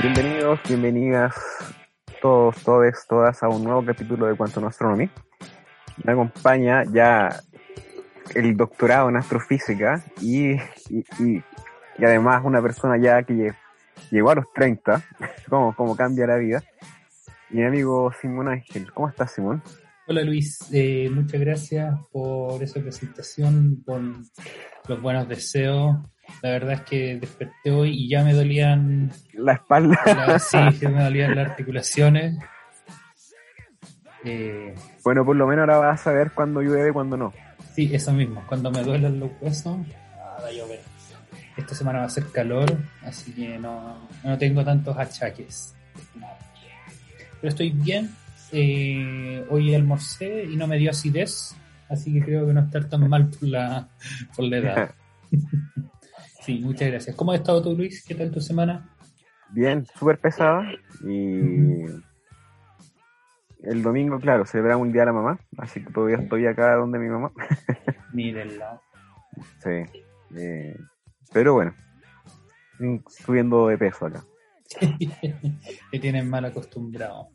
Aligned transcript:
Bienvenidos, 0.00 0.60
bienvenidas 0.66 1.34
todos, 2.20 2.62
todas, 2.62 3.06
todas 3.06 3.42
a 3.42 3.48
un 3.48 3.64
nuevo 3.64 3.84
capítulo 3.84 4.26
de 4.26 4.36
Quantum 4.36 4.66
Astronomy. 4.66 5.10
Me 6.04 6.12
acompaña 6.12 6.84
ya 6.92 7.40
el 8.34 8.56
doctorado 8.56 9.08
en 9.08 9.16
astrofísica 9.16 10.02
y, 10.20 10.52
y, 10.52 11.04
y, 11.18 11.42
y 11.98 12.04
además 12.04 12.42
una 12.44 12.60
persona 12.62 12.96
ya 12.98 13.22
que 13.22 13.52
llegó 14.10 14.30
a 14.30 14.34
los 14.36 14.52
30, 14.54 15.02
como, 15.48 15.74
como 15.74 15.96
cambia 15.96 16.26
la 16.26 16.36
vida. 16.36 16.62
Mi 17.50 17.64
amigo 17.64 18.12
Simón 18.20 18.48
Ángel, 18.48 18.92
¿cómo 18.92 19.08
estás 19.08 19.32
Simón? 19.32 19.62
Hola 20.06 20.22
Luis, 20.22 20.58
eh, 20.72 21.10
muchas 21.12 21.40
gracias 21.40 21.94
por 22.12 22.62
esa 22.62 22.80
presentación, 22.80 23.82
por 23.84 24.00
los 24.88 25.02
buenos 25.02 25.28
deseos. 25.28 25.96
La 26.42 26.50
verdad 26.50 26.74
es 26.74 26.80
que 26.82 27.18
desperté 27.20 27.70
hoy 27.70 27.90
y 28.04 28.08
ya 28.10 28.22
me 28.22 28.34
dolían 28.34 29.10
La 29.34 29.54
espalda. 29.54 29.98
la- 30.06 30.38
sí, 30.38 30.58
ya 30.80 30.88
me 30.90 31.02
dolían 31.04 31.34
las 31.34 31.48
articulaciones. 31.50 32.38
Eh, 34.24 34.74
Bueno, 35.04 35.24
por 35.24 35.36
lo 35.36 35.46
menos 35.46 35.62
ahora 35.68 35.78
vas 35.78 36.00
a 36.00 36.04
saber 36.04 36.32
cuándo 36.32 36.60
llueve 36.60 36.90
y 36.90 36.92
cuándo 36.92 37.16
no. 37.16 37.32
sí, 37.74 37.90
eso 37.94 38.12
mismo, 38.12 38.42
cuando 38.46 38.70
me 38.70 38.82
duelen 38.82 39.20
los 39.20 39.30
huesos, 39.40 39.78
ah, 40.16 40.38
va 40.42 40.48
a 40.48 40.52
llover. 40.52 40.80
Esta 41.56 41.74
semana 41.74 42.00
va 42.00 42.04
a 42.06 42.08
ser 42.10 42.26
calor, 42.30 42.76
así 43.02 43.32
que 43.32 43.58
no, 43.58 44.08
no 44.24 44.38
tengo 44.38 44.64
tantos 44.64 44.96
achaques. 44.96 45.74
Pero 47.40 47.48
estoy 47.50 47.70
bien. 47.70 48.10
eh, 48.52 49.44
hoy 49.50 49.74
almorcé 49.74 50.44
y 50.44 50.56
no 50.56 50.66
me 50.66 50.78
dio 50.78 50.90
acidez, 50.90 51.54
así 51.88 52.12
que 52.14 52.22
creo 52.24 52.46
que 52.46 52.52
no 52.54 52.60
estar 52.62 52.88
tan 52.88 53.08
mal 53.08 53.28
por 53.28 53.42
la, 53.48 53.88
por 54.34 54.44
la 54.46 54.56
edad. 54.58 54.90
Sí, 56.44 56.60
muchas 56.60 56.88
gracias. 56.88 57.14
¿Cómo 57.14 57.32
has 57.32 57.40
estado 57.40 57.60
tú, 57.62 57.76
Luis? 57.76 58.02
¿Qué 58.08 58.14
tal 58.14 58.30
tu 58.30 58.40
semana? 58.40 58.88
Bien, 59.50 59.84
súper 59.98 60.18
pesada 60.18 60.64
y 61.06 61.82
el 63.70 63.82
domingo, 63.82 64.18
claro, 64.18 64.46
celebramos 64.46 64.86
un 64.86 64.92
día 64.92 65.02
a 65.02 65.06
la 65.06 65.12
mamá, 65.12 65.38
así 65.58 65.82
que 65.84 65.92
todavía 65.92 66.16
estoy 66.18 66.46
acá 66.46 66.74
donde 66.74 66.98
mi 66.98 67.08
mamá. 67.08 67.30
Mírenla. 68.12 68.80
Sí. 69.62 70.02
eh, 70.36 70.76
pero 71.32 71.54
bueno, 71.54 71.74
subiendo 73.08 73.68
de 73.68 73.78
peso 73.78 74.06
acá. 74.06 74.22
Te 75.90 75.98
tienen 75.98 76.28
mal 76.28 76.44
acostumbrado. 76.44 77.28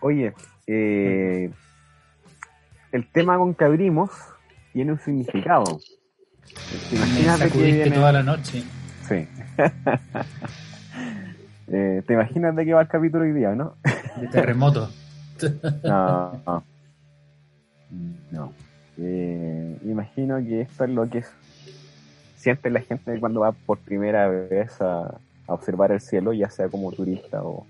Oye, 0.00 0.34
eh, 0.66 1.50
el 2.92 3.10
tema 3.12 3.38
con 3.38 3.54
que 3.54 3.64
abrimos 3.64 4.10
tiene 4.72 4.92
un 4.92 4.98
significado. 5.00 5.64
¿Te 6.90 6.96
Me 6.96 6.98
imaginas 6.98 7.38
de 7.38 7.44
qué 7.44 7.50
sacudiste 7.50 7.82
viene? 7.82 7.96
toda 7.96 8.12
la 8.12 8.22
noche. 8.22 8.62
Sí. 9.08 9.28
Eh, 11.68 12.00
¿Te 12.06 12.12
imaginas 12.12 12.54
de 12.54 12.64
qué 12.64 12.74
va 12.74 12.82
el 12.82 12.86
capítulo 12.86 13.24
hoy 13.24 13.32
día, 13.32 13.52
no? 13.56 13.76
De 14.20 14.28
terremoto. 14.28 14.90
No. 15.84 16.62
no. 18.32 18.52
Eh, 18.96 19.78
imagino 19.84 20.38
que 20.38 20.62
esto 20.62 20.84
es 20.84 20.90
lo 20.90 21.08
que 21.08 21.22
siente 22.36 22.70
la 22.70 22.80
gente 22.80 23.20
cuando 23.20 23.40
va 23.40 23.52
por 23.52 23.78
primera 23.78 24.28
vez 24.28 24.80
a, 24.80 25.18
observar 25.48 25.92
el 25.92 26.00
cielo, 26.00 26.32
ya 26.32 26.50
sea 26.50 26.68
como 26.68 26.90
turista 26.90 27.44
o 27.44 27.66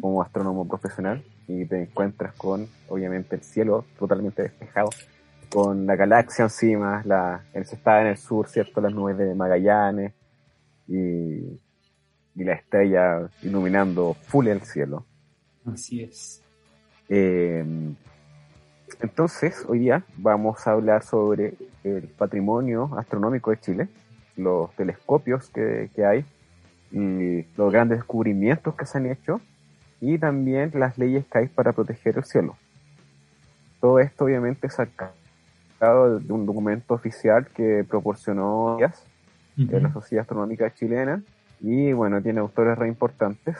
como 0.00 0.22
astrónomo 0.22 0.66
profesional, 0.66 1.22
y 1.46 1.64
te 1.64 1.82
encuentras 1.82 2.34
con, 2.34 2.66
obviamente, 2.88 3.36
el 3.36 3.42
cielo 3.42 3.84
totalmente 3.96 4.42
despejado, 4.42 4.90
con 5.52 5.86
la 5.86 5.94
galaxia 5.94 6.44
encima, 6.44 7.02
la, 7.04 7.44
el 7.52 7.64
se 7.64 7.76
está 7.76 8.00
en 8.00 8.08
el 8.08 8.16
sur, 8.16 8.48
¿cierto? 8.48 8.80
Las 8.80 8.92
nubes 8.92 9.16
de 9.18 9.34
Magallanes 9.36 10.14
y, 10.88 11.60
y 12.34 12.44
la 12.44 12.54
estrella 12.54 13.28
iluminando 13.42 14.14
full 14.14 14.48
el 14.48 14.62
cielo. 14.62 15.04
Así 15.66 16.02
es. 16.02 16.42
Eh, 17.08 17.64
entonces, 19.00 19.64
hoy 19.68 19.80
día 19.80 20.04
vamos 20.16 20.66
a 20.66 20.72
hablar 20.72 21.02
sobre 21.02 21.54
el 21.84 22.08
patrimonio 22.08 22.90
astronómico 22.96 23.50
de 23.50 23.60
Chile, 23.60 23.88
los 24.36 24.74
telescopios 24.74 25.50
que, 25.50 25.90
que 25.94 26.04
hay, 26.04 26.24
y 26.92 27.42
los 27.56 27.72
grandes 27.72 27.98
descubrimientos 27.98 28.74
que 28.74 28.86
se 28.86 28.98
han 28.98 29.06
hecho, 29.06 29.40
y 30.00 30.18
también 30.18 30.70
las 30.74 30.96
leyes 30.98 31.26
que 31.26 31.38
hay 31.38 31.48
para 31.48 31.72
proteger 31.72 32.18
el 32.18 32.24
cielo. 32.24 32.56
Todo 33.80 33.98
esto 33.98 34.24
obviamente 34.24 34.70
sacado 34.70 35.12
de 36.18 36.32
un 36.32 36.46
documento 36.46 36.94
oficial 36.94 37.48
que 37.48 37.84
proporcionó 37.88 38.78
que 38.78 39.76
es 39.76 39.82
la 39.82 39.92
Sociedad 39.92 40.22
Astronómica 40.22 40.72
Chilena, 40.72 41.22
y 41.60 41.92
bueno, 41.92 42.22
tiene 42.22 42.40
autores 42.40 42.78
re 42.78 42.88
importantes, 42.88 43.56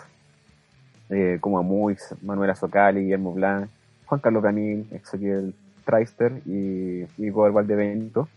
eh, 1.11 1.39
como 1.41 1.59
Amuy, 1.59 1.97
Manuela 2.23 2.55
Socali, 2.55 3.03
Guillermo 3.03 3.33
Blanc, 3.33 3.69
Juan 4.07 4.21
Carlos 4.21 4.43
Canil, 4.43 4.87
Ezequiel 4.91 5.55
Treister 5.85 6.43
y 6.47 7.05
Igor 7.19 7.53
Valdebenito. 7.53 8.29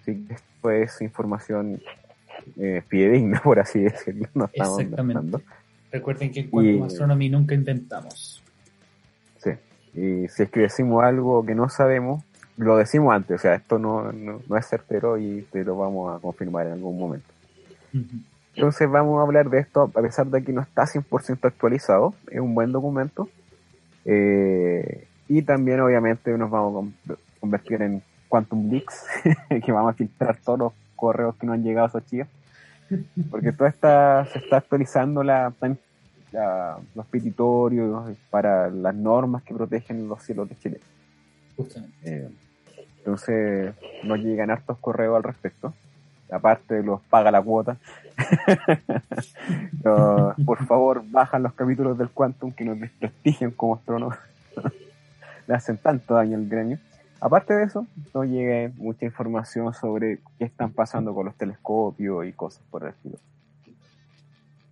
Así 0.00 0.24
que 0.24 0.34
esto 0.34 0.70
es 0.70 1.00
información 1.00 1.80
eh, 2.56 2.82
fidedigna, 2.88 3.40
por 3.44 3.58
así 3.58 3.80
decirlo. 3.80 4.28
No 4.34 4.46
estamos 4.46 4.80
Exactamente. 4.80 5.38
Recuerden 5.90 6.32
que 6.32 6.40
en 6.40 6.50
Quantum 6.50 6.84
Astronomy 6.84 7.28
nunca 7.28 7.54
inventamos. 7.54 8.42
Sí. 9.38 9.50
Y 9.94 10.28
si 10.28 10.44
es 10.44 10.50
que 10.50 10.60
decimos 10.60 11.04
algo 11.04 11.44
que 11.44 11.54
no 11.54 11.68
sabemos, 11.68 12.24
lo 12.56 12.76
decimos 12.76 13.14
antes. 13.14 13.36
O 13.36 13.38
sea, 13.38 13.54
esto 13.54 13.78
no, 13.78 14.10
no, 14.12 14.40
no 14.48 14.56
es 14.56 14.66
certero 14.66 15.18
y 15.18 15.46
te 15.50 15.64
lo 15.64 15.76
vamos 15.76 16.16
a 16.16 16.18
confirmar 16.20 16.66
en 16.66 16.72
algún 16.74 16.98
momento. 16.98 17.28
Ujú. 17.92 18.31
Entonces 18.54 18.90
vamos 18.90 19.18
a 19.18 19.22
hablar 19.22 19.48
de 19.50 19.60
esto, 19.60 19.82
a 19.94 20.02
pesar 20.02 20.26
de 20.26 20.42
que 20.44 20.52
no 20.52 20.60
está 20.60 20.84
100% 20.86 21.46
actualizado, 21.48 22.14
es 22.30 22.40
un 22.40 22.54
buen 22.54 22.70
documento. 22.72 23.28
Eh, 24.04 25.06
y 25.28 25.42
también 25.42 25.80
obviamente 25.80 26.36
nos 26.36 26.50
vamos 26.50 26.70
a 26.70 26.74
con- 26.74 27.18
convertir 27.40 27.80
en 27.82 28.02
Quantum 28.28 28.70
Leaks, 28.70 29.06
que 29.64 29.72
vamos 29.72 29.90
a 29.94 29.96
filtrar 29.96 30.36
todos 30.44 30.58
los 30.58 30.72
correos 30.96 31.34
que 31.36 31.46
nos 31.46 31.54
han 31.54 31.62
llegado 31.64 31.86
a 31.86 31.88
esos 31.88 32.06
chicos. 32.06 32.28
Porque 33.30 33.52
todo 33.52 33.66
está, 33.68 34.26
se 34.26 34.38
está 34.38 34.58
actualizando 34.58 35.22
la, 35.22 35.52
la- 36.32 36.78
los 36.94 37.06
petitorios 37.06 38.10
para 38.30 38.68
las 38.68 38.94
normas 38.94 39.42
que 39.44 39.54
protegen 39.54 40.08
los 40.08 40.22
cielos 40.22 40.48
de 40.48 40.58
Chile. 40.58 40.80
Eh, 42.04 42.28
entonces 42.98 43.74
nos 44.04 44.18
llegan 44.18 44.50
hartos 44.50 44.76
correos 44.78 45.16
al 45.16 45.22
respecto. 45.22 45.72
Aparte 46.32 46.82
los 46.82 47.00
paga 47.02 47.30
la 47.30 47.42
cuota. 47.42 47.76
Por 50.46 50.66
favor, 50.66 51.02
bajan 51.10 51.42
los 51.42 51.52
capítulos 51.52 51.98
del 51.98 52.08
Quantum 52.10 52.52
que 52.52 52.64
nos 52.64 52.80
desprestigian 52.80 53.50
como 53.50 53.74
astrónomos. 53.76 54.16
Le 55.46 55.54
hacen 55.54 55.76
tanto 55.76 56.14
daño 56.14 56.36
al 56.36 56.48
gremio. 56.48 56.78
Aparte 57.20 57.54
de 57.54 57.64
eso, 57.64 57.86
nos 58.14 58.26
llega 58.26 58.72
mucha 58.76 59.04
información 59.04 59.72
sobre 59.74 60.18
qué 60.38 60.44
están 60.46 60.72
pasando 60.72 61.14
con 61.14 61.26
los 61.26 61.36
telescopios 61.36 62.26
y 62.26 62.32
cosas 62.32 62.62
por 62.70 62.82
el 62.82 62.88
estilo. 62.90 63.18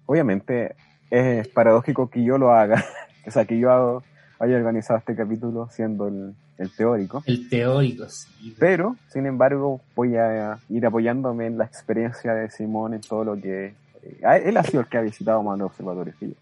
Obviamente, 0.06 0.74
es 1.10 1.46
paradójico 1.48 2.08
que 2.10 2.24
yo 2.24 2.38
lo 2.38 2.52
haga. 2.52 2.84
o 3.26 3.30
sea, 3.30 3.44
que 3.44 3.58
yo 3.58 3.70
hago- 3.70 4.02
haya 4.40 4.56
organizado 4.56 4.98
este 4.98 5.14
capítulo 5.14 5.68
siendo 5.70 6.08
el, 6.08 6.34
el 6.58 6.70
teórico. 6.74 7.22
El 7.26 7.48
teórico, 7.48 8.08
sí. 8.08 8.56
Pero, 8.58 8.96
sin 9.08 9.26
embargo, 9.26 9.80
voy 9.94 10.16
a 10.16 10.58
ir 10.68 10.84
apoyándome 10.86 11.46
en 11.46 11.58
la 11.58 11.64
experiencia 11.66 12.34
de 12.34 12.50
Simón 12.50 12.94
en 12.94 13.00
todo 13.02 13.22
lo 13.24 13.34
que... 13.40 13.74
eh, 14.02 14.42
él 14.44 14.56
ha 14.56 14.62
sido 14.64 14.80
el 14.80 14.86
que 14.88 14.96
ha 14.98 15.02
visitado 15.02 15.42
más 15.42 15.58
los 15.58 15.70
observatorios 15.70 16.16
que 16.16 16.28
yo. 16.28 16.34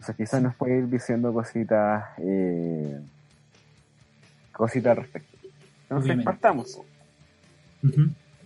O 0.00 0.04
sea, 0.04 0.14
quizás 0.14 0.42
nos 0.42 0.54
puede 0.54 0.78
ir 0.78 0.88
diciendo 0.88 1.32
cositas... 1.32 2.04
Eh, 2.18 3.00
cositas 4.52 4.90
al 4.92 4.96
respecto. 5.04 5.36
Entonces, 5.84 6.04
Obviamente. 6.06 6.24
partamos. 6.24 6.80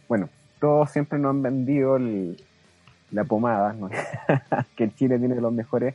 Bueno, 0.08 0.28
todos 0.60 0.90
siempre 0.90 1.18
nos 1.18 1.30
han 1.30 1.42
vendido 1.42 1.96
el- 1.96 2.36
la 3.10 3.24
pomada, 3.24 3.72
¿no? 3.72 3.90
que 4.76 4.90
Chile 4.94 5.18
tiene 5.18 5.34
los 5.40 5.52
mejores 5.52 5.94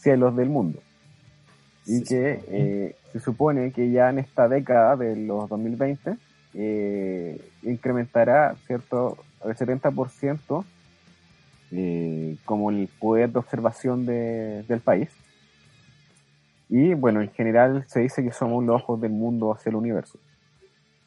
cielos 0.00 0.34
del 0.36 0.48
mundo. 0.48 0.80
Y 1.86 1.98
que 2.04 2.40
eh, 2.48 2.96
se 3.12 3.20
supone 3.20 3.72
que 3.72 3.90
ya 3.90 4.10
en 4.10 4.18
esta 4.18 4.48
década 4.48 4.96
de 4.96 5.16
los 5.16 5.48
2020 5.48 6.16
eh, 6.54 7.40
incrementará, 7.62 8.54
¿cierto?, 8.66 9.18
al 9.44 9.56
70% 9.56 10.64
eh, 11.72 12.36
como 12.44 12.70
el 12.70 12.88
poder 12.98 13.30
de 13.30 13.38
observación 13.38 14.04
de- 14.06 14.64
del 14.68 14.80
país. 14.80 15.08
Y 16.68 16.94
bueno, 16.94 17.20
en 17.20 17.30
general 17.32 17.84
se 17.88 18.00
dice 18.00 18.22
que 18.22 18.32
somos 18.32 18.64
los 18.64 18.82
ojos 18.82 19.00
del 19.00 19.12
mundo 19.12 19.52
hacia 19.52 19.70
el 19.70 19.76
universo. 19.76 20.18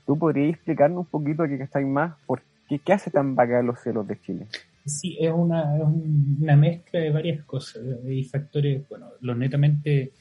¿Tú 0.06 0.18
podrías 0.18 0.56
explicarnos 0.56 1.00
un 1.00 1.06
poquito 1.06 1.44
aquí 1.44 1.58
que 1.58 1.64
estáis 1.64 1.88
más? 1.88 2.16
¿Por 2.26 2.42
qué, 2.68 2.80
qué 2.80 2.94
hace 2.94 3.10
tan 3.12 3.36
bacán 3.36 3.66
los 3.68 3.80
cielos 3.80 4.06
de 4.08 4.20
Chile? 4.20 4.48
Sí, 4.86 5.18
es 5.20 5.32
una, 5.32 5.76
una 5.76 6.56
mezcla 6.56 7.00
de 7.00 7.10
varias 7.10 7.44
cosas 7.46 7.82
y 8.06 8.24
factores, 8.24 8.88
bueno, 8.90 9.08
lo 9.22 9.34
netamente 9.34 10.12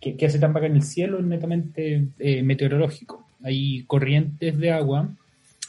que, 0.00 0.26
hace 0.26 0.38
tan 0.38 0.52
bacán 0.52 0.76
el 0.76 0.82
cielo 0.82 1.18
es 1.18 1.24
netamente 1.24 2.08
eh, 2.18 2.42
meteorológico. 2.42 3.26
Hay 3.42 3.84
corrientes 3.84 4.58
de 4.58 4.72
agua 4.72 5.16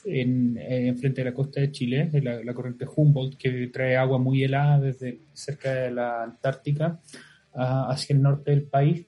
en, 0.05 0.57
eh, 0.59 0.93
frente 0.95 1.21
de 1.21 1.29
la 1.29 1.35
costa 1.35 1.61
de 1.61 1.71
Chile, 1.71 2.09
la, 2.21 2.43
la, 2.43 2.53
corriente 2.53 2.85
Humboldt, 2.93 3.37
que 3.37 3.67
trae 3.67 3.95
agua 3.95 4.17
muy 4.17 4.43
helada 4.43 4.79
desde 4.79 5.19
cerca 5.33 5.73
de 5.73 5.91
la 5.91 6.23
Antártica 6.23 6.99
hacia 7.53 8.15
el 8.15 8.21
norte 8.21 8.51
del 8.51 8.63
país, 8.63 9.05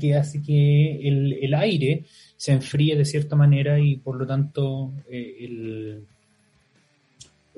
que 0.00 0.14
hace 0.14 0.42
que 0.42 1.06
el, 1.06 1.34
el, 1.34 1.54
aire 1.54 2.04
se 2.36 2.52
enfríe 2.52 2.96
de 2.96 3.04
cierta 3.04 3.36
manera 3.36 3.78
y 3.78 3.96
por 3.96 4.16
lo 4.16 4.26
tanto 4.26 4.94
eh, 5.10 5.36
el, 5.40 6.06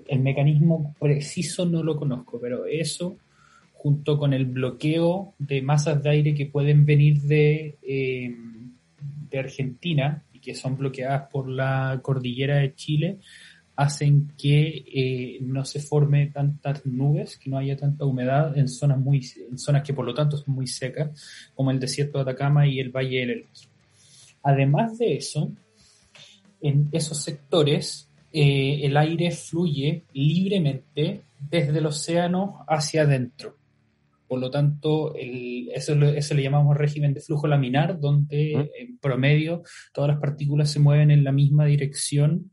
el 0.09 0.21
mecanismo 0.21 0.95
preciso 1.01 1.67
no 1.67 1.83
lo 1.83 1.97
conozco, 1.97 2.41
pero 2.41 2.67
eso 2.67 3.17
junto 3.73 4.19
con 4.19 4.33
el 4.33 4.47
bloqueo 4.47 5.35
de 5.39 5.63
masas 5.63 6.03
de 6.03 6.11
aire 6.11 6.35
que 6.35 6.47
pueden 6.47 6.85
venir 6.85 7.21
de, 7.23 7.79
eh, 7.83 8.35
de 9.31 9.39
Argentina 9.39 10.25
y 10.33 10.41
que 10.41 10.55
son 10.55 10.77
bloqueadas 10.77 11.29
por 11.31 11.49
la 11.49 12.01
cordillera 12.03 12.57
de 12.57 12.75
Chile, 12.75 13.19
hacen 13.77 14.33
que 14.39 14.85
eh, 14.93 15.39
no 15.43 15.65
se 15.65 15.81
forme 15.81 16.29
tantas 16.29 16.87
nubes, 16.87 17.37
que 17.37 17.51
no 17.51 17.59
haya 17.59 17.77
tanta 17.77 18.07
humedad 18.07 18.57
en 18.57 18.69
zonas 18.69 18.99
muy, 18.99 19.25
en 19.51 19.59
zonas 19.59 19.83
que 19.83 19.93
por 19.93 20.07
lo 20.07 20.15
tanto 20.15 20.39
son 20.39 20.55
muy 20.55 20.67
secas, 20.67 21.11
como 21.55 21.71
el 21.71 21.79
desierto 21.79 22.19
de 22.19 22.23
Atacama 22.23 22.67
y 22.67 22.81
el 22.81 22.91
Valle 22.91 23.21
del 23.21 23.31
Elqui. 23.31 23.67
Además 24.43 24.99
de 24.99 25.17
eso, 25.17 25.53
en 26.63 26.89
esos 26.91 27.23
sectores 27.23 28.06
eh, 28.39 28.85
el 28.85 28.99
aire 28.99 29.31
fluye 29.31 30.05
libremente 30.13 31.23
desde 31.41 31.79
el 31.79 31.87
océano 31.87 32.67
hacia 32.69 33.01
adentro. 33.01 33.57
Por 34.29 34.41
lo 34.41 34.51
tanto, 34.51 35.15
el, 35.15 35.71
eso, 35.73 35.95
eso, 35.95 36.35
le 36.35 36.43
llamamos 36.43 36.77
régimen 36.77 37.15
de 37.15 37.23
flujo 37.23 37.47
laminar, 37.47 37.99
donde 37.99 38.53
en 38.79 38.99
promedio 38.99 39.63
todas 39.95 40.11
las 40.11 40.21
partículas 40.21 40.71
se 40.71 40.81
mueven 40.81 41.11
en 41.11 41.25
la 41.25 41.33
misma 41.33 41.65
dirección 41.65 42.53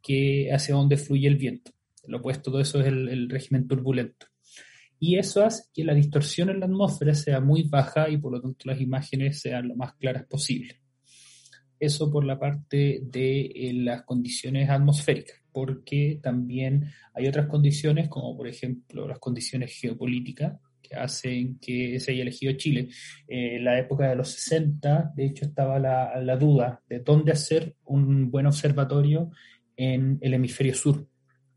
que 0.00 0.52
hacia 0.52 0.76
donde 0.76 0.98
fluye 0.98 1.26
el 1.26 1.36
viento. 1.36 1.72
Lo 2.06 2.18
opuesto, 2.18 2.52
todo 2.52 2.60
eso 2.60 2.80
es 2.80 2.86
el, 2.86 3.08
el 3.08 3.28
régimen 3.28 3.66
turbulento. 3.66 4.26
Y 5.00 5.18
eso 5.18 5.44
hace 5.44 5.64
que 5.74 5.82
la 5.82 5.94
distorsión 5.94 6.48
en 6.48 6.60
la 6.60 6.66
atmósfera 6.66 7.12
sea 7.12 7.40
muy 7.40 7.64
baja 7.64 8.08
y 8.08 8.18
por 8.18 8.30
lo 8.30 8.40
tanto 8.40 8.66
las 8.66 8.80
imágenes 8.80 9.40
sean 9.40 9.66
lo 9.66 9.74
más 9.74 9.94
claras 9.94 10.26
posible. 10.26 10.83
Eso 11.84 12.10
por 12.10 12.24
la 12.24 12.38
parte 12.38 13.00
de 13.02 13.40
eh, 13.42 13.72
las 13.74 14.04
condiciones 14.04 14.70
atmosféricas, 14.70 15.36
porque 15.52 16.18
también 16.22 16.90
hay 17.12 17.26
otras 17.26 17.46
condiciones, 17.46 18.08
como 18.08 18.34
por 18.36 18.48
ejemplo 18.48 19.06
las 19.06 19.18
condiciones 19.18 19.78
geopolíticas, 19.78 20.58
que 20.82 20.94
hacen 20.96 21.58
que 21.58 22.00
se 22.00 22.12
haya 22.12 22.22
elegido 22.22 22.54
Chile. 22.54 22.88
Eh, 23.28 23.56
en 23.56 23.64
la 23.64 23.78
época 23.78 24.08
de 24.08 24.16
los 24.16 24.28
60, 24.30 25.12
de 25.14 25.26
hecho, 25.26 25.44
estaba 25.44 25.78
la, 25.78 26.20
la, 26.22 26.36
duda 26.36 26.82
de 26.88 27.00
dónde 27.00 27.32
hacer 27.32 27.76
un 27.84 28.30
buen 28.30 28.46
observatorio 28.46 29.30
en 29.76 30.18
el 30.22 30.32
hemisferio 30.32 30.74
sur. 30.74 31.06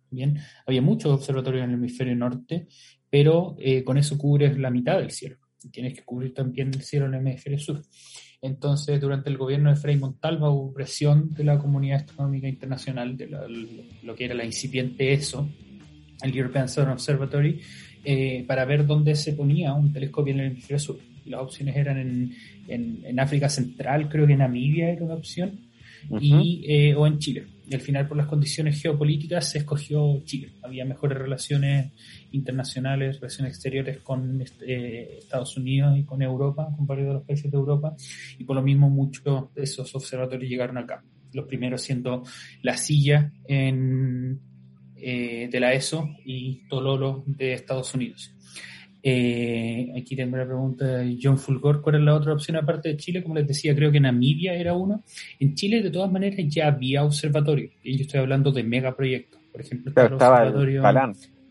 Bien, 0.09 0.37
había 0.65 0.81
muchos 0.81 1.13
observatorios 1.13 1.63
en 1.63 1.69
el 1.69 1.75
hemisferio 1.75 2.15
norte, 2.15 2.67
pero 3.09 3.55
eh, 3.59 3.83
con 3.83 3.97
eso 3.97 4.17
cubres 4.17 4.57
la 4.57 4.71
mitad 4.71 4.99
del 4.99 5.11
cielo. 5.11 5.37
Tienes 5.71 5.93
que 5.93 6.03
cubrir 6.03 6.33
también 6.33 6.69
el 6.69 6.81
cielo 6.81 7.05
en 7.05 7.13
el 7.13 7.27
hemisferio 7.27 7.59
sur. 7.59 7.81
Entonces, 8.41 9.01
durante 9.01 9.29
el 9.29 9.37
gobierno 9.37 9.69
de 9.69 9.75
Frei 9.75 9.97
Montalva 9.97 10.49
hubo 10.49 10.73
presión 10.73 11.33
de 11.33 11.43
la 11.43 11.57
comunidad 11.57 12.01
astronómica 12.01 12.47
internacional, 12.47 13.17
de 13.17 13.27
lo 14.03 14.15
que 14.15 14.25
era 14.25 14.35
la 14.35 14.45
incipiente 14.45 15.13
ESO, 15.13 15.49
el 16.21 16.37
European 16.37 16.69
Southern 16.69 16.93
Observatory, 16.93 17.61
eh, 18.03 18.45
para 18.47 18.65
ver 18.65 18.85
dónde 18.85 19.15
se 19.15 19.33
ponía 19.33 19.73
un 19.73 19.91
telescopio 19.91 20.33
en 20.33 20.39
el 20.41 20.45
hemisferio 20.47 20.79
sur. 20.79 20.99
Las 21.25 21.41
opciones 21.41 21.75
eran 21.75 21.97
en, 21.97 22.33
en, 22.67 23.19
África 23.19 23.49
Central, 23.49 24.07
creo 24.07 24.25
que 24.25 24.37
Namibia 24.37 24.91
era 24.91 25.03
una 25.03 25.15
opción, 25.15 25.59
y, 26.21 26.63
eh, 26.67 26.95
o 26.95 27.05
en 27.05 27.19
Chile. 27.19 27.47
Y 27.69 27.75
al 27.75 27.81
final, 27.81 28.07
por 28.07 28.15
las 28.15 28.27
condiciones 28.27 28.81
geopolíticas, 28.81 29.49
se 29.49 29.57
escogió 29.57 30.23
Chile. 30.23 30.53
Había 30.63 30.85
mejores 30.85 31.17
relaciones 31.17 31.91
internacionales, 32.31 33.19
relaciones 33.19 33.53
exteriores 33.53 33.99
con 33.99 34.41
eh, 34.61 35.17
Estados 35.19 35.57
Unidos 35.57 35.97
y 35.97 36.05
con 36.05 36.21
Europa, 36.21 36.69
con 36.75 36.87
varios 36.87 37.07
de 37.07 37.13
los 37.15 37.23
países 37.23 37.51
de 37.51 37.57
Europa, 37.57 37.93
y 38.37 38.45
por 38.45 38.55
lo 38.55 38.61
mismo 38.61 38.89
muchos 38.89 39.53
de 39.53 39.63
esos 39.63 39.93
observatorios 39.95 40.49
llegaron 40.49 40.77
acá. 40.77 41.03
Los 41.33 41.45
primeros 41.45 41.81
siendo 41.81 42.23
La 42.61 42.77
Silla 42.77 43.33
eh, 43.49 43.89
de 44.95 45.59
la 45.59 45.73
ESO 45.73 46.09
y 46.23 46.67
Tololo 46.69 47.25
de 47.27 47.51
Estados 47.51 47.93
Unidos. 47.93 48.33
Eh, 49.09 49.93
aquí 49.97 50.17
tengo 50.17 50.35
la 50.35 50.45
pregunta 50.45 50.85
de 50.85 51.17
John 51.21 51.37
Fulgor, 51.37 51.81
¿cuál 51.81 51.95
es 51.95 52.01
la 52.01 52.13
otra 52.13 52.33
opción 52.33 52.57
aparte 52.57 52.89
de 52.89 52.97
Chile? 52.97 53.23
Como 53.23 53.35
les 53.35 53.47
decía, 53.47 53.73
creo 53.73 53.89
que 53.89 54.01
Namibia 54.01 54.53
era 54.53 54.73
uno. 54.73 55.01
En 55.39 55.55
Chile, 55.55 55.81
de 55.81 55.89
todas 55.89 56.11
maneras, 56.11 56.37
ya 56.49 56.67
había 56.67 57.05
observatorio. 57.05 57.69
Y 57.83 57.95
yo 57.95 58.01
estoy 58.01 58.19
hablando 58.19 58.51
de 58.51 58.63
megaproyectos. 58.63 59.39
Por 59.49 59.61
ejemplo, 59.61 59.93
el 59.95 60.13
observatorio, 60.13 60.83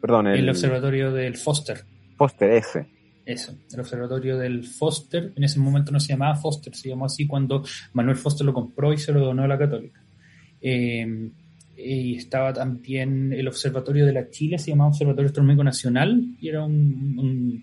Perdón, 0.03 0.27
el, 0.27 0.51
observatorio 0.51 1.11
del 1.13 1.35
Foster. 1.39 1.83
Foster, 2.19 2.51
ese. 2.51 2.87
Eso, 3.25 3.57
el 3.73 3.81
observatorio 3.81 4.37
del 4.37 4.63
Foster. 4.63 5.33
En 5.35 5.43
ese 5.43 5.59
momento 5.59 5.93
no 5.93 5.99
se 5.99 6.13
llamaba 6.13 6.37
Foster, 6.37 6.75
se 6.75 6.91
llamó 6.91 7.07
así 7.07 7.27
cuando 7.27 7.65
Manuel 7.95 8.19
Foster 8.19 8.45
lo 8.45 8.53
compró 8.53 8.93
y 8.93 8.99
se 8.99 9.13
lo 9.13 9.21
donó 9.21 9.45
a 9.45 9.49
la 9.49 9.57
Católica. 9.57 10.05
Eh, 10.61 11.31
y 11.77 12.17
estaba 12.17 12.53
también 12.53 13.33
el 13.33 13.49
Observatorio 13.49 14.07
de 14.07 14.13
la 14.13 14.31
Chile, 14.31 14.59
se 14.59 14.71
llamaba 14.71 14.91
Observatorio 14.91 15.27
Astronómico 15.27 15.63
Nacional, 15.63 16.37
y 16.41 16.49
era 16.49 16.65
un, 16.65 17.63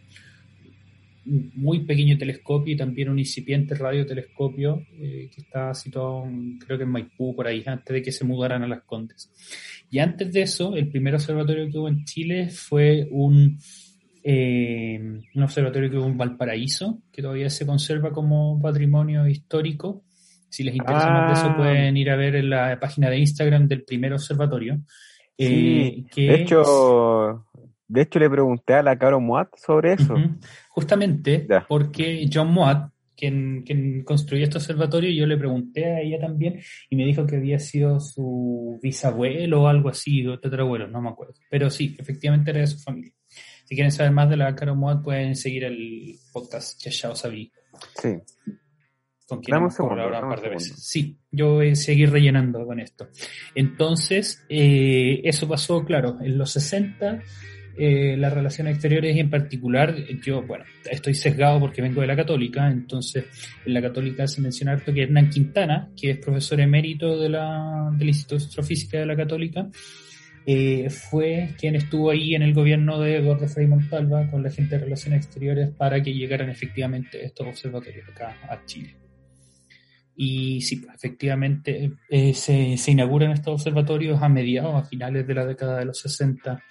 muy 1.26 1.80
pequeño 1.86 2.18
telescopio 2.18 2.74
y 2.74 2.78
también 2.78 3.10
un 3.10 3.20
incipiente 3.20 3.76
radiotelescopio 3.76 4.86
eh, 5.00 5.30
que 5.34 5.42
estaba 5.42 5.74
situado, 5.74 6.26
creo 6.66 6.78
que 6.78 6.84
en 6.84 6.90
Maipú, 6.90 7.36
por 7.36 7.48
ahí, 7.48 7.64
antes 7.66 7.94
de 7.94 8.02
que 8.02 8.12
se 8.12 8.26
mudaran 8.26 8.64
a 8.64 8.68
las 8.68 8.84
Condes. 8.84 9.32
Y 9.90 10.00
antes 10.00 10.32
de 10.32 10.42
eso, 10.42 10.76
el 10.76 10.90
primer 10.90 11.16
observatorio 11.16 11.70
que 11.72 11.78
hubo 11.78 11.88
en 11.88 12.04
Chile 12.04 12.50
fue 12.50 13.08
un, 13.10 13.58
eh, 14.24 15.00
un 15.34 15.44
observatorio 15.44 15.90
que 15.90 15.98
hubo 15.98 16.08
en 16.08 16.18
Valparaíso, 16.18 17.02
que 17.12 17.22
todavía 17.22 17.50
se 17.50 17.66
conserva 17.66 18.12
como 18.12 18.62
patrimonio 18.62 19.28
histórico 19.28 20.04
si 20.54 20.64
les 20.64 20.76
interesa 20.76 21.10
más 21.10 21.28
de 21.28 21.34
eso, 21.34 21.52
ah. 21.52 21.58
pueden 21.58 21.98
ir 21.98 22.12
a 22.12 22.16
ver 22.16 22.36
en 22.36 22.52
la 22.52 22.80
página 22.80 23.10
de 23.10 23.18
Instagram 23.18 23.68
del 23.68 23.84
primer 23.84 24.14
observatorio. 24.14 24.82
Eh, 25.36 26.04
de 26.16 26.36
hecho, 26.36 27.48
de 27.88 28.02
hecho 28.04 28.20
le 28.20 28.30
pregunté 28.30 28.76
a 28.76 28.84
la 28.84 28.96
Caro 28.96 29.20
Moat 29.20 29.50
sobre 29.58 29.94
eso. 29.94 30.14
Justamente 30.70 31.48
porque 31.68 32.30
John 32.32 32.54
Moat, 32.54 32.92
quien, 33.18 33.64
quien, 33.64 34.04
construyó 34.04 34.44
este 34.44 34.60
observatorio, 34.60 35.10
yo 35.10 35.26
le 35.26 35.38
pregunté 35.38 35.86
a 35.86 36.02
ella 36.02 36.20
también 36.20 36.60
y 36.88 36.96
me 36.98 37.06
dijo 37.06 37.26
que 37.26 37.38
había 37.38 37.58
sido 37.58 38.00
su 38.00 38.80
bisabuelo 38.80 39.64
o 39.64 39.68
algo 39.68 39.90
así, 39.90 40.24
o 40.28 40.40
tetrabuelo, 40.40 40.88
no 40.88 41.02
me 41.02 41.10
acuerdo. 41.10 41.34
Pero 41.50 41.72
sí, 41.72 41.96
efectivamente 41.98 42.52
era 42.52 42.60
de 42.60 42.68
su 42.68 42.78
familia. 42.78 43.12
Si 43.66 43.74
quieren 43.74 43.92
saber 43.92 44.12
más 44.12 44.30
de 44.30 44.38
la 44.38 44.54
Caro 44.54 44.76
Moat, 44.76 45.04
pueden 45.04 45.36
seguir 45.36 45.64
el 45.64 46.14
podcast 46.32 46.80
Chao 46.80 47.16
Sabí. 47.16 47.52
Sí 47.96 48.20
con 49.28 49.42
quien 49.42 49.58
hemos 49.58 49.80
un 49.80 49.90
par 49.90 50.42
de 50.42 50.50
veces. 50.50 50.86
Sí, 50.86 51.18
yo 51.32 51.56
voy 51.56 51.72
a 51.72 51.76
seguir 51.76 52.12
rellenando 52.12 52.66
con 52.66 52.80
esto. 52.80 53.08
Entonces, 53.56 54.46
eh, 54.50 55.22
eso 55.24 55.48
pasó, 55.48 55.84
claro, 55.86 56.18
en 56.22 56.38
los 56.38 56.52
60, 56.52 57.22
eh, 57.76 58.16
las 58.18 58.32
relaciones 58.32 58.76
exteriores 58.76 59.16
y 59.16 59.20
en 59.20 59.30
particular, 59.30 59.96
yo, 60.24 60.44
bueno, 60.44 60.64
estoy 60.90 61.16
sesgado 61.16 61.60
porque 61.60 61.82
vengo 61.82 62.02
de 62.02 62.08
la 62.08 62.16
católica, 62.16 62.70
entonces 62.70 63.26
en 63.66 63.74
la 63.74 63.82
católica 63.82 64.28
se 64.28 64.42
menciona 64.42 64.74
harto 64.74 64.94
que 64.94 65.04
Hernán 65.04 65.30
Quintana, 65.30 65.90
que 66.00 66.12
es 66.12 66.18
profesor 66.20 66.60
emérito 66.60 67.20
de 67.20 67.30
la, 67.30 67.90
del 67.98 68.10
Instituto 68.10 68.40
de 68.40 68.46
Astrofísica 68.46 69.00
de 69.00 69.06
la 69.08 69.16
católica, 69.16 69.70
eh, 70.46 70.90
fue 70.90 71.56
quien 71.58 71.76
estuvo 71.76 72.12
ahí 72.12 72.36
en 72.36 72.44
el 72.44 72.54
gobierno 72.54 73.00
de 73.00 73.18
Eduardo 73.18 73.48
Frei 73.48 73.66
Montalva 73.66 74.30
con 74.30 74.44
la 74.44 74.52
gente 74.52 74.78
de 74.78 74.84
Relaciones 74.84 75.26
Exteriores 75.26 75.72
para 75.72 76.04
que 76.04 76.14
llegaran 76.14 76.50
efectivamente 76.50 77.26
estos 77.26 77.48
observatorios 77.48 78.08
acá 78.10 78.38
a 78.50 78.64
Chile. 78.66 79.03
Y 80.16 80.62
sí, 80.62 80.86
efectivamente 80.94 81.92
eh, 82.10 82.34
se, 82.34 82.78
se, 82.78 82.92
inauguran 82.92 83.32
estos 83.32 83.54
observatorios 83.56 84.22
a 84.22 84.30
mediados, 84.30 84.76
a 84.76 84.84
finales 84.84 85.26
de 85.26 85.34
la 85.34 85.46
década 85.46 85.80
de 85.80 85.86
los 85.86 86.00
60, 86.00 86.64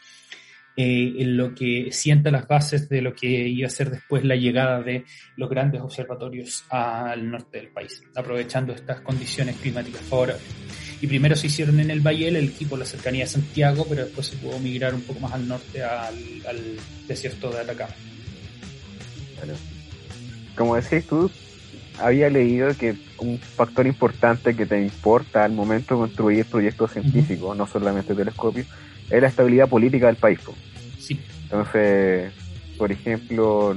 eh, 0.74 1.12
en 1.18 1.36
lo 1.36 1.54
que 1.54 1.92
sienta 1.92 2.30
las 2.30 2.48
bases 2.48 2.88
de 2.88 3.02
lo 3.02 3.14
que 3.14 3.26
iba 3.28 3.66
a 3.66 3.70
ser 3.70 3.90
después 3.90 4.24
la 4.24 4.36
llegada 4.36 4.80
de 4.80 5.04
los 5.36 5.50
grandes 5.50 5.82
observatorios 5.82 6.64
al 6.70 7.30
norte 7.30 7.58
del 7.58 7.68
país, 7.68 8.02
aprovechando 8.14 8.72
estas 8.72 9.02
condiciones 9.02 9.56
climáticas 9.56 10.00
favorables. 10.00 10.42
Y 11.02 11.06
primero 11.08 11.36
se 11.36 11.48
hicieron 11.48 11.78
en 11.80 11.90
el 11.90 12.00
Valle 12.00 12.28
el 12.28 12.36
equipo 12.36 12.78
la 12.78 12.86
cercanía 12.86 13.24
de 13.24 13.30
Santiago, 13.30 13.84
pero 13.86 14.06
después 14.06 14.28
se 14.28 14.36
pudo 14.38 14.58
migrar 14.60 14.94
un 14.94 15.02
poco 15.02 15.20
más 15.20 15.34
al 15.34 15.46
norte, 15.46 15.82
al, 15.82 16.16
al 16.48 16.76
desierto 17.06 17.50
de 17.50 17.60
Atacama. 17.60 17.92
como 20.56 20.76
decís 20.76 21.06
tú, 21.06 21.30
había 21.98 22.30
leído 22.30 22.76
que 22.76 22.94
un 23.18 23.38
factor 23.38 23.86
importante 23.86 24.54
que 24.56 24.66
te 24.66 24.80
importa 24.80 25.44
al 25.44 25.52
momento 25.52 25.94
de 25.94 26.00
construir 26.00 26.46
proyectos 26.46 26.92
científicos, 26.92 27.56
no 27.56 27.66
solamente 27.66 28.14
telescopios, 28.14 28.66
es 29.10 29.20
la 29.20 29.28
estabilidad 29.28 29.68
política 29.68 30.06
del 30.06 30.16
país. 30.16 30.40
Sí. 30.98 31.20
Entonces, 31.44 32.32
por 32.78 32.90
ejemplo, 32.90 33.76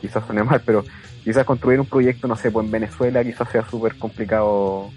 quizás 0.00 0.24
suene 0.24 0.42
mal, 0.42 0.62
pero 0.64 0.84
quizás 1.24 1.44
construir 1.44 1.80
un 1.80 1.86
proyecto, 1.86 2.28
no 2.28 2.36
sé, 2.36 2.50
pues 2.50 2.64
en 2.64 2.72
Venezuela 2.72 3.24
quizás 3.24 3.50
sea 3.50 3.68
súper 3.68 3.96
complicado 3.96 4.90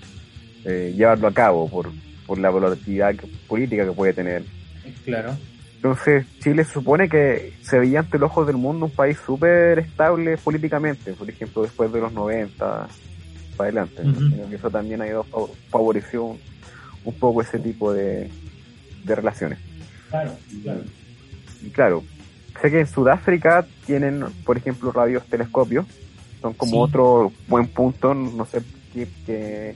eh, 0.66 0.94
llevarlo 0.96 1.28
a 1.28 1.34
cabo 1.34 1.70
por, 1.70 1.92
por 2.26 2.38
la 2.38 2.50
volatilidad 2.50 3.16
política 3.48 3.86
que 3.86 3.92
puede 3.92 4.14
tener. 4.14 4.44
Claro. 5.06 5.36
Entonces, 5.84 6.26
Chile 6.40 6.64
se 6.64 6.72
supone 6.72 7.10
que 7.10 7.52
se 7.62 7.78
veía 7.78 8.00
ante 8.00 8.18
los 8.18 8.32
ojos 8.32 8.48
del 8.48 8.56
mundo 8.56 8.86
un 8.86 8.92
país 8.92 9.18
súper 9.26 9.80
estable 9.80 10.38
políticamente, 10.38 11.12
por 11.12 11.30
ejemplo, 11.30 11.62
después 11.62 11.92
de 11.92 12.00
los 12.00 12.14
90 12.14 12.88
para 13.58 13.68
adelante. 13.68 14.02
Eso 14.50 14.70
también 14.70 15.02
ha 15.02 15.08
ido 15.08 15.26
favoreció 15.70 16.38
un, 17.04 17.14
poco 17.20 17.42
ese 17.42 17.60
tipo 17.60 17.92
de, 17.92 18.32
relaciones. 19.04 19.60
Claro, 20.10 20.32
claro. 20.64 20.84
Y, 21.62 21.70
claro, 21.70 22.04
sé 22.62 22.72
que 22.72 22.80
en 22.80 22.88
Sudáfrica 22.88 23.66
tienen, 23.86 24.24
por 24.46 24.56
ejemplo, 24.56 24.90
radios 24.94 25.26
telescopios, 25.26 25.86
son 26.42 26.54
como 26.54 26.80
otro 26.80 27.34
buen 27.50 27.68
punto, 27.68 28.14
no 28.14 28.46
sé 28.46 28.62
qué, 28.94 29.76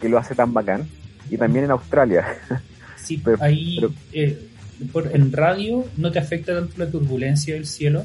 que, 0.00 0.08
lo 0.10 0.18
hace 0.18 0.34
tan 0.34 0.52
bacán. 0.52 0.86
Y 1.30 1.38
también 1.38 1.64
en 1.64 1.70
Australia. 1.70 2.26
Sí, 2.98 3.16
pero, 3.24 3.42
ahí 3.42 3.78
eh, 4.12 4.50
en 5.12 5.32
radio 5.32 5.84
no 5.96 6.10
te 6.12 6.18
afecta 6.18 6.54
tanto 6.54 6.74
la 6.76 6.90
turbulencia 6.90 7.54
del 7.54 7.66
cielo, 7.66 8.04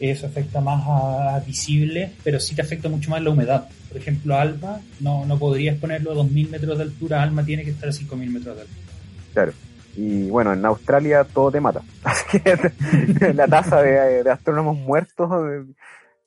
eso 0.00 0.26
afecta 0.26 0.60
más 0.60 0.82
a, 0.86 1.42
visible, 1.46 2.12
pero 2.24 2.40
sí 2.40 2.54
te 2.54 2.62
afecta 2.62 2.88
mucho 2.88 3.10
más 3.10 3.22
la 3.22 3.30
humedad. 3.30 3.68
Por 3.88 3.98
ejemplo, 3.98 4.36
Alma, 4.36 4.80
no, 5.00 5.26
no 5.26 5.38
podrías 5.38 5.76
ponerlo 5.76 6.12
a 6.12 6.14
2.000 6.14 6.50
metros 6.50 6.78
de 6.78 6.84
altura, 6.84 7.22
Alma 7.22 7.44
tiene 7.44 7.64
que 7.64 7.70
estar 7.70 7.88
a 7.88 7.92
5.000 7.92 8.16
metros 8.30 8.56
de 8.56 8.62
altura. 8.62 8.86
Claro. 9.34 9.52
Y 9.96 10.30
bueno, 10.30 10.52
en 10.52 10.64
Australia 10.64 11.24
todo 11.24 11.50
te 11.50 11.60
mata. 11.60 11.82
Así 12.04 12.40
que 12.40 12.56
la 13.34 13.46
tasa 13.46 13.82
de, 13.82 14.28
astrónomos 14.30 14.78
muertos 14.78 15.30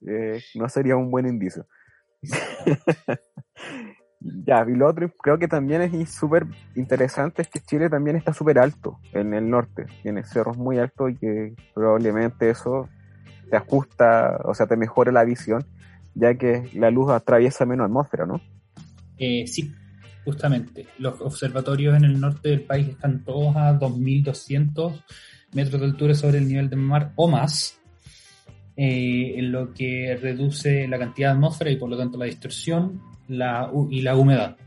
eh, 0.05 0.41
no 0.55 0.69
sería 0.69 0.95
un 0.95 1.09
buen 1.09 1.27
indicio. 1.27 1.65
Ya, 4.23 4.65
y 4.67 4.73
lo 4.73 4.87
otro 4.87 5.11
creo 5.21 5.37
que 5.37 5.49
también 5.49 5.81
es 5.81 6.09
súper 6.09 6.45
interesante 6.75 7.41
es 7.41 7.49
que 7.49 7.59
Chile 7.59 7.89
también 7.89 8.15
está 8.15 8.33
súper 8.33 8.57
alto 8.57 8.99
en 9.11 9.33
el 9.33 9.49
norte, 9.49 9.85
tiene 10.01 10.23
cerros 10.23 10.57
muy 10.57 10.79
altos 10.79 11.11
y 11.11 11.15
que 11.17 11.55
probablemente 11.73 12.49
eso 12.49 12.87
te 13.49 13.57
ajusta, 13.57 14.39
o 14.45 14.53
sea, 14.53 14.65
te 14.65 14.77
mejora 14.77 15.11
la 15.11 15.25
visión, 15.25 15.65
ya 16.15 16.35
que 16.35 16.69
la 16.73 16.89
luz 16.89 17.11
atraviesa 17.11 17.65
menos 17.65 17.85
atmósfera, 17.85 18.25
¿no? 18.25 18.39
Eh, 19.17 19.45
sí, 19.45 19.73
justamente. 20.23 20.87
Los 20.99 21.19
observatorios 21.19 21.95
en 21.97 22.05
el 22.05 22.19
norte 22.19 22.49
del 22.49 22.61
país 22.61 22.89
están 22.89 23.25
todos 23.25 23.55
a 23.57 23.77
2.200 23.77 25.03
metros 25.51 25.81
de 25.81 25.87
altura 25.87 26.13
sobre 26.13 26.37
el 26.37 26.47
nivel 26.47 26.69
del 26.69 26.79
mar 26.79 27.11
o 27.17 27.27
más, 27.27 27.77
eh, 28.77 29.33
en 29.35 29.51
lo 29.51 29.73
que 29.73 30.17
reduce 30.19 30.87
la 30.87 30.97
cantidad 30.97 31.29
de 31.29 31.33
atmósfera 31.33 31.71
y 31.71 31.75
por 31.75 31.89
lo 31.89 31.97
tanto 31.97 32.17
la 32.17 32.25
distorsión 32.25 33.12
la, 33.27 33.69
y 33.89 34.01
la 34.01 34.15
humedad. 34.15 34.57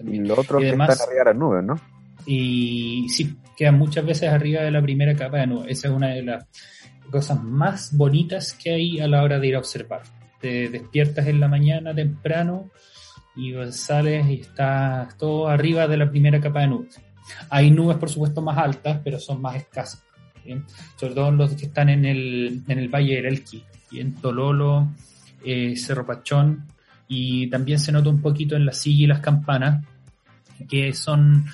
Y 0.00 0.18
lo 0.18 0.38
otro 0.38 0.58
que 0.58 0.70
están 0.70 0.90
arriba 0.90 1.18
de 1.18 1.24
las 1.24 1.36
nubes, 1.36 1.64
¿no? 1.64 1.80
Y 2.26 3.06
sí, 3.08 3.36
quedan 3.56 3.78
muchas 3.78 4.04
veces 4.04 4.30
arriba 4.30 4.62
de 4.62 4.70
la 4.70 4.82
primera 4.82 5.14
capa 5.14 5.38
de 5.38 5.46
nubes. 5.46 5.66
Esa 5.70 5.88
es 5.88 5.94
una 5.94 6.08
de 6.08 6.22
las 6.22 6.46
cosas 7.10 7.42
más 7.42 7.96
bonitas 7.96 8.52
que 8.52 8.72
hay 8.72 9.00
a 9.00 9.06
la 9.06 9.22
hora 9.22 9.38
de 9.38 9.46
ir 9.46 9.56
a 9.56 9.58
observar. 9.58 10.02
Te 10.40 10.68
despiertas 10.68 11.26
en 11.26 11.40
la 11.40 11.48
mañana 11.48 11.94
temprano 11.94 12.70
y 13.36 13.54
sales 13.70 14.26
y 14.28 14.40
estás 14.40 15.16
todo 15.16 15.48
arriba 15.48 15.86
de 15.86 15.96
la 15.96 16.10
primera 16.10 16.40
capa 16.40 16.60
de 16.60 16.68
nubes. 16.68 17.00
Hay 17.50 17.70
nubes, 17.70 17.96
por 17.96 18.10
supuesto, 18.10 18.42
más 18.42 18.58
altas, 18.58 19.00
pero 19.02 19.18
son 19.18 19.40
más 19.40 19.56
escasas. 19.56 20.02
Sobre 20.96 21.14
todo 21.14 21.30
los 21.32 21.54
que 21.54 21.66
están 21.66 21.88
en 21.88 22.04
el, 22.04 22.62
en 22.68 22.78
el 22.78 22.88
Valle 22.88 23.16
del 23.16 23.26
Elqui, 23.26 23.64
y 23.90 24.00
en 24.00 24.14
Tololo, 24.14 24.88
eh, 25.44 25.76
Cerro 25.76 26.06
Pachón, 26.06 26.66
y 27.08 27.48
también 27.48 27.78
se 27.78 27.92
nota 27.92 28.10
un 28.10 28.20
poquito 28.20 28.56
en 28.56 28.66
la 28.66 28.72
silla 28.72 29.04
y 29.04 29.06
las 29.06 29.20
campanas, 29.20 29.84
que 30.68 30.92
son 30.92 31.46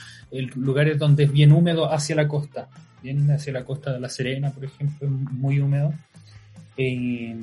lugares 0.55 0.99
donde 0.99 1.25
es 1.25 1.33
bien 1.33 1.53
húmedo 1.53 1.93
hacia 1.93 2.17
la 2.17 2.29
costa, 2.29 2.69
bien 3.03 3.31
hacia 3.31 3.53
la 3.53 3.65
costa 3.65 3.93
de 3.93 4.01
La 4.01 4.09
Serena, 4.09 4.51
por 4.51 4.65
ejemplo, 4.65 5.09
muy 5.09 5.61
húmedo. 5.61 5.93
Eh, 6.77 7.35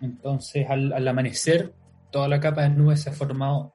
entonces, 0.00 0.66
al, 0.68 1.06
amanecer, 1.06 1.72
toda 2.10 2.28
la 2.28 2.40
capa 2.40 2.62
de 2.62 2.70
nubes 2.70 3.02
se 3.02 3.10
ha 3.10 3.12
formado 3.12 3.74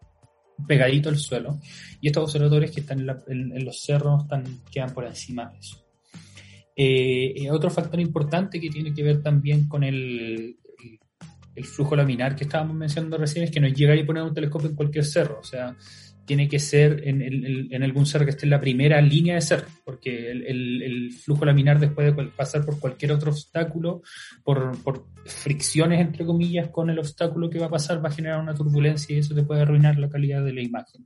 pegadito 0.68 1.10
al 1.10 1.18
suelo, 1.18 1.60
y 2.02 2.08
estos 2.08 2.24
observatorios 2.24 2.72
que 2.72 2.82
están 2.82 3.06
en, 3.28 3.66
los 3.66 3.82
cerros 3.82 4.24
están, 4.24 4.44
quedan 4.72 4.94
por 4.94 5.06
encima 5.06 5.50
de 5.50 5.60
eso. 5.60 5.86
Eh, 6.76 7.50
otro 7.52 7.70
factor 7.70 8.00
importante 8.00 8.60
que 8.60 8.70
tiene 8.70 8.94
que 8.94 9.04
ver 9.04 9.22
también 9.22 9.68
con 9.68 9.84
el, 9.84 10.58
el 11.60 11.66
flujo 11.66 11.94
laminar 11.94 12.38
que 12.38 12.46
estábamos 12.46 12.76
mencionando 12.76 13.18
recién 13.18 13.44
es 13.44 13.52
que 13.52 13.60
no 13.60 13.68
es 13.68 13.74
llegar 13.74 13.98
y 13.98 14.06
poner 14.06 14.24
un 14.24 14.34
telescopio 14.34 14.70
en 14.70 14.76
cualquier 14.76 15.04
cerro, 15.04 15.40
o 15.42 15.44
sea, 15.44 15.76
tiene 16.24 16.48
que 16.48 16.58
ser 16.60 17.02
en, 17.06 17.84
algún 17.84 18.06
cerro 18.06 18.24
que 18.24 18.32
esté 18.32 18.46
en 18.46 18.52
la 18.52 18.62
primera 18.62 19.02
línea 19.02 19.36
de 19.36 19.42
cerro, 19.42 19.68
porque 19.84 20.32
el, 20.32 21.12
flujo 21.12 21.44
laminar 21.44 21.80
después 21.80 22.16
de 22.16 22.24
pasar 22.28 22.64
por 22.64 22.80
cualquier 22.80 23.12
otro 23.12 23.32
obstáculo, 23.32 24.04
por, 24.44 24.78
fricciones 25.26 26.00
entre 26.00 26.26
comillas 26.26 26.70
con 26.70 26.90
el 26.90 27.00
obstáculo 27.00 27.50
que 27.50 27.60
va 27.60 27.66
a 27.66 27.72
pasar, 27.72 28.04
va 28.04 28.08
a 28.08 28.14
generar 28.14 28.40
una 28.40 28.54
turbulencia 28.54 29.16
y 29.16 29.20
eso 29.20 29.36
te 29.36 29.44
puede 29.44 29.64
arruinar 29.64 29.98
la 29.98 30.08
calidad 30.08 30.44
de 30.46 30.54
la 30.54 30.62
imagen. 30.62 31.04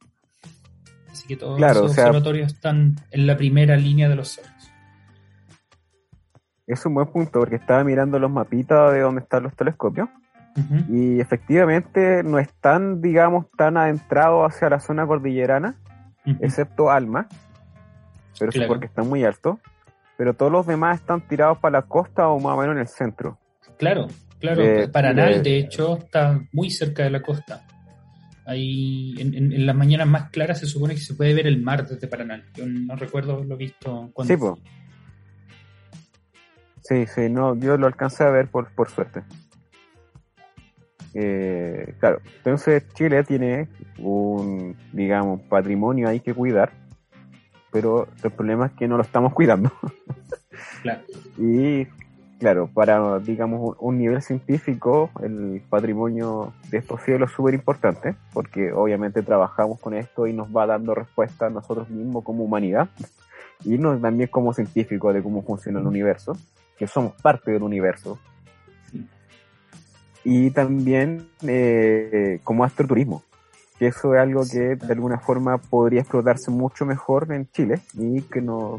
Así 1.10 1.28
que 1.28 1.36
todos 1.36 1.60
los 1.60 1.78
observatorios 1.78 2.54
están 2.54 2.96
en 3.10 3.26
la 3.26 3.36
primera 3.36 3.76
línea 3.76 4.08
de 4.08 4.16
los 4.16 4.28
cerros. 4.28 4.52
Es 6.68 6.86
un 6.86 6.94
buen 6.94 7.08
punto, 7.08 7.40
porque 7.40 7.56
estaba 7.56 7.84
mirando 7.84 8.20
los 8.20 8.30
mapitas 8.30 8.94
de 8.94 9.00
dónde 9.00 9.22
están 9.22 9.44
los 9.44 9.56
telescopios 9.56 10.10
y 10.90 11.20
efectivamente 11.20 12.22
no 12.24 12.38
están, 12.38 13.02
digamos, 13.02 13.50
tan 13.58 13.78
adentrados 13.78 14.54
hacia 14.54 14.70
la 14.70 14.80
zona 14.80 15.06
cordillerana, 15.08 15.76
excepto 16.42 16.92
Alma, 16.92 17.28
pero 18.40 18.52
eso 18.52 18.68
porque 18.68 18.86
están 18.86 19.08
muy 19.08 19.24
altos. 19.24 19.60
Pero 20.16 20.36
todos 20.36 20.52
los 20.52 20.68
demás 20.68 21.00
están 21.00 21.28
tirados 21.28 21.58
para 21.58 21.80
la 21.80 21.82
costa 21.84 22.28
o 22.28 22.40
más 22.40 22.56
o 22.56 22.62
menos 22.62 22.76
en 22.76 22.82
el 22.82 22.88
centro. 22.88 23.40
Claro, 23.78 24.08
claro. 24.40 24.64
Paranal, 24.92 25.42
de, 25.42 25.58
hecho, 25.58 25.98
está 25.98 26.40
muy 26.52 26.70
cerca 26.70 27.04
de 27.04 27.10
la 27.10 27.22
costa. 27.22 27.66
Ahí, 28.46 29.16
en, 29.18 29.66
las 29.66 29.76
mañanas 29.76 30.08
más 30.08 30.30
claras 30.30 30.60
se 30.60 30.68
supone 30.68 30.94
que 30.94 31.00
se 31.00 31.16
puede 31.16 31.34
ver 31.34 31.48
el 31.48 31.62
mar 31.62 31.88
desde 31.88 32.08
Paranal. 32.08 32.44
Yo 32.54 32.66
no 32.68 32.96
recuerdo 32.96 33.34
haberlo 33.34 33.58
visto 33.58 34.12
cuando. 34.14 34.34
Sí, 34.34 34.40
pues. 34.40 34.54
Sí, 36.84 37.06
sí, 37.08 37.30
no, 37.30 37.56
yo 37.56 37.78
lo 37.78 37.88
alcancé 37.88 38.24
a 38.24 38.30
ver 38.30 38.50
por, 38.50 38.70
por 38.76 38.90
suerte. 38.90 39.24
Eh, 41.14 41.94
claro, 42.00 42.20
entonces 42.38 42.84
Chile 42.94 43.24
tiene 43.24 43.68
un, 44.00 44.76
digamos, 44.92 45.42
patrimonio 45.42 46.08
ahí 46.08 46.20
que 46.20 46.34
cuidar, 46.34 46.72
pero 47.72 48.08
el 48.24 48.32
problema 48.32 48.68
es 48.68 48.72
que 48.74 48.88
no 48.88 48.98
lo 48.98 49.04
estamos 49.04 49.34
cuidando. 49.34 49.72
Y 51.38 51.88
claro, 52.40 52.70
para, 52.74 53.20
digamos, 53.20 53.76
un 53.80 53.98
nivel 53.98 54.22
científico, 54.22 55.10
el 55.22 55.62
patrimonio 55.70 56.54
de 56.70 56.80
estos 56.80 57.02
cielos 57.02 57.30
es 57.30 57.36
súper 57.36 57.54
importante, 57.54 58.16
porque 58.34 58.72
obviamente 58.74 59.24
trabajamos 59.24 59.80
con 59.80 59.94
esto 59.94 60.28
y 60.28 60.34
nos 60.34 60.50
va 60.56 60.66
dando 60.66 60.94
respuesta 60.94 61.48
a 61.48 61.50
nosotros 61.50 61.90
mismos 61.90 62.24
como 62.24 62.44
humanidad, 62.44 62.90
y 63.64 63.78
nos, 63.78 64.02
también 64.02 64.30
como 64.30 64.54
científicos 64.54 65.14
de 65.14 65.24
cómo 65.24 65.42
funciona 65.42 65.80
el 65.80 65.88
universo, 65.88 66.38
que 66.78 66.86
somos 66.86 67.14
parte 67.22 67.52
del 67.52 67.64
universo, 67.64 68.20
y 70.24 70.52
también 70.52 71.28
eh, 71.42 72.40
como 72.44 72.64
astroturismo, 72.64 73.24
que 73.78 73.88
eso 73.88 74.14
es 74.16 74.22
algo 74.22 74.44
que 74.50 74.76
de 74.76 74.94
alguna 74.94 75.20
forma 75.20 75.58
podría 75.58 76.02
explotarse 76.02 76.50
mucho 76.52 76.86
mejor 76.86 77.32
en 77.32 77.50
Chile 77.52 77.82
y 77.94 78.22
que 78.22 78.42
no, 78.42 78.78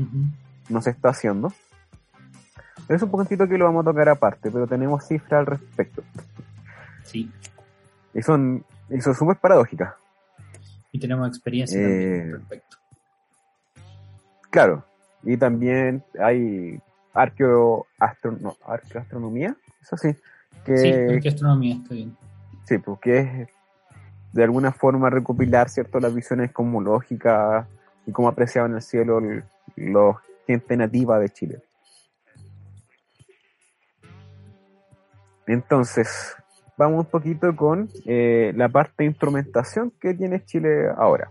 se 0.80 0.90
está 0.90 1.10
haciendo. 1.10 1.52
Es 2.88 3.02
un 3.02 3.10
poquitito 3.10 3.46
que 3.46 3.58
lo 3.58 3.64
vamos 3.66 3.86
a 3.86 3.90
tocar 3.90 4.08
aparte, 4.08 4.50
pero 4.50 4.66
tenemos 4.66 5.06
cifras 5.06 5.40
al 5.40 5.46
respecto. 5.46 6.02
Sí. 7.04 7.30
Y 8.12 8.22
son, 8.22 8.64
y 8.90 9.00
son 9.00 9.14
súper 9.14 9.36
paradójicas. 9.36 9.94
Y 10.92 10.98
tenemos 10.98 11.28
experiencia 11.28 11.80
eh, 11.80 12.22
al 12.22 12.32
respecto. 12.32 12.76
Claro, 14.50 14.84
y 15.24 15.36
también 15.36 16.04
hay 16.20 16.80
arqueo, 17.12 17.86
no, 18.40 18.56
arqueoastronomía, 18.64 19.56
eso 19.82 19.96
sí, 19.96 20.14
que, 20.64 21.21
sí, 21.21 21.28
astronomía 21.28 21.76
está 21.76 21.94
bien. 21.94 22.16
Sí, 22.64 22.78
porque 22.78 23.18
es 23.18 23.49
de 24.33 24.42
alguna 24.42 24.73
forma 24.73 25.11
recopilar 25.11 25.68
cierto 25.68 26.00
las 26.00 26.14
visiones 26.14 26.50
cosmológicas 26.52 27.66
y 28.06 28.12
cómo 28.12 28.28
apreciaban 28.28 28.75
el 28.75 28.83
cielo 28.83 29.21
los 29.76 30.16
gente 30.47 30.76
nativa 30.76 31.18
de 31.18 31.28
Chile. 31.28 31.62
Entonces, 35.47 36.37
vamos 36.76 37.04
un 37.04 37.11
poquito 37.11 37.54
con 37.54 37.88
eh, 38.06 38.52
la 38.56 38.68
parte 38.68 38.94
de 38.99 39.04
instrumentación 39.06 39.92
que 40.00 40.14
tiene 40.14 40.44
Chile 40.44 40.88
ahora. 40.97 41.30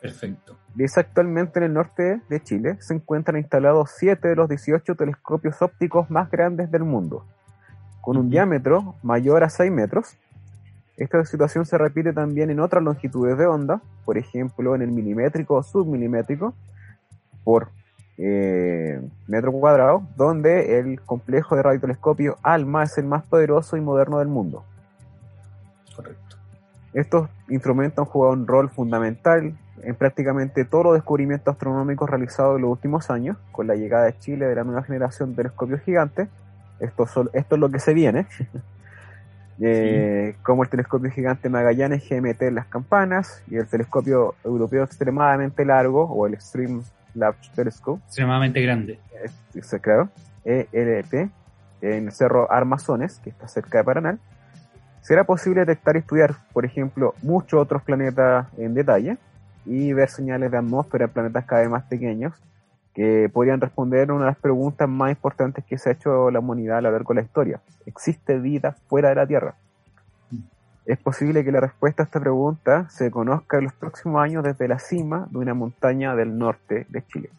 Perfecto. 0.00 0.58
Dice 0.74 1.00
actualmente 1.00 1.58
en 1.58 1.64
el 1.66 1.74
norte 1.74 2.20
de 2.28 2.42
Chile 2.42 2.76
se 2.80 2.94
encuentran 2.94 3.38
instalados 3.38 3.90
7 3.96 4.28
de 4.28 4.36
los 4.36 4.48
18 4.48 4.94
telescopios 4.96 5.60
ópticos 5.62 6.10
más 6.10 6.30
grandes 6.30 6.70
del 6.70 6.84
mundo, 6.84 7.26
con 8.02 8.18
un 8.18 8.28
diámetro 8.28 8.96
mayor 9.02 9.44
a 9.44 9.48
6 9.48 9.72
metros. 9.72 10.18
Esta 10.98 11.24
situación 11.24 11.64
se 11.64 11.78
repite 11.78 12.12
también 12.12 12.50
en 12.50 12.60
otras 12.60 12.82
longitudes 12.82 13.38
de 13.38 13.46
onda, 13.46 13.80
por 14.04 14.18
ejemplo 14.18 14.74
en 14.74 14.82
el 14.82 14.90
milimétrico 14.90 15.54
o 15.54 15.62
submilimétrico, 15.62 16.52
por 17.44 17.68
eh, 18.18 19.00
metro 19.26 19.52
cuadrado, 19.52 20.02
donde 20.16 20.78
el 20.78 21.00
complejo 21.00 21.56
de 21.56 21.62
radiotelescopio 21.62 22.36
ALMA 22.42 22.82
es 22.82 22.98
el 22.98 23.06
más 23.06 23.24
poderoso 23.24 23.78
y 23.78 23.80
moderno 23.80 24.18
del 24.18 24.28
mundo. 24.28 24.64
Correcto. 25.96 26.36
Estos 26.92 27.30
instrumentos 27.48 28.04
han 28.04 28.12
jugado 28.12 28.34
un 28.34 28.46
rol 28.46 28.68
fundamental 28.68 29.56
en 29.82 29.94
prácticamente 29.94 30.64
todos 30.64 30.84
los 30.84 30.94
descubrimientos 30.94 31.52
astronómicos 31.52 32.10
realizados 32.10 32.56
en 32.56 32.62
los 32.62 32.70
últimos 32.72 33.10
años, 33.10 33.36
con 33.52 33.66
la 33.66 33.74
llegada 33.74 34.04
de 34.04 34.18
Chile 34.18 34.46
de 34.46 34.54
la 34.54 34.64
nueva 34.64 34.82
generación 34.82 35.30
de 35.30 35.36
telescopios 35.36 35.80
gigantes. 35.82 36.28
Esto, 36.82 37.04
esto 37.32 37.54
es 37.54 37.60
lo 37.60 37.70
que 37.70 37.78
se 37.78 37.94
viene. 37.94 38.26
Eh, 39.64 40.34
como 40.42 40.64
el 40.64 40.70
telescopio 40.70 41.08
gigante 41.10 41.48
Magallanes 41.48 42.08
GMT 42.08 42.42
en 42.42 42.54
las 42.56 42.66
campanas 42.66 43.44
y 43.48 43.56
el 43.56 43.66
telescopio 43.68 44.34
europeo 44.42 44.82
extremadamente 44.82 45.64
largo 45.64 46.02
o 46.04 46.26
el 46.26 46.40
Stream 46.40 46.82
Large 47.14 47.50
Telescope. 47.54 48.02
Extremadamente 48.06 48.60
grande. 48.60 48.98
Es, 49.54 49.80
claro, 49.80 50.08
ELT, 50.44 51.30
en 51.80 52.06
el 52.06 52.12
cerro 52.12 52.50
Armazones, 52.50 53.20
que 53.22 53.30
está 53.30 53.46
cerca 53.46 53.78
de 53.78 53.84
Paraná. 53.84 54.18
Será 55.00 55.22
posible 55.24 55.60
detectar 55.60 55.94
y 55.94 56.00
estudiar, 56.00 56.34
por 56.52 56.64
ejemplo, 56.64 57.14
muchos 57.22 57.60
otros 57.60 57.82
planetas 57.82 58.46
en 58.56 58.74
detalle 58.74 59.16
y 59.64 59.92
ver 59.92 60.08
señales 60.08 60.50
de 60.50 60.56
atmósfera 60.56 61.04
en 61.04 61.10
planetas 61.10 61.44
cada 61.44 61.60
vez 61.60 61.70
más 61.70 61.84
pequeños 61.84 62.32
que 62.94 63.30
podrían 63.32 63.60
responder 63.60 64.10
una 64.12 64.26
de 64.26 64.30
las 64.32 64.38
preguntas 64.38 64.88
más 64.88 65.10
importantes 65.10 65.64
que 65.64 65.78
se 65.78 65.88
ha 65.88 65.92
hecho 65.92 66.30
la 66.30 66.40
humanidad 66.40 66.78
a 66.78 66.82
lo 66.82 66.92
largo 66.92 67.14
de 67.14 67.20
la 67.20 67.24
historia. 67.24 67.60
¿Existe 67.86 68.38
vida 68.38 68.76
fuera 68.88 69.08
de 69.08 69.14
la 69.14 69.26
Tierra? 69.26 69.54
Es 70.84 70.98
posible 70.98 71.44
que 71.44 71.52
la 71.52 71.60
respuesta 71.60 72.02
a 72.02 72.04
esta 72.04 72.20
pregunta 72.20 72.88
se 72.90 73.10
conozca 73.10 73.58
en 73.58 73.64
los 73.64 73.72
próximos 73.72 74.22
años 74.22 74.42
desde 74.42 74.68
la 74.68 74.78
cima 74.78 75.28
de 75.30 75.38
una 75.38 75.54
montaña 75.54 76.14
del 76.16 76.36
norte 76.36 76.86
de 76.88 77.06
Chile. 77.06 77.30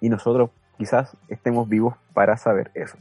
Y 0.00 0.08
nosotros 0.08 0.50
quizás 0.76 1.16
estemos 1.28 1.68
vivos 1.68 1.94
para 2.12 2.36
saber 2.36 2.70
eso. 2.74 2.98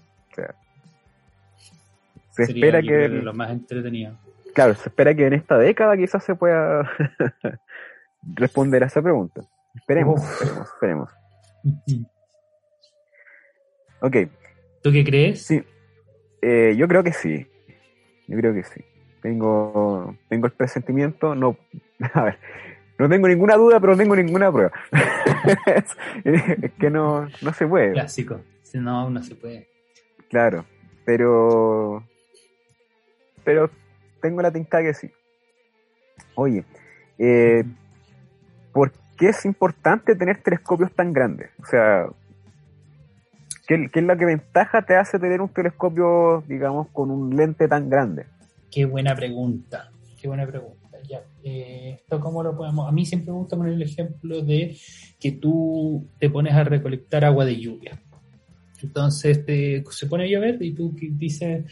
se 2.31 2.43
espera 2.43 2.81
que... 2.81 3.09
Lo 3.09 3.33
más 3.33 3.49
entretenido. 3.49 4.13
Claro, 4.53 4.75
se 4.75 4.89
espera 4.89 5.13
que 5.15 5.27
en 5.27 5.33
esta 5.33 5.57
década 5.57 5.97
quizás 5.97 6.23
se 6.23 6.35
pueda 6.35 6.89
responder 8.35 8.83
a 8.83 8.87
esa 8.87 9.01
pregunta. 9.01 9.41
Esperemos, 9.75 10.21
esperemos, 10.21 10.67
esperemos. 10.67 11.09
Ok. 14.01 14.15
¿Tú 14.81 14.93
qué 14.93 15.03
crees? 15.03 15.41
Sí. 15.41 15.61
Eh, 16.41 16.73
yo 16.77 16.87
creo 16.87 17.03
que 17.03 17.11
sí. 17.11 17.45
Yo 18.27 18.37
creo 18.37 18.53
que 18.53 18.63
sí. 18.63 18.81
Tengo, 19.21 20.15
tengo 20.29 20.45
el 20.45 20.53
presentimiento, 20.53 21.35
no, 21.35 21.57
a 22.13 22.23
ver, 22.23 22.39
no 22.97 23.09
tengo 23.09 23.27
ninguna 23.27 23.55
duda, 23.55 23.79
pero 23.79 23.93
no 23.93 23.97
tengo 23.97 24.15
ninguna 24.15 24.51
prueba. 24.51 24.71
es, 26.23 26.71
que 26.79 26.89
no, 26.89 27.27
no 27.41 27.53
se 27.53 27.67
puede. 27.67 27.91
Clásico. 27.91 28.41
No, 28.73 29.09
no 29.09 29.21
se 29.21 29.35
puede. 29.35 29.67
Claro, 30.29 30.63
pero, 31.05 32.03
pero 33.43 33.69
tengo 34.21 34.41
la 34.41 34.51
tinta 34.51 34.81
que 34.81 34.93
sí. 34.93 35.11
Oye, 36.35 36.63
eh, 37.17 37.63
¿por 38.71 38.91
qué 39.19 39.27
es 39.29 39.45
importante 39.45 40.15
tener 40.15 40.41
telescopios 40.41 40.91
tan 40.93 41.11
grandes? 41.11 41.49
O 41.61 41.65
sea, 41.65 42.07
¿qué, 43.67 43.89
es 43.93 44.03
la 44.03 44.17
que 44.17 44.25
ventaja 44.25 44.81
te 44.81 44.95
hace 44.95 45.19
tener 45.19 45.41
un 45.41 45.49
telescopio, 45.49 46.43
digamos, 46.47 46.87
con 46.87 47.11
un 47.11 47.35
lente 47.35 47.67
tan 47.67 47.89
grande? 47.89 48.25
Qué 48.71 48.85
buena 48.85 49.13
pregunta, 49.15 49.91
qué 50.19 50.27
buena 50.27 50.47
pregunta. 50.47 50.77
Ya, 51.07 51.21
eh, 51.43 51.97
esto 52.01 52.19
cómo 52.19 52.43
lo 52.43 52.55
podemos. 52.55 52.87
A 52.87 52.91
mí 52.91 53.05
siempre 53.05 53.31
me 53.31 53.39
gusta 53.39 53.57
poner 53.57 53.73
el 53.73 53.81
ejemplo 53.81 54.41
de 54.41 54.77
que 55.19 55.33
tú 55.33 56.07
te 56.19 56.29
pones 56.29 56.53
a 56.53 56.63
recolectar 56.63 57.25
agua 57.25 57.45
de 57.45 57.59
lluvia. 57.59 57.99
Entonces 58.81 59.43
se 59.45 60.05
pone 60.07 60.23
a 60.25 60.27
llover 60.27 60.61
y 60.61 60.73
tú 60.73 60.95
dices, 60.95 61.65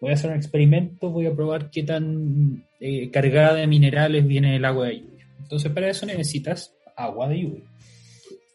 voy 0.00 0.10
a 0.10 0.14
hacer 0.14 0.30
un 0.30 0.36
experimento, 0.36 1.10
voy 1.10 1.26
a 1.26 1.34
probar 1.34 1.70
qué 1.70 1.82
tan 1.84 2.64
eh, 2.80 3.10
cargada 3.10 3.54
de 3.54 3.66
minerales 3.66 4.26
viene 4.26 4.56
el 4.56 4.64
agua 4.64 4.86
de 4.86 5.00
lluvia. 5.00 5.28
Entonces 5.38 5.70
para 5.70 5.88
eso 5.88 6.06
necesitas 6.06 6.77
agua 6.98 7.28
de 7.28 7.40
lluvia. 7.40 7.64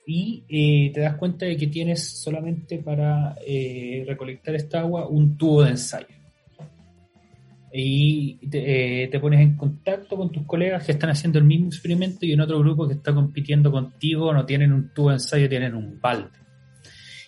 Y 0.05 0.43
eh, 0.49 0.91
te 0.93 0.99
das 0.99 1.15
cuenta 1.15 1.45
de 1.45 1.55
que 1.55 1.67
tienes 1.67 2.03
solamente 2.21 2.77
para 2.79 3.35
eh, 3.45 4.03
recolectar 4.05 4.53
esta 4.55 4.81
agua 4.81 5.07
un 5.07 5.37
tubo 5.37 5.63
de 5.63 5.71
ensayo. 5.71 6.07
Y 7.71 8.35
te, 8.49 9.07
te, 9.11 9.19
pones 9.19 9.39
en 9.39 9.55
contacto 9.55 10.15
con 10.15 10.31
tus 10.31 10.45
colegas 10.45 10.85
que 10.85 10.91
están 10.91 11.09
haciendo 11.09 11.39
el 11.39 11.45
mismo 11.45 11.67
experimento 11.67 12.23
y 12.23 12.33
en 12.33 12.41
otro 12.41 12.59
grupo 12.59 12.87
que 12.87 12.93
está 12.93 13.15
compitiendo 13.15 13.71
contigo 13.71 14.31
no 14.31 14.45
tienen 14.45 14.71
un 14.71 14.93
tubo 14.93 15.09
de 15.09 15.15
ensayo, 15.15 15.49
tienen 15.49 15.73
un 15.73 15.99
balde 15.99 16.43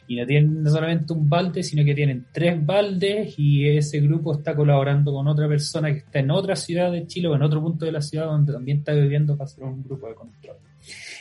y 0.08 0.16
no 0.16 0.26
tienen 0.26 0.66
solamente 0.70 1.14
un 1.14 1.28
balde, 1.28 1.64
sino 1.64 1.84
que 1.84 1.96
tienen 1.96 2.28
tres 2.32 2.64
baldes 2.64 3.34
y 3.38 3.68
ese 3.68 4.00
grupo 4.02 4.34
está 4.34 4.56
colaborando 4.56 5.12
con 5.12 5.28
otra 5.28 5.48
persona 5.48 5.92
que 5.92 6.00
está 6.00 6.20
en 6.20 6.32
otra 6.32 6.56
ciudad 6.56 6.92
de 6.92 7.08
Chile 7.08 7.28
o 7.28 7.36
en 7.36 7.42
otro 7.42 7.62
punto 7.62 7.86
de 7.86 7.92
la 7.92 8.02
ciudad 8.02 8.28
donde 8.28 8.54
también 8.54 8.80
está 8.80 8.94
viviendo 8.94 9.36
para 9.36 9.46
hacer 9.46 9.64
un 9.64 9.84
grupo 9.84 10.08
de 10.08 10.16
control. 10.16 10.58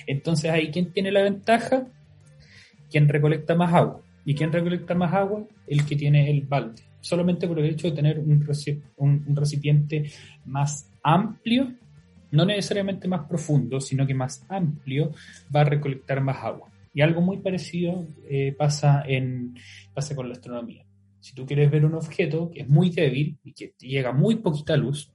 Entonces 0.07 0.51
ahí, 0.51 0.71
¿quién 0.71 0.93
tiene 0.93 1.13
la 1.13 1.23
ventaja? 1.23 1.87
Quien 2.91 3.09
recolecta 3.09 3.55
más 3.55 3.73
agua. 3.75 4.01
¿Y 4.25 4.35
quién 4.35 4.53
recolecta 4.53 4.95
más 4.95 5.13
agua? 5.13 5.45
El 5.67 5.85
que 5.85 5.97
tiene 5.97 6.31
el 6.31 6.43
balde. 6.43 6.83
Solamente 7.01 7.47
por 7.47 7.59
el 7.59 7.67
hecho 7.67 7.89
de 7.89 7.97
tener 7.97 8.19
un, 8.19 9.37
recipiente 9.37 10.11
más 10.47 10.91
amplio, 11.03 11.75
no 12.31 12.45
necesariamente 12.47 13.07
más 13.07 13.27
profundo, 13.29 13.81
sino 13.81 14.07
que 14.07 14.15
más 14.15 14.45
amplio, 14.49 15.13
va 15.55 15.61
a 15.61 15.65
recolectar 15.65 16.21
más 16.23 16.43
agua. 16.43 16.71
Y 16.95 17.03
algo 17.03 17.21
muy 17.21 17.39
parecido 17.39 18.07
eh, 18.29 18.55
pasa, 18.57 19.03
en, 19.07 19.55
pasa 19.93 20.15
con 20.15 20.29
la 20.29 20.35
astronomía. 20.35 20.85
Si 21.21 21.35
tú 21.35 21.45
quieres 21.47 21.71
ver 21.71 21.85
un 21.85 21.95
objeto 21.95 22.51
que 22.51 22.61
es 22.61 22.69
muy 22.69 22.91
débil 22.91 23.39
y 23.45 23.53
que 23.53 23.75
llega 23.81 24.13
muy 24.13 24.37
poquita 24.37 24.77
luz, 24.77 25.11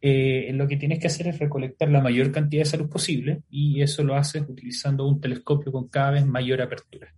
eh, 0.00 0.50
lo 0.54 0.68
que 0.68 0.76
tienes 0.76 0.98
que 1.00 1.08
hacer 1.08 1.28
es 1.28 1.38
recolectar 1.38 1.90
la 1.90 2.00
mayor 2.00 2.30
cantidad 2.30 2.60
de 2.60 2.68
esa 2.68 2.76
luz 2.76 2.88
posible 2.88 3.42
y 3.50 3.82
eso 3.82 4.04
lo 4.04 4.14
haces 4.14 4.42
utilizando 4.48 5.06
un 5.06 5.20
telescopio 5.20 5.72
con 5.72 5.88
cada 5.88 6.12
vez 6.12 6.26
mayor 6.26 6.62
apertura. 6.62 7.12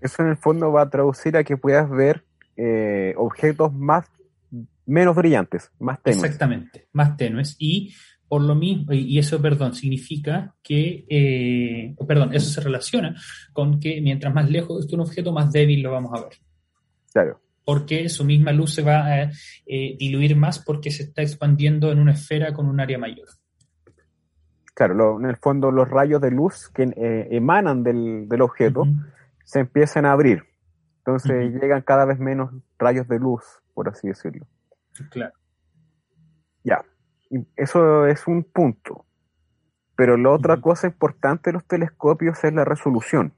Eso 0.00 0.22
en 0.22 0.30
el 0.30 0.36
fondo 0.36 0.72
va 0.72 0.82
a 0.82 0.90
traducir 0.90 1.36
a 1.36 1.44
que 1.44 1.56
puedas 1.56 1.88
ver 1.88 2.24
eh, 2.56 3.14
objetos 3.16 3.72
más 3.72 4.10
menos 4.84 5.14
brillantes, 5.16 5.70
más 5.78 6.02
tenues. 6.02 6.24
Exactamente, 6.24 6.88
más 6.92 7.16
tenues 7.16 7.56
y 7.58 7.94
por 8.28 8.42
lo 8.42 8.54
mismo, 8.54 8.94
y 8.94 9.18
eso, 9.18 9.42
perdón, 9.42 9.74
significa 9.74 10.54
que, 10.62 11.04
eh, 11.06 11.94
perdón, 12.08 12.32
eso 12.32 12.48
se 12.48 12.62
relaciona 12.62 13.14
con 13.52 13.78
que 13.78 14.00
mientras 14.00 14.32
más 14.32 14.50
lejos 14.50 14.80
esté 14.80 14.94
un 14.94 15.02
objeto, 15.02 15.32
más 15.32 15.52
débil 15.52 15.82
lo 15.82 15.92
vamos 15.92 16.18
a 16.18 16.22
ver. 16.22 16.38
Claro. 17.12 17.40
Porque 17.64 18.08
su 18.08 18.24
misma 18.24 18.52
luz 18.52 18.74
se 18.74 18.82
va 18.82 19.06
a 19.06 19.22
eh, 19.66 19.96
diluir 19.98 20.36
más 20.36 20.58
porque 20.58 20.90
se 20.90 21.04
está 21.04 21.22
expandiendo 21.22 21.92
en 21.92 22.00
una 22.00 22.12
esfera 22.12 22.52
con 22.52 22.66
un 22.66 22.80
área 22.80 22.98
mayor. 22.98 23.28
Claro, 24.74 25.20
en 25.20 25.26
el 25.26 25.36
fondo 25.36 25.70
los 25.70 25.88
rayos 25.88 26.20
de 26.20 26.30
luz 26.30 26.70
que 26.74 26.84
eh, 26.84 27.28
emanan 27.30 27.82
del, 27.82 28.40
objeto 28.40 28.84
se 29.44 29.60
empiezan 29.60 30.06
a 30.06 30.12
abrir. 30.12 30.44
Entonces 30.98 31.52
llegan 31.52 31.82
cada 31.82 32.04
vez 32.04 32.18
menos 32.18 32.50
rayos 32.78 33.06
de 33.08 33.18
luz, 33.18 33.42
por 33.74 33.88
así 33.88 34.08
decirlo. 34.08 34.46
Claro. 35.10 35.34
Ya, 36.64 36.84
eso 37.56 38.06
es 38.06 38.26
un 38.26 38.44
punto. 38.44 39.04
Pero 39.96 40.16
la 40.16 40.30
otra 40.30 40.60
cosa 40.60 40.86
importante 40.86 41.50
de 41.50 41.54
los 41.54 41.64
telescopios 41.66 42.42
es 42.42 42.52
la 42.52 42.64
resolución. 42.64 43.34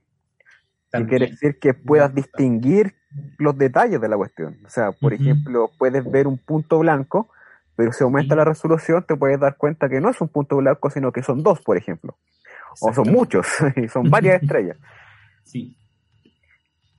Que 0.97 1.05
quiere 1.07 1.27
decir 1.27 1.59
que 1.59 1.73
puedas 1.73 2.13
distinguir 2.13 2.95
los 3.37 3.57
detalles 3.57 4.01
de 4.01 4.09
la 4.09 4.17
cuestión. 4.17 4.57
O 4.65 4.69
sea, 4.69 4.91
por 4.91 5.13
ejemplo, 5.13 5.71
puedes 5.77 6.09
ver 6.09 6.27
un 6.27 6.37
punto 6.37 6.79
blanco, 6.79 7.29
pero 7.75 7.91
si 7.91 8.03
aumenta 8.03 8.35
la 8.35 8.45
resolución 8.45 9.05
te 9.07 9.15
puedes 9.15 9.39
dar 9.39 9.57
cuenta 9.57 9.89
que 9.89 10.01
no 10.01 10.09
es 10.09 10.19
un 10.21 10.29
punto 10.29 10.57
blanco, 10.57 10.89
sino 10.89 11.11
que 11.11 11.23
son 11.23 11.43
dos, 11.43 11.61
por 11.61 11.77
ejemplo. 11.77 12.17
O 12.81 12.93
son 12.93 13.11
muchos, 13.11 13.47
y 13.75 13.87
son 13.87 14.09
varias 14.09 14.41
estrellas. 14.41 14.77
Sí. 15.43 15.77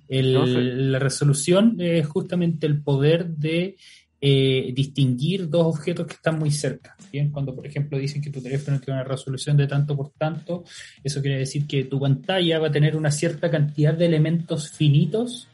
la 0.08 0.98
resolución 0.98 1.76
es 1.78 2.06
justamente 2.06 2.66
el 2.66 2.82
poder 2.82 3.26
de 3.28 3.76
eh, 4.18 4.72
distinguir 4.74 5.48
dos 5.48 5.66
objetos 5.66 6.06
que 6.06 6.14
están 6.14 6.38
muy 6.38 6.50
cerca. 6.50 6.96
Bien, 7.12 7.30
cuando 7.30 7.54
por 7.54 7.66
ejemplo 7.66 7.98
dicen 7.98 8.22
que 8.22 8.30
tu 8.30 8.40
teléfono 8.40 8.80
tiene 8.80 9.00
una 9.00 9.08
resolución 9.08 9.56
de 9.56 9.66
tanto 9.66 9.96
por 9.96 10.10
tanto, 10.10 10.64
eso 11.04 11.20
quiere 11.20 11.38
decir 11.38 11.66
que 11.66 11.84
tu 11.84 12.00
pantalla 12.00 12.58
va 12.58 12.68
a 12.68 12.72
tener 12.72 12.96
una 12.96 13.10
cierta 13.10 13.50
cantidad 13.50 13.94
de 13.94 14.06
elementos 14.06 14.70
finitos 14.70 15.48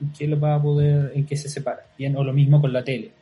en 0.00 0.10
que 0.10 0.26
lo 0.26 0.40
va 0.40 0.56
a 0.56 0.62
poder, 0.62 1.12
en 1.14 1.24
que 1.24 1.36
se 1.36 1.48
separa, 1.48 1.86
bien, 1.96 2.16
o 2.16 2.24
lo 2.24 2.32
mismo 2.32 2.60
con 2.60 2.72
la 2.72 2.82
tele. 2.82 3.12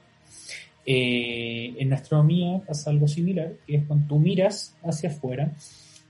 Eh, 0.85 1.75
en 1.79 1.93
astronomía 1.93 2.61
pasa 2.67 2.91
algo 2.91 3.07
similar, 3.07 3.53
que 3.67 3.77
es 3.77 3.85
cuando 3.85 4.09
tú 4.09 4.19
miras 4.19 4.75
hacia 4.83 5.11
afuera, 5.11 5.53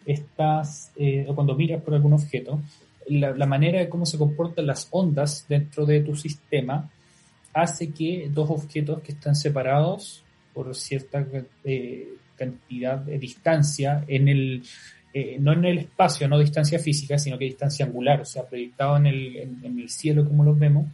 estás, 0.06 0.92
eh, 0.96 1.26
o 1.28 1.34
cuando 1.34 1.54
miras 1.54 1.82
por 1.82 1.94
algún 1.94 2.12
objeto, 2.12 2.60
la, 3.08 3.32
la, 3.32 3.46
manera 3.46 3.80
de 3.80 3.88
cómo 3.88 4.06
se 4.06 4.16
comportan 4.16 4.66
las 4.66 4.86
ondas 4.92 5.44
dentro 5.48 5.84
de 5.84 6.00
tu 6.00 6.14
sistema 6.14 6.88
hace 7.52 7.90
que 7.92 8.28
dos 8.32 8.50
objetos 8.50 9.00
que 9.02 9.12
están 9.12 9.34
separados 9.34 10.24
por 10.52 10.74
cierta 10.74 11.26
eh, 11.64 12.08
cantidad 12.36 12.98
de 12.98 13.18
distancia 13.18 14.04
en 14.06 14.28
el, 14.28 14.62
eh, 15.14 15.36
no 15.38 15.52
en 15.52 15.64
el 15.64 15.78
espacio, 15.78 16.28
no 16.28 16.38
distancia 16.38 16.78
física, 16.78 17.18
sino 17.18 17.38
que 17.38 17.44
distancia 17.44 17.86
angular, 17.86 18.20
o 18.20 18.24
sea, 18.24 18.44
proyectado 18.44 18.96
en 18.96 19.06
el, 19.06 19.88
cielo 19.88 20.26
como 20.26 20.44
los 20.44 20.58
vemos, 20.58 20.86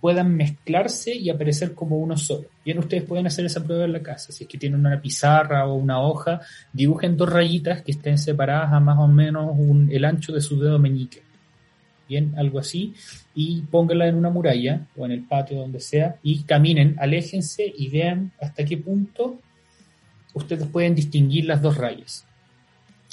puedan 0.00 0.34
mezclarse 0.34 1.14
y 1.14 1.30
aparecer 1.30 1.74
como 1.74 1.98
uno 1.98 2.16
solo. 2.16 2.48
Bien, 2.64 2.78
ustedes 2.78 3.04
pueden 3.04 3.28
hacer 3.28 3.46
esa 3.46 3.62
prueba 3.62 3.84
en 3.84 3.92
la 3.92 4.02
casa. 4.02 4.32
Si 4.32 4.44
es 4.44 4.50
que 4.50 4.58
tienen 4.58 4.80
una 4.80 5.00
pizarra 5.00 5.66
o 5.66 5.74
una 5.74 6.00
hoja, 6.00 6.40
dibujen 6.72 7.16
dos 7.16 7.30
rayitas 7.30 7.82
que 7.82 7.92
estén 7.92 8.18
separadas 8.18 8.72
a 8.72 8.80
más 8.80 8.98
o 8.98 9.06
menos 9.06 9.56
el 9.90 10.04
ancho 10.04 10.32
de 10.32 10.40
su 10.40 10.58
dedo 10.58 10.80
meñique. 10.80 11.22
Algo 12.36 12.58
así. 12.58 12.94
Y 13.34 13.62
pónganla 13.62 14.08
en 14.08 14.16
una 14.16 14.30
muralla 14.30 14.86
o 14.96 15.04
en 15.06 15.12
el 15.12 15.24
patio, 15.24 15.58
donde 15.58 15.80
sea, 15.80 16.16
y 16.22 16.42
caminen, 16.42 16.96
aléjense 16.98 17.72
y 17.76 17.88
vean 17.88 18.32
hasta 18.40 18.64
qué 18.64 18.76
punto 18.76 19.38
ustedes 20.34 20.66
pueden 20.66 20.94
distinguir 20.94 21.44
las 21.46 21.60
dos 21.62 21.76
rayas. 21.76 22.26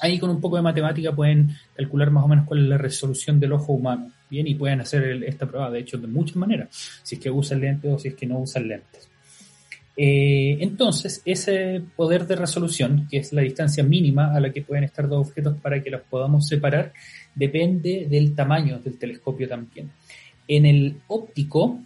Ahí 0.01 0.17
con 0.17 0.29
un 0.29 0.39
poco 0.39 0.55
de 0.55 0.61
matemática 0.61 1.11
pueden 1.13 1.55
calcular 1.75 2.09
más 2.09 2.23
o 2.23 2.27
menos 2.27 2.45
cuál 2.45 2.61
es 2.61 2.69
la 2.69 2.77
resolución 2.77 3.39
del 3.39 3.53
ojo 3.53 3.73
humano. 3.73 4.11
Bien, 4.29 4.47
y 4.47 4.55
pueden 4.55 4.79
hacer 4.81 5.23
esta 5.23 5.45
prueba, 5.45 5.69
de 5.69 5.79
hecho, 5.79 5.97
de 5.97 6.07
muchas 6.07 6.37
maneras, 6.37 6.69
si 7.03 7.15
es 7.15 7.21
que 7.21 7.29
usan 7.29 7.59
lentes 7.59 7.91
o 7.91 7.99
si 7.99 8.09
es 8.09 8.15
que 8.15 8.25
no 8.25 8.39
usan 8.39 8.67
lentes. 8.67 9.09
Eh, 9.97 10.57
entonces, 10.61 11.21
ese 11.25 11.81
poder 11.97 12.25
de 12.25 12.37
resolución, 12.37 13.07
que 13.11 13.17
es 13.17 13.33
la 13.33 13.41
distancia 13.41 13.83
mínima 13.83 14.33
a 14.33 14.39
la 14.39 14.53
que 14.53 14.61
pueden 14.61 14.85
estar 14.85 15.09
dos 15.09 15.27
objetos 15.27 15.57
para 15.57 15.83
que 15.83 15.89
los 15.89 16.01
podamos 16.03 16.47
separar, 16.47 16.93
depende 17.39 18.07
del 18.09 18.35
tamaño 18.35 18.79
del 18.79 18.97
telescopio 18.97 19.47
también. 19.47 19.89
En 20.47 20.65
el 20.65 20.97
óptico, 21.07 21.79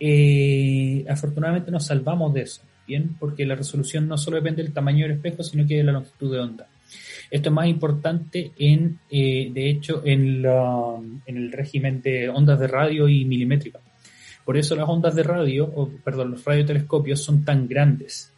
eh, 0.00 1.04
afortunadamente 1.08 1.70
nos 1.70 1.86
salvamos 1.86 2.34
de 2.34 2.42
eso, 2.42 2.62
¿bien? 2.86 3.16
Porque 3.18 3.46
la 3.46 3.54
resolución 3.54 4.08
no 4.08 4.18
solo 4.18 4.36
depende 4.36 4.62
del 4.62 4.72
tamaño 4.72 5.06
del 5.06 5.16
espejo, 5.16 5.44
sino 5.44 5.66
que 5.66 5.76
de 5.76 5.84
la 5.84 5.92
longitud 5.92 6.32
de 6.32 6.40
onda. 6.40 6.66
Esto 7.30 7.48
es 7.48 7.54
más 7.54 7.68
importante 7.68 8.50
en, 8.58 8.98
eh, 9.10 9.50
de 9.52 9.70
hecho, 9.70 10.02
en, 10.04 10.44
en 10.44 11.36
el 11.36 11.52
régimen 11.52 12.02
de 12.02 12.28
ondas 12.28 12.58
de 12.58 12.66
radio 12.66 13.08
y 13.08 13.24
milimétrica. 13.24 13.80
Por 14.44 14.56
eso 14.56 14.76
las 14.76 14.88
ondas 14.88 15.14
de 15.14 15.24
radio, 15.24 15.72
perdón, 16.04 16.32
los 16.32 16.44
radiotelescopios 16.44 17.22
son 17.22 17.44
tan 17.44 17.66
grandes, 17.66 18.32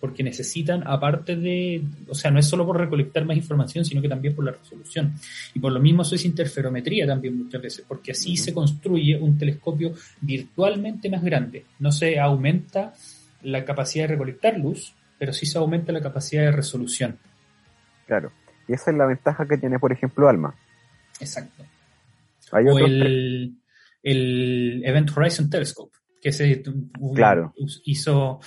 porque 0.00 0.22
necesitan, 0.22 0.82
aparte 0.86 1.36
de, 1.36 1.84
o 2.08 2.14
sea, 2.14 2.30
no 2.30 2.38
es 2.38 2.46
solo 2.46 2.64
por 2.64 2.78
recolectar 2.78 3.24
más 3.26 3.36
información, 3.36 3.84
sino 3.84 4.00
que 4.00 4.08
también 4.08 4.34
por 4.34 4.44
la 4.44 4.52
resolución. 4.52 5.14
Y 5.52 5.60
por 5.60 5.72
lo 5.72 5.78
mismo 5.78 6.02
eso 6.02 6.14
es 6.14 6.24
interferometría 6.24 7.06
también 7.06 7.36
muchas 7.36 7.60
veces, 7.60 7.84
porque 7.86 8.12
así 8.12 8.36
se 8.36 8.54
construye 8.54 9.18
un 9.18 9.36
telescopio 9.36 9.92
virtualmente 10.22 11.10
más 11.10 11.22
grande. 11.22 11.66
No 11.78 11.92
se 11.92 12.18
aumenta 12.18 12.94
la 13.42 13.64
capacidad 13.64 14.04
de 14.04 14.14
recolectar 14.14 14.58
luz, 14.58 14.94
pero 15.18 15.34
sí 15.34 15.44
se 15.44 15.58
aumenta 15.58 15.92
la 15.92 16.00
capacidad 16.00 16.44
de 16.44 16.52
resolución. 16.52 17.18
Claro. 18.06 18.32
Y 18.66 18.72
esa 18.72 18.90
es 18.90 18.96
la 18.96 19.06
ventaja 19.06 19.46
que 19.46 19.58
tiene, 19.58 19.78
por 19.78 19.92
ejemplo, 19.92 20.28
ALMA. 20.28 20.54
Exacto. 21.20 21.64
o 22.52 22.78
el, 22.78 23.54
el, 24.02 24.82
Event 24.82 25.10
Horizon 25.14 25.50
Telescope, 25.50 25.96
que 26.22 26.32
se 26.32 26.62
claro. 27.14 27.52
hizo 27.84 28.40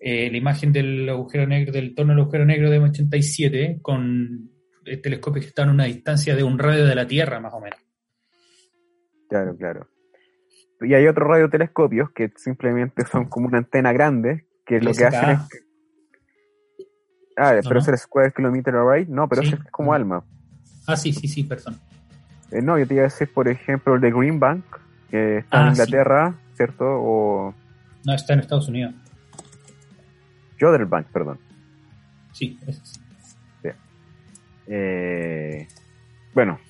eh, 0.00 0.30
la 0.30 0.36
imagen 0.36 0.72
del 0.72 1.08
agujero 1.08 1.46
negro, 1.46 1.72
del 1.72 1.94
torno 1.94 2.12
del 2.12 2.22
agujero 2.22 2.46
negro 2.46 2.70
de 2.70 2.78
87, 2.78 3.78
con 3.82 4.50
telescopios 5.02 5.44
que 5.44 5.50
están 5.50 5.68
a 5.68 5.72
una 5.72 5.84
distancia 5.84 6.34
de 6.34 6.42
un 6.42 6.58
radio 6.58 6.86
de 6.86 6.94
la 6.94 7.06
Tierra, 7.06 7.38
más 7.38 7.52
o 7.52 7.60
menos. 7.60 7.78
Claro, 9.28 9.56
claro. 9.56 9.86
Y 10.80 10.94
hay 10.94 11.06
otros 11.06 11.28
radiotelescopios 11.28 12.10
que 12.10 12.32
simplemente 12.36 13.04
son 13.04 13.26
como 13.26 13.46
una 13.46 13.58
antena 13.58 13.92
grande, 13.92 14.46
que 14.64 14.80
lo 14.80 14.92
que 14.92 15.04
hacen 15.04 15.30
es 15.30 15.64
Ah, 17.40 17.58
pero 17.66 17.80
es 17.80 17.88
el 17.88 17.96
Square 17.96 18.32
Kilometer 18.32 18.74
Array. 18.74 19.06
No, 19.08 19.26
pero 19.26 19.40
ese 19.40 19.54
es 19.54 19.64
como 19.70 19.94
ALMA. 19.94 20.22
Ah, 20.86 20.96
sí, 20.96 21.12
sí, 21.12 21.26
sí, 21.26 21.44
perdón. 21.44 21.78
Eh, 22.50 22.60
no, 22.60 22.78
yo 22.78 22.86
te 22.86 22.94
iba 22.94 23.02
a 23.02 23.04
decir, 23.04 23.32
por 23.32 23.48
ejemplo, 23.48 23.94
el 23.94 24.00
de 24.02 24.12
Green 24.12 24.38
Bank, 24.38 24.64
que 25.10 25.38
está 25.38 25.62
en 25.62 25.68
ah, 25.68 25.70
Inglaterra, 25.70 26.34
¿cierto? 26.54 26.84
O... 26.86 27.54
No, 28.04 28.14
está 28.14 28.34
en 28.34 28.40
Estados 28.40 28.68
Unidos. 28.68 28.94
Jodel 30.60 30.86
Bank, 30.86 31.06
perdón. 31.12 31.38
Sí, 32.32 32.58
ese 32.66 32.80
sí. 32.84 33.00
Eh, 34.72 35.66
bueno, 36.32 36.60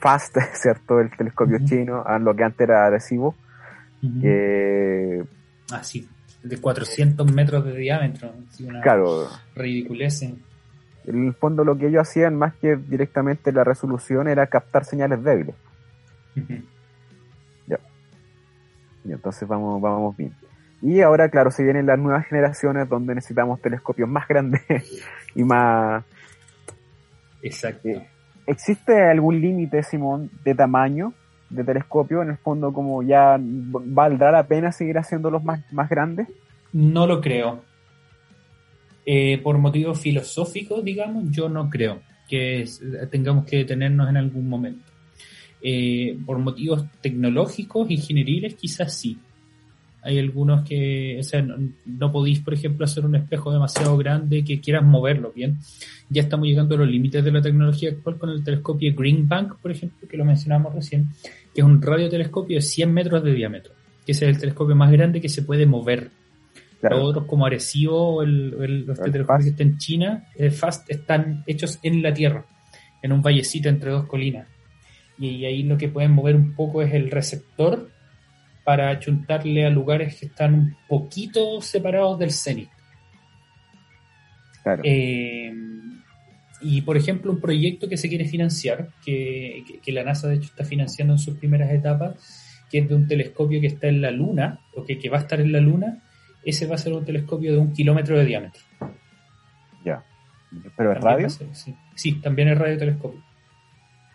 FAST, 0.00 0.36
¿cierto? 0.54 0.98
El 0.98 1.10
telescopio 1.16 1.58
chino, 1.64 2.02
a 2.04 2.18
lo 2.18 2.34
que 2.34 2.42
antes 2.42 2.60
era 2.60 2.86
adhesivo. 2.86 3.36
ah, 5.70 5.84
sí 5.84 6.08
de 6.42 6.58
400 6.58 7.32
metros 7.32 7.64
de 7.64 7.76
diámetro. 7.76 8.32
Una 8.60 8.80
claro. 8.80 9.28
Ridiculez. 9.54 10.22
En 10.22 11.26
el 11.26 11.34
fondo 11.34 11.64
lo 11.64 11.76
que 11.76 11.88
ellos 11.88 12.02
hacían 12.02 12.36
más 12.36 12.54
que 12.54 12.76
directamente 12.76 13.52
la 13.52 13.64
resolución 13.64 14.28
era 14.28 14.46
captar 14.46 14.84
señales 14.84 15.22
débiles. 15.22 15.54
Ya. 17.66 17.78
Y 19.04 19.12
entonces 19.12 19.46
vamos, 19.48 19.80
vamos 19.80 20.16
bien. 20.16 20.34
Y 20.82 21.00
ahora, 21.00 21.28
claro, 21.28 21.50
se 21.50 21.62
vienen 21.62 21.86
las 21.86 21.98
nuevas 21.98 22.26
generaciones 22.26 22.88
donde 22.88 23.14
necesitamos 23.14 23.60
telescopios 23.60 24.08
más 24.08 24.26
grandes 24.26 24.62
y 25.34 25.44
más... 25.44 26.04
Exacto. 27.42 27.88
Eh, 27.88 28.08
¿Existe 28.46 29.02
algún 29.02 29.40
límite, 29.40 29.82
Simón, 29.82 30.30
de 30.44 30.54
tamaño 30.54 31.12
de 31.50 31.64
telescopio, 31.64 32.22
en 32.22 32.30
el 32.30 32.38
fondo 32.38 32.72
como 32.72 33.02
ya 33.02 33.36
valdrá 33.40 34.30
la 34.30 34.46
pena 34.46 34.72
seguir 34.72 34.96
haciéndolos 34.98 35.44
más, 35.44 35.60
más 35.72 35.90
grandes? 35.90 36.28
No 36.72 37.06
lo 37.06 37.20
creo. 37.20 37.62
Eh, 39.04 39.38
por 39.42 39.58
motivos 39.58 40.00
filosóficos, 40.00 40.84
digamos, 40.84 41.24
yo 41.30 41.48
no 41.48 41.68
creo 41.68 42.00
que 42.28 42.64
tengamos 43.10 43.44
que 43.44 43.58
detenernos 43.58 44.08
en 44.08 44.16
algún 44.16 44.48
momento. 44.48 44.84
Eh, 45.60 46.16
por 46.24 46.38
motivos 46.38 46.84
tecnológicos, 47.00 47.90
ingenieriles, 47.90 48.54
quizás 48.54 48.96
sí. 48.96 49.18
Hay 50.02 50.18
algunos 50.18 50.66
que, 50.66 51.18
o 51.20 51.22
sea, 51.22 51.42
no, 51.42 52.12
podéis, 52.12 52.40
por 52.40 52.54
ejemplo, 52.54 52.84
hacer 52.84 53.04
un 53.04 53.16
espejo 53.16 53.52
demasiado 53.52 53.96
grande 53.98 54.44
que 54.44 54.60
quieras 54.60 54.82
moverlo, 54.82 55.32
¿bien? 55.34 55.58
Ya 56.08 56.22
estamos 56.22 56.46
llegando 56.46 56.74
a 56.74 56.78
los 56.78 56.88
límites 56.88 57.22
de 57.22 57.30
la 57.30 57.42
tecnología 57.42 57.90
actual 57.90 58.16
con 58.16 58.30
el 58.30 58.42
telescopio 58.42 58.94
Green 58.94 59.28
Bank, 59.28 59.56
por 59.60 59.70
ejemplo, 59.70 60.08
que 60.08 60.16
lo 60.16 60.24
mencionamos 60.24 60.74
recién, 60.74 61.10
que 61.54 61.60
es 61.60 61.66
un 61.66 61.82
radiotelescopio 61.82 62.56
de 62.56 62.62
100 62.62 62.92
metros 62.92 63.22
de 63.22 63.34
diámetro, 63.34 63.74
que 64.06 64.12
es 64.12 64.22
el 64.22 64.38
telescopio 64.38 64.74
más 64.74 64.90
grande 64.90 65.20
que 65.20 65.28
se 65.28 65.42
puede 65.42 65.66
mover. 65.66 66.10
Los 66.82 67.02
otros 67.02 67.26
como 67.26 67.44
Arecibo 67.44 68.16
o 68.16 68.22
el, 68.22 68.86
los 68.86 68.98
telescopios 68.98 69.44
que 69.44 69.50
están 69.50 69.66
en 69.66 69.78
China, 69.78 70.24
el 70.34 70.50
FAST, 70.50 70.90
están 70.90 71.44
hechos 71.46 71.78
en 71.82 72.02
la 72.02 72.14
Tierra, 72.14 72.46
en 73.02 73.12
un 73.12 73.20
vallecito 73.20 73.68
entre 73.68 73.90
dos 73.90 74.06
colinas. 74.06 74.48
Y 75.18 75.44
ahí 75.44 75.62
lo 75.62 75.76
que 75.76 75.88
pueden 75.88 76.12
mover 76.12 76.36
un 76.36 76.54
poco 76.54 76.80
es 76.80 76.94
el 76.94 77.10
receptor 77.10 77.90
para 78.64 78.90
achuntarle 78.90 79.66
a 79.66 79.70
lugares 79.70 80.16
que 80.16 80.26
están 80.26 80.54
un 80.54 80.76
poquito 80.88 81.60
separados 81.60 82.18
del 82.18 82.30
cenit. 82.30 82.70
Claro. 84.62 84.82
Eh, 84.84 85.52
y 86.60 86.82
por 86.82 86.96
ejemplo, 86.96 87.32
un 87.32 87.40
proyecto 87.40 87.88
que 87.88 87.96
se 87.96 88.08
quiere 88.08 88.26
financiar, 88.26 88.90
que, 89.04 89.64
la 89.86 90.04
NASA 90.04 90.28
de 90.28 90.36
hecho 90.36 90.46
está 90.46 90.64
financiando 90.64 91.14
en 91.14 91.18
sus 91.18 91.36
primeras 91.38 91.70
etapas, 91.70 92.66
que 92.70 92.78
es 92.78 92.88
de 92.88 92.94
un 92.94 93.08
telescopio 93.08 93.60
que 93.60 93.66
está 93.66 93.88
en 93.88 94.02
la 94.02 94.10
Luna, 94.10 94.60
o 94.74 94.84
que, 94.84 95.08
va 95.08 95.18
a 95.18 95.20
estar 95.20 95.40
en 95.40 95.52
la 95.52 95.60
Luna, 95.60 96.02
ese 96.44 96.66
va 96.66 96.74
a 96.74 96.78
ser 96.78 96.92
un 96.92 97.04
telescopio 97.04 97.52
de 97.52 97.58
un 97.58 97.72
kilómetro 97.72 98.18
de 98.18 98.24
diámetro. 98.24 98.62
Ya. 99.84 100.04
¿Pero 100.76 100.92
es 100.92 101.00
radio? 101.00 101.28
sí. 101.94 102.20
también 102.20 102.48
es 102.48 102.58
radiotelescopio. 102.58 103.22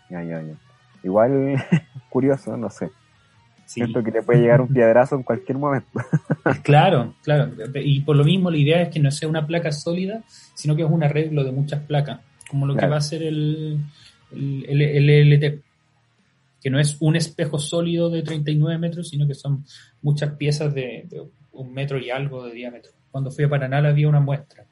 Ya, 0.10 0.24
ya, 0.24 0.42
ya. 0.42 0.56
Igual, 1.04 1.64
curioso, 2.10 2.56
no 2.58 2.70
sé. 2.70 2.92
Siento 3.66 4.04
que 4.04 4.12
le 4.12 4.22
puede 4.22 4.42
llegar 4.42 4.62
un 4.62 4.68
piedrazo 4.68 5.16
en 5.16 5.24
cualquier 5.24 5.58
momento. 5.58 5.88
claro, 6.64 7.16
claro. 7.24 7.52
Y 7.76 8.02
por 8.02 8.16
lo 8.16 8.24
mismo 8.24 8.52
la 8.52 8.58
idea 8.58 8.82
es 8.84 8.90
que 8.90 9.00
no 9.00 9.10
sea 9.12 9.28
una 9.28 9.46
placa 9.46 9.72
sólida, 9.72 10.24
sino 10.54 10.76
que 10.76 10.84
es 10.84 10.90
un 10.90 11.04
arreglo 11.04 11.44
de 11.44 11.52
muchas 11.52 11.82
placas 11.82 12.20
como 12.50 12.66
lo 12.66 12.76
que 12.76 12.88
va 12.88 12.98
a 12.98 13.02
ser 13.02 13.24
el, 13.24 13.80
el, 14.32 15.34
LT, 15.34 15.62
que 16.62 16.70
no 16.70 16.80
es 16.80 16.98
un 17.00 17.16
espejo 17.16 17.60
sólido 17.60 18.10
de 18.10 18.22
39 18.22 18.78
metros, 18.80 19.10
sino 19.10 19.28
que 19.28 19.34
son 19.34 19.66
muchas 20.02 20.34
piezas 20.34 20.74
de, 20.74 21.08
un 21.54 21.74
metro 21.74 21.98
y 21.98 22.10
algo 22.10 22.46
de 22.46 22.54
diámetro. 22.54 22.92
Cuando 23.12 23.32
fui 23.32 23.46
a 23.46 23.50
Paraná 23.50 23.78
había 23.78 24.10
una 24.10 24.20
muestra. 24.20 24.66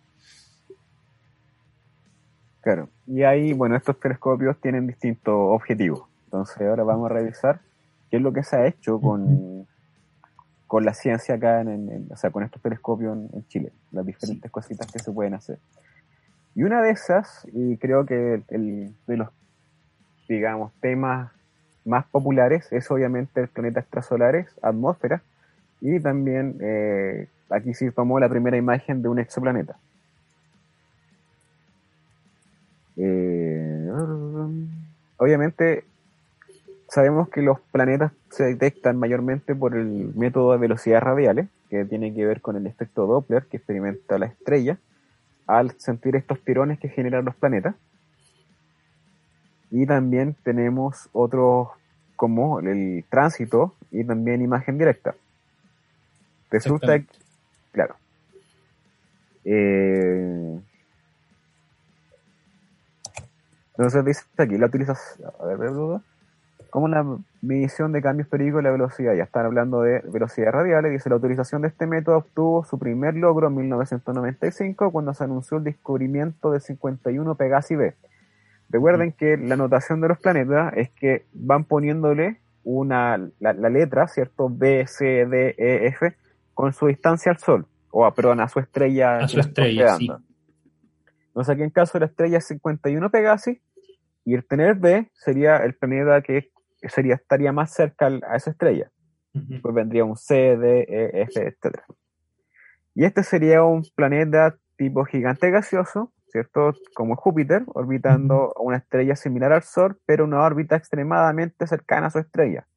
Claro, 2.61 2.89
y 3.07 3.23
ahí, 3.23 3.53
bueno, 3.53 3.75
estos 3.75 3.99
telescopios 3.99 4.59
tienen 4.61 4.87
distintos 4.87 5.33
objetivos. 5.35 6.03
Entonces 6.25 6.61
ahora 6.61 6.83
vamos 6.83 7.11
a 7.11 7.13
revisar 7.13 7.61
qué 8.13 8.17
es 8.17 8.23
lo 8.23 8.31
que 8.31 8.43
se 8.43 8.55
ha 8.55 8.67
hecho 8.67 9.01
con, 9.01 9.65
con 10.67 10.85
la 10.85 10.93
ciencia 10.93 11.33
acá, 11.33 11.61
en, 11.61 12.09
o 12.11 12.15
sea, 12.15 12.29
con 12.29 12.43
estos 12.43 12.61
telescopios 12.61 13.17
en, 13.33 13.47
Chile, 13.47 13.71
las 13.91 14.05
diferentes 14.05 14.51
cositas 14.51 14.85
que 14.91 14.99
se 14.99 15.11
pueden 15.11 15.33
hacer. 15.33 15.57
Y 16.53 16.61
una 16.61 16.83
de 16.83 16.91
esas, 16.91 17.47
y 17.51 17.75
creo 17.77 18.05
que 18.05 18.43
el, 18.49 18.93
de 19.07 19.17
los, 19.17 19.29
digamos, 20.29 20.71
temas 20.79 21.31
más 21.85 22.05
populares 22.05 22.71
es 22.71 22.91
obviamente 22.91 23.41
el 23.41 23.47
planeta 23.47 23.79
extrasolares, 23.79 24.45
atmósfera, 24.61 25.23
y 25.81 25.99
también 25.99 26.59
eh, 26.61 27.29
aquí 27.49 27.73
sí 27.73 27.89
tomó 27.89 28.19
la 28.19 28.29
primera 28.29 28.57
imagen 28.57 29.01
de 29.01 29.09
un 29.09 29.17
exoplaneta. 29.17 29.75
Eh, 32.95 33.91
obviamente 35.17 35.85
sabemos 36.93 37.27
que 37.29 37.41
los 37.41 37.59
planetas 37.71 38.11
se 38.29 38.43
detectan 38.43 38.99
mayormente 38.99 39.55
por 39.55 39.75
el 39.75 40.13
método 40.13 40.51
de 40.51 40.59
velocidades 40.59 41.03
radiales, 41.03 41.47
que 41.67 41.85
tiene 41.85 42.13
que 42.13 42.23
ver 42.23 42.39
con 42.39 42.55
el 42.55 42.67
efecto 42.67 43.07
Doppler 43.07 43.45
que 43.47 43.57
experimenta 43.57 44.19
la 44.19 44.27
estrella 44.27 44.77
al 45.47 45.71
sentir 45.79 46.15
estos 46.15 46.39
tirones 46.43 46.77
que 46.77 46.89
generan 46.89 47.25
los 47.25 47.35
planetas. 47.35 47.73
Y 49.71 49.87
también 49.87 50.35
tenemos 50.43 51.09
otros 51.13 51.69
como 52.15 52.59
el 52.59 53.03
tránsito 53.09 53.73
y 53.89 54.03
también 54.03 54.43
imagen 54.43 54.77
directa. 54.77 55.15
Resulta 56.51 56.99
que, 56.99 57.07
claro. 57.71 57.95
Eh, 59.45 60.59
entonces 63.71 64.05
dice 64.05 64.21
aquí, 64.37 64.59
la 64.59 64.67
utilización, 64.67 65.31
a 65.39 65.45
ver, 65.47 65.71
como 65.73 66.03
la 66.81 67.05
medición 67.41 67.91
de 67.91 68.01
cambios 68.01 68.27
periódicos 68.27 68.59
de 68.59 68.63
la 68.63 68.71
velocidad, 68.71 69.13
ya 69.13 69.23
están 69.23 69.45
hablando 69.45 69.81
de 69.81 70.01
velocidad 70.11 70.51
radiales, 70.51 70.91
dice 70.91 71.09
la 71.09 71.17
utilización 71.17 71.61
de 71.61 71.67
este 71.67 71.85
método 71.85 72.17
obtuvo 72.17 72.63
su 72.63 72.79
primer 72.79 73.15
logro 73.15 73.47
en 73.47 73.55
1995 73.55 74.91
cuando 74.91 75.13
se 75.13 75.23
anunció 75.23 75.57
el 75.57 75.65
descubrimiento 75.65 76.51
del 76.51 76.61
51 76.61 77.35
Pegasi 77.35 77.75
B. 77.75 77.93
Recuerden 78.69 79.11
que 79.11 79.37
la 79.37 79.55
notación 79.55 80.01
de 80.01 80.07
los 80.07 80.17
planetas 80.17 80.73
es 80.75 80.89
que 80.89 81.27
van 81.31 81.65
poniéndole 81.65 82.39
una, 82.63 83.19
la, 83.39 83.53
letra, 83.53 84.07
¿cierto? 84.07 84.49
B, 84.49 84.87
C, 84.87 85.27
D, 85.27 85.53
E, 85.55 85.87
F, 85.87 86.15
con 86.55 86.73
su 86.73 86.87
distancia 86.87 87.31
al 87.31 87.37
Sol, 87.37 87.67
o 87.91 88.03
a, 88.03 88.15
perdón, 88.15 88.39
a 88.39 88.47
su 88.47 88.59
estrella. 88.59 89.19
A 89.19 89.27
su 89.27 89.39
estrella, 89.39 89.95
sí. 89.97 90.09
Entonces 91.27 91.53
aquí 91.53 91.61
en 91.61 91.69
caso 91.69 91.93
de 91.93 91.99
la 91.99 92.05
estrella 92.07 92.41
51 92.41 93.11
Pegasi, 93.11 93.61
y 94.25 94.33
el 94.33 94.45
tener 94.45 94.75
B 94.75 95.09
sería 95.13 95.57
el 95.57 95.75
planeta 95.75 96.21
que 96.21 96.52
sería, 96.89 97.15
estaría 97.15 97.51
más 97.51 97.73
cerca 97.73 98.07
a 98.07 98.35
esa 98.35 98.51
estrella. 98.51 98.91
Pues 99.61 99.73
vendría 99.73 100.05
un 100.05 100.15
C, 100.15 100.57
D, 100.57 100.85
E, 100.87 101.21
F, 101.23 101.41
etc. 101.41 101.79
Y 102.93 103.05
este 103.05 103.23
sería 103.23 103.63
un 103.63 103.83
planeta 103.95 104.55
tipo 104.77 105.05
gigante 105.05 105.49
gaseoso, 105.49 106.13
¿cierto? 106.27 106.73
Como 106.93 107.15
Júpiter, 107.15 107.63
orbitando 107.67 108.53
una 108.59 108.77
estrella 108.77 109.15
similar 109.15 109.51
al 109.53 109.63
Sol, 109.63 109.99
pero 110.05 110.25
una 110.25 110.43
órbita 110.43 110.75
extremadamente 110.75 111.65
cercana 111.65 112.07
a 112.07 112.09
su 112.11 112.19
estrella. 112.19 112.67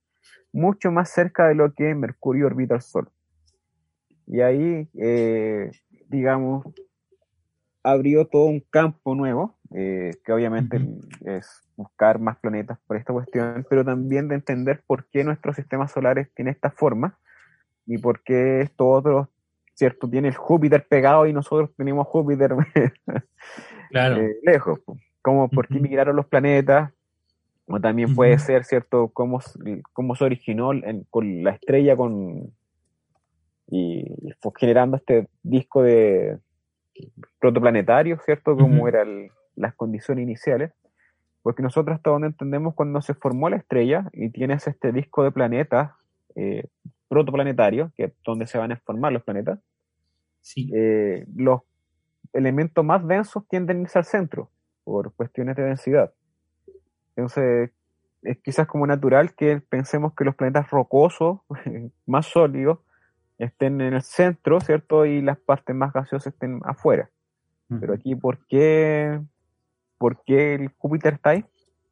Mucho 0.53 0.91
más 0.91 1.11
cerca 1.11 1.49
de 1.49 1.55
lo 1.55 1.75
que 1.75 1.95
Mercurio 1.95 2.47
orbita 2.47 2.75
al 2.75 2.83
Sol. 2.83 3.11
Y 4.27 4.41
ahí, 4.41 4.89
eh, 4.95 5.71
digamos, 6.09 6.65
abrió 7.83 8.27
todo 8.27 8.47
un 8.47 8.61
campo 8.61 9.15
nuevo, 9.15 9.57
eh, 9.75 10.13
que 10.25 10.33
obviamente 10.33 10.81
es 11.25 11.63
buscar 11.77 12.19
más 12.19 12.37
planetas 12.39 12.79
por 12.87 12.97
esta 12.97 13.13
cuestión, 13.13 13.67
pero 13.69 13.85
también 13.85 14.29
de 14.29 14.37
entender 14.37 14.83
por 14.87 15.07
qué 15.07 15.25
nuestros 15.25 15.57
sistemas 15.57 15.93
solares 15.93 16.33
tiene 16.35 16.51
esta 16.51 16.71
forma 16.71 17.19
y 17.87 17.99
por 17.99 18.23
qué 18.23 18.61
estos 18.61 18.87
otros, 18.89 19.29
¿cierto? 19.75 20.09
Tiene 20.09 20.29
el 20.29 20.35
Júpiter 20.35 20.87
pegado 20.87 21.27
y 21.27 21.33
nosotros 21.33 21.71
tenemos 21.77 22.07
Júpiter 22.07 22.55
claro. 23.91 24.17
Eh, 24.17 24.37
lejos. 24.43 24.81
Como 25.23 25.49
por 25.49 25.67
qué 25.67 25.81
migraron 25.81 26.15
los 26.15 26.27
planetas, 26.27 26.93
o 27.67 27.81
también 27.81 28.15
puede 28.15 28.39
ser, 28.39 28.65
¿cierto?, 28.65 29.09
cómo, 29.09 29.41
cómo 29.93 30.15
se 30.15 30.25
originó 30.25 30.71
con 31.11 31.43
la 31.43 31.51
estrella 31.51 31.97
con 31.97 32.53
y 33.69 34.05
fue 34.41 34.53
generando 34.57 34.97
este 34.97 35.27
disco 35.43 35.83
de, 35.83 36.39
protoplanetario, 37.39 38.19
¿cierto? 38.25 38.57
Como 38.57 38.89
eran 38.89 39.29
las 39.57 39.75
condiciones 39.75 40.23
iniciales. 40.23 40.73
Porque 41.43 41.63
nosotros 41.63 41.97
hasta 41.97 42.11
donde 42.11 42.29
entendemos 42.29 42.75
cuando 42.75 43.01
se 43.03 43.15
formó 43.15 43.49
la 43.49 43.57
estrella 43.57 44.09
y 44.13 44.31
tienes 44.31 44.67
este 44.67 44.93
disco 44.93 45.23
de 45.23 45.31
planetas 45.31 45.93
eh, 46.35 46.69
protoplanetarios, 47.09 47.93
que 47.95 48.05
es 48.05 48.13
donde 48.25 48.47
se 48.47 48.59
van 48.59 48.73
a 48.73 48.77
formar 48.77 49.13
los 49.13 49.23
planetas, 49.23 49.61
sí. 50.41 50.71
Eh, 50.75 51.25
los 51.37 51.63
elementos 52.33 52.85
más 52.85 53.07
densos 53.07 53.47
tienden 53.49 53.79
a 53.79 53.81
irse 53.83 53.99
al 53.99 54.05
centro 54.05 54.51
por 54.85 55.13
cuestiones 55.15 55.57
de 55.57 55.63
densidad. 55.63 56.13
Entonces, 57.15 57.71
es 58.23 58.39
quizás 58.39 58.67
como 58.67 58.87
natural 58.87 59.35
que 59.35 59.61
pensemos 59.61 60.15
que 60.15 60.25
los 60.25 60.35
planetas 60.35 60.71
rocosos, 60.71 61.41
más 62.07 62.27
sólidos, 62.27 62.81
estén 63.39 63.81
en 63.81 63.95
el 63.95 64.03
centro, 64.03 64.61
¿cierto? 64.61 65.07
Y 65.07 65.23
las 65.23 65.39
partes 65.39 65.75
más 65.75 65.93
gaseosas 65.93 66.33
estén 66.33 66.61
afuera. 66.65 67.11
Pero 67.81 67.95
aquí, 67.95 68.15
¿por 68.15 68.47
qué, 68.47 69.21
¿por 69.99 70.23
qué 70.25 70.55
el 70.55 70.69
Júpiter 70.77 71.15
está 71.15 71.31
ahí? 71.31 71.45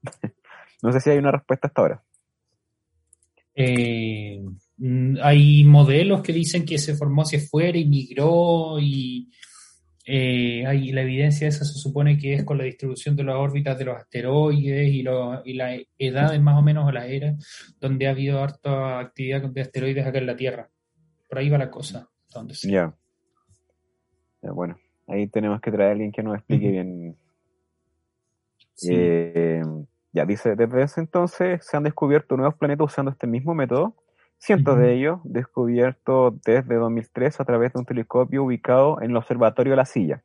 no 0.82 0.92
sé 0.92 1.00
si 1.00 1.10
hay 1.10 1.18
una 1.18 1.32
respuesta 1.32 1.68
hasta 1.68 1.82
ahora. 1.82 2.04
Eh, 3.54 4.42
mm, 4.78 5.16
hay 5.22 5.64
modelos 5.64 6.22
que 6.22 6.32
dicen 6.32 6.64
que 6.64 6.78
se 6.78 6.96
formó 6.96 7.22
hacia 7.22 7.38
afuera 7.38 7.78
y 7.78 7.84
migró 7.84 8.78
y 8.80 9.30
eh, 10.06 10.66
hay, 10.66 10.92
la 10.92 11.02
evidencia 11.02 11.46
de 11.46 11.50
eso 11.50 11.64
se 11.64 11.78
supone 11.78 12.18
que 12.18 12.34
es 12.34 12.44
con 12.44 12.58
la 12.58 12.64
distribución 12.64 13.16
de 13.16 13.24
las 13.24 13.36
órbitas 13.36 13.78
de 13.78 13.84
los 13.86 13.96
asteroides 13.96 14.92
y, 14.92 15.02
lo, 15.02 15.40
y 15.46 15.54
la 15.54 15.78
edad 15.98 16.38
más 16.40 16.58
o 16.58 16.62
menos 16.62 16.86
o 16.86 16.92
la 16.92 17.06
era 17.06 17.34
donde 17.80 18.06
ha 18.06 18.10
habido 18.10 18.42
harta 18.42 18.98
actividad 18.98 19.42
de 19.48 19.60
asteroides 19.60 20.06
acá 20.06 20.18
en 20.18 20.26
la 20.26 20.36
Tierra 20.36 20.68
por 21.34 21.40
ahí 21.40 21.48
va 21.48 21.58
la 21.58 21.68
cosa. 21.68 22.08
Ya. 22.62 22.94
Bueno, 24.40 24.76
ahí 25.08 25.26
tenemos 25.26 25.60
que 25.60 25.72
traer 25.72 25.88
a 25.88 25.92
alguien 25.92 26.12
que 26.12 26.22
nos 26.22 26.36
explique 26.36 26.70
bien. 26.70 27.16
Eh, 28.82 29.62
ya 30.12 30.24
dice, 30.24 30.56
desde 30.56 30.82
ese 30.82 31.00
entonces 31.00 31.64
se 31.64 31.76
han 31.76 31.82
descubierto 31.82 32.36
nuevos 32.36 32.54
planetas 32.54 32.86
usando 32.86 33.10
este 33.10 33.26
mismo 33.26 33.54
método, 33.54 33.94
cientos 34.38 34.78
de 34.78 34.94
ellos 34.94 35.20
descubiertos 35.24 36.34
desde 36.42 36.76
2003 36.76 37.40
a 37.40 37.44
través 37.44 37.72
de 37.72 37.80
un 37.80 37.86
telescopio 37.86 38.44
ubicado 38.44 39.00
en 39.00 39.10
el 39.10 39.16
Observatorio 39.16 39.74
la 39.74 39.84
Silla, 39.84 40.22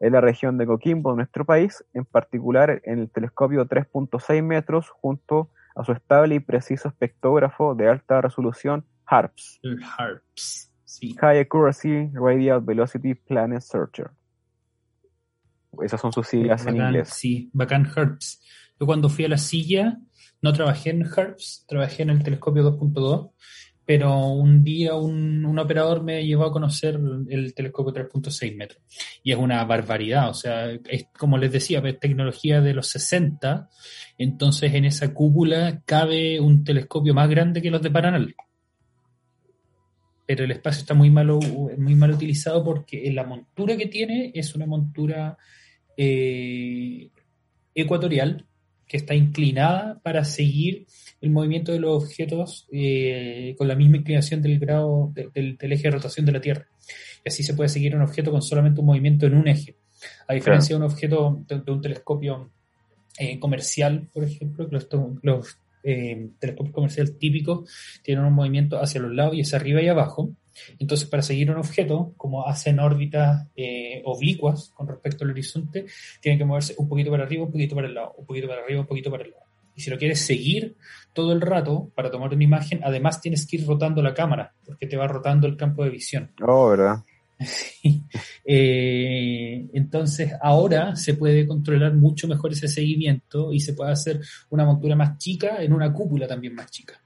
en 0.00 0.12
la 0.12 0.20
región 0.20 0.58
de 0.58 0.66
Coquimbo, 0.66 1.14
nuestro 1.14 1.44
país, 1.44 1.84
en 1.94 2.04
particular 2.04 2.80
en 2.84 3.00
el 3.00 3.10
telescopio 3.10 3.66
3.6 3.66 4.42
metros 4.42 4.90
junto 4.90 5.50
a 5.74 5.84
su 5.84 5.92
estable 5.92 6.34
y 6.36 6.40
preciso 6.40 6.88
espectógrafo 6.88 7.74
de 7.74 7.88
alta 7.88 8.20
resolución 8.20 8.84
HARPS. 9.06 9.60
El 9.62 9.80
HARPS, 9.82 10.72
sí. 10.84 11.14
High 11.14 11.40
Accuracy 11.40 12.10
Radial 12.14 12.60
Velocity 12.62 13.14
Planet 13.14 13.60
Searcher. 13.60 14.10
Esas 15.82 16.00
son 16.00 16.12
sus 16.12 16.26
siglas 16.26 16.66
en 16.66 16.76
inglés. 16.76 17.10
Sí, 17.14 17.50
bacán 17.52 17.86
HARPS. 17.86 18.42
Yo 18.78 18.86
cuando 18.86 19.08
fui 19.08 19.24
a 19.24 19.28
la 19.28 19.38
silla, 19.38 19.98
no 20.40 20.52
trabajé 20.52 20.90
en 20.90 21.04
HARPS, 21.04 21.64
trabajé 21.66 22.02
en 22.02 22.10
el 22.10 22.22
telescopio 22.22 22.78
2.2, 22.78 23.32
pero 23.84 24.18
un 24.28 24.62
día 24.62 24.94
un, 24.94 25.44
un, 25.44 25.58
operador 25.58 26.02
me 26.02 26.24
llevó 26.24 26.44
a 26.44 26.52
conocer 26.52 27.00
el 27.28 27.54
telescopio 27.54 27.92
3.6 27.92 28.56
metros. 28.56 28.82
Y 29.22 29.32
es 29.32 29.38
una 29.38 29.64
barbaridad, 29.64 30.28
o 30.28 30.34
sea, 30.34 30.70
es 30.70 31.06
como 31.18 31.38
les 31.38 31.50
decía, 31.50 31.80
es 31.80 31.98
tecnología 31.98 32.60
de 32.60 32.74
los 32.74 32.88
60, 32.88 33.68
entonces 34.18 34.74
en 34.74 34.84
esa 34.84 35.14
cúpula 35.14 35.82
cabe 35.86 36.38
un 36.38 36.64
telescopio 36.64 37.14
más 37.14 37.28
grande 37.30 37.62
que 37.62 37.70
los 37.70 37.82
de 37.82 37.90
Paranal 37.90 38.34
pero 40.28 40.44
el 40.44 40.50
espacio 40.50 40.80
está 40.80 40.92
muy 40.92 41.08
mal, 41.08 41.26
muy 41.78 41.94
mal 41.94 42.10
utilizado 42.10 42.62
porque 42.62 43.10
la 43.12 43.24
montura 43.24 43.78
que 43.78 43.86
tiene 43.86 44.30
es 44.34 44.54
una 44.54 44.66
montura 44.66 45.38
eh, 45.98 47.10
ecuatorial 47.74 48.46
que 48.86 48.96
está 48.96 49.14
inclinada 49.14 50.00
para 50.02 50.24
seguir 50.24 50.86
el 51.20 51.30
movimiento 51.30 51.72
de 51.72 51.80
los 51.80 52.04
objetos 52.04 52.66
eh, 52.72 53.54
con 53.58 53.68
la 53.68 53.74
misma 53.74 53.98
inclinación 53.98 54.40
del 54.40 54.58
grado 54.58 55.12
del, 55.14 55.58
eje 55.60 55.82
de 55.82 55.90
rotación 55.90 56.24
de 56.24 56.32
la 56.32 56.40
Tierra. 56.40 56.66
Y 57.24 57.28
así 57.28 57.42
se 57.42 57.52
puede 57.54 57.68
seguir 57.68 57.94
un 57.94 58.02
objeto 58.02 58.30
con 58.30 58.40
solamente 58.40 58.80
un 58.80 58.86
movimiento 58.86 59.26
en 59.26 59.34
un 59.34 59.46
eje. 59.46 59.76
A 60.26 60.34
diferencia 60.34 60.74
de 60.74 60.82
un 60.82 60.90
objeto 60.90 61.44
de, 61.46 61.70
un 61.70 61.82
telescopio 61.82 62.50
eh, 63.18 63.38
comercial, 63.38 64.08
por 64.12 64.24
ejemplo, 64.24 64.68
que 64.68 64.76
los, 64.76 64.88
los 65.22 65.58
eh, 65.82 66.30
telescopios 66.38 66.74
comerciales 66.74 67.18
típicos 67.18 67.70
tienen 68.02 68.24
un 68.24 68.32
movimiento 68.32 68.80
hacia 68.80 69.00
los 69.00 69.12
lados 69.12 69.34
y 69.34 69.42
hacia 69.42 69.58
arriba 69.58 69.82
y 69.82 69.88
abajo. 69.88 70.30
Entonces, 70.78 71.08
para 71.08 71.22
seguir 71.22 71.50
un 71.50 71.58
objeto, 71.58 72.12
como 72.16 72.46
hacen 72.46 72.78
órbitas 72.78 73.46
eh, 73.56 74.02
oblicuas 74.04 74.70
con 74.74 74.88
respecto 74.88 75.24
al 75.24 75.30
horizonte, 75.30 75.86
tienen 76.20 76.38
que 76.38 76.44
moverse 76.44 76.74
un 76.78 76.88
poquito 76.88 77.10
para 77.10 77.24
arriba, 77.24 77.44
un 77.44 77.52
poquito 77.52 77.74
para 77.74 77.88
el 77.88 77.94
lado, 77.94 78.14
un 78.18 78.26
poquito 78.26 78.48
para 78.48 78.62
arriba, 78.62 78.80
un 78.80 78.86
poquito 78.86 79.10
para 79.10 79.24
el 79.24 79.30
lado. 79.30 79.44
Y 79.74 79.80
si 79.80 79.90
lo 79.90 79.98
quieres 79.98 80.20
seguir 80.20 80.76
todo 81.12 81.32
el 81.32 81.40
rato 81.40 81.92
para 81.94 82.10
tomar 82.10 82.34
una 82.34 82.42
imagen, 82.42 82.80
además 82.82 83.20
tienes 83.20 83.46
que 83.46 83.58
ir 83.58 83.66
rotando 83.66 84.02
la 84.02 84.12
cámara, 84.12 84.52
porque 84.66 84.86
te 84.86 84.96
va 84.96 85.06
rotando 85.06 85.46
el 85.46 85.56
campo 85.56 85.84
de 85.84 85.90
visión. 85.90 86.32
Oh, 86.42 86.70
¿verdad? 86.70 87.04
Eh, 88.50 89.68
entonces 89.74 90.32
ahora 90.40 90.96
se 90.96 91.12
puede 91.12 91.46
controlar 91.46 91.92
mucho 91.92 92.26
mejor 92.26 92.52
ese 92.52 92.66
seguimiento 92.66 93.52
y 93.52 93.60
se 93.60 93.74
puede 93.74 93.92
hacer 93.92 94.20
una 94.48 94.64
montura 94.64 94.96
más 94.96 95.18
chica 95.18 95.62
en 95.62 95.74
una 95.74 95.92
cúpula 95.92 96.26
también 96.26 96.54
más 96.54 96.70
chica. 96.70 96.98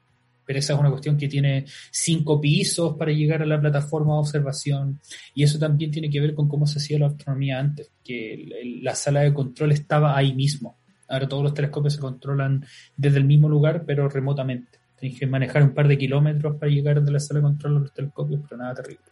Pero 0.45 0.59
esa 0.59 0.75
es 0.75 0.79
una 0.79 0.91
cuestión 0.91 1.17
que 1.17 1.29
tiene 1.29 1.65
cinco 1.91 2.41
pisos 2.41 2.97
para 2.97 3.13
llegar 3.13 3.43
a 3.43 3.47
la 3.47 3.61
plataforma 3.61 4.15
de 4.15 4.21
observación 4.21 5.01
y 5.35 5.43
eso 5.43 5.59
también 5.59 5.91
tiene 5.91 6.11
que 6.11 6.21
ver 6.21 6.35
con 6.35 6.49
cómo 6.49 6.67
se 6.67 6.79
hacía 6.79 6.99
la 6.99 7.07
astronomía 7.07 7.59
antes, 7.59 7.91
que 8.05 8.81
la 8.83 8.95
sala 8.95 9.21
de 9.21 9.33
control 9.33 9.73
estaba 9.73 10.17
ahí 10.17 10.35
mismo. 10.35 10.77
Ahora 11.09 11.29
todos 11.29 11.43
los 11.43 11.55
telescopios 11.55 11.95
se 11.95 12.01
controlan 12.01 12.65
desde 12.97 13.19
el 13.19 13.25
mismo 13.25 13.49
lugar, 13.49 13.85
pero 13.87 14.09
remotamente. 14.09 14.79
Tienes 14.99 15.19
que 15.19 15.27
manejar 15.27 15.63
un 15.63 15.75
par 15.75 15.89
de 15.89 15.99
kilómetros 15.99 16.57
para 16.57 16.71
llegar 16.71 17.03
de 17.03 17.11
la 17.11 17.21
sala 17.21 17.41
de 17.41 17.45
control 17.45 17.77
a 17.77 17.81
los 17.81 17.93
telescopios, 17.93 18.41
pero 18.49 18.63
nada 18.63 18.75
terrible. 18.75 19.05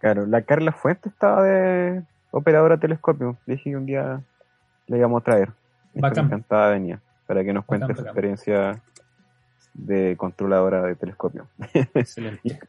Claro, 0.00 0.26
la 0.26 0.42
Carla 0.42 0.72
Fuente 0.72 1.08
estaba 1.08 1.44
de 1.44 2.02
operadora 2.30 2.76
de 2.76 2.80
telescopio. 2.80 3.38
Dije 3.46 3.70
que 3.70 3.76
un 3.76 3.86
día 3.86 4.22
le 4.86 4.98
íbamos 4.98 5.20
a 5.20 5.24
traer. 5.24 5.52
Encantada 5.94 6.70
venía 6.70 7.00
para 7.26 7.44
que 7.44 7.52
nos 7.52 7.64
cuente 7.64 7.86
Bacán, 7.86 7.96
su 7.96 8.02
bacán. 8.02 8.10
experiencia 8.10 8.82
de 9.76 10.16
controladora 10.16 10.82
de 10.82 10.94
telescopio. 10.94 11.46
Excelente. 11.94 12.58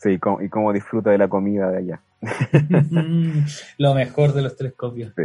Sí, 0.00 0.10
y 0.10 0.18
cómo, 0.20 0.40
y 0.40 0.48
cómo 0.48 0.72
disfruta 0.72 1.10
de 1.10 1.18
la 1.18 1.26
comida 1.26 1.72
de 1.72 1.78
allá. 1.78 2.00
Lo 3.78 3.94
mejor 3.94 4.32
de 4.32 4.42
los 4.42 4.56
telescopios. 4.56 5.12
Sí. 5.16 5.24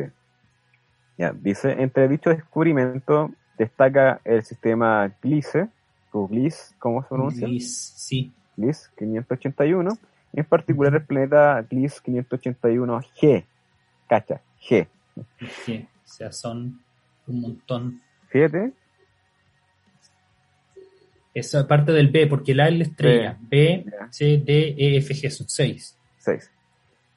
Ya, 1.15 1.31
dice, 1.31 1.73
entre 1.79 2.07
dicho 2.07 2.31
descubrimiento 2.31 3.31
destaca 3.55 4.19
el 4.23 4.43
sistema 4.43 5.13
GLISE, 5.21 5.69
o 6.11 6.27
GLIS, 6.27 6.75
¿cómo 6.79 7.03
se 7.03 7.09
pronuncia? 7.09 7.47
Liz, 7.47 7.93
sí. 7.95 8.33
GLIS 8.57 8.89
581, 8.97 9.91
en 10.33 10.45
particular 10.45 10.95
el 10.95 11.03
planeta 11.03 11.63
GLIS 11.69 12.03
581G, 12.03 13.45
cacha, 14.07 14.41
G. 14.59 14.87
Sí, 15.65 15.87
o 16.03 16.07
sea, 16.07 16.31
son 16.31 16.81
un 17.27 17.41
montón. 17.41 18.01
Fíjate, 18.29 18.73
Esa 21.33 21.67
parte 21.67 21.91
del 21.91 22.09
B, 22.09 22.27
porque 22.27 22.53
la 22.53 22.67
es 22.67 22.77
la 22.77 22.83
estrella. 22.83 23.37
B. 23.41 23.85
C, 24.11 24.41
D, 24.43 24.75
E, 24.77 24.97
F, 24.97 25.13
G, 25.13 25.29
son 25.29 25.49
seis. 25.49 25.97
6, 26.19 26.51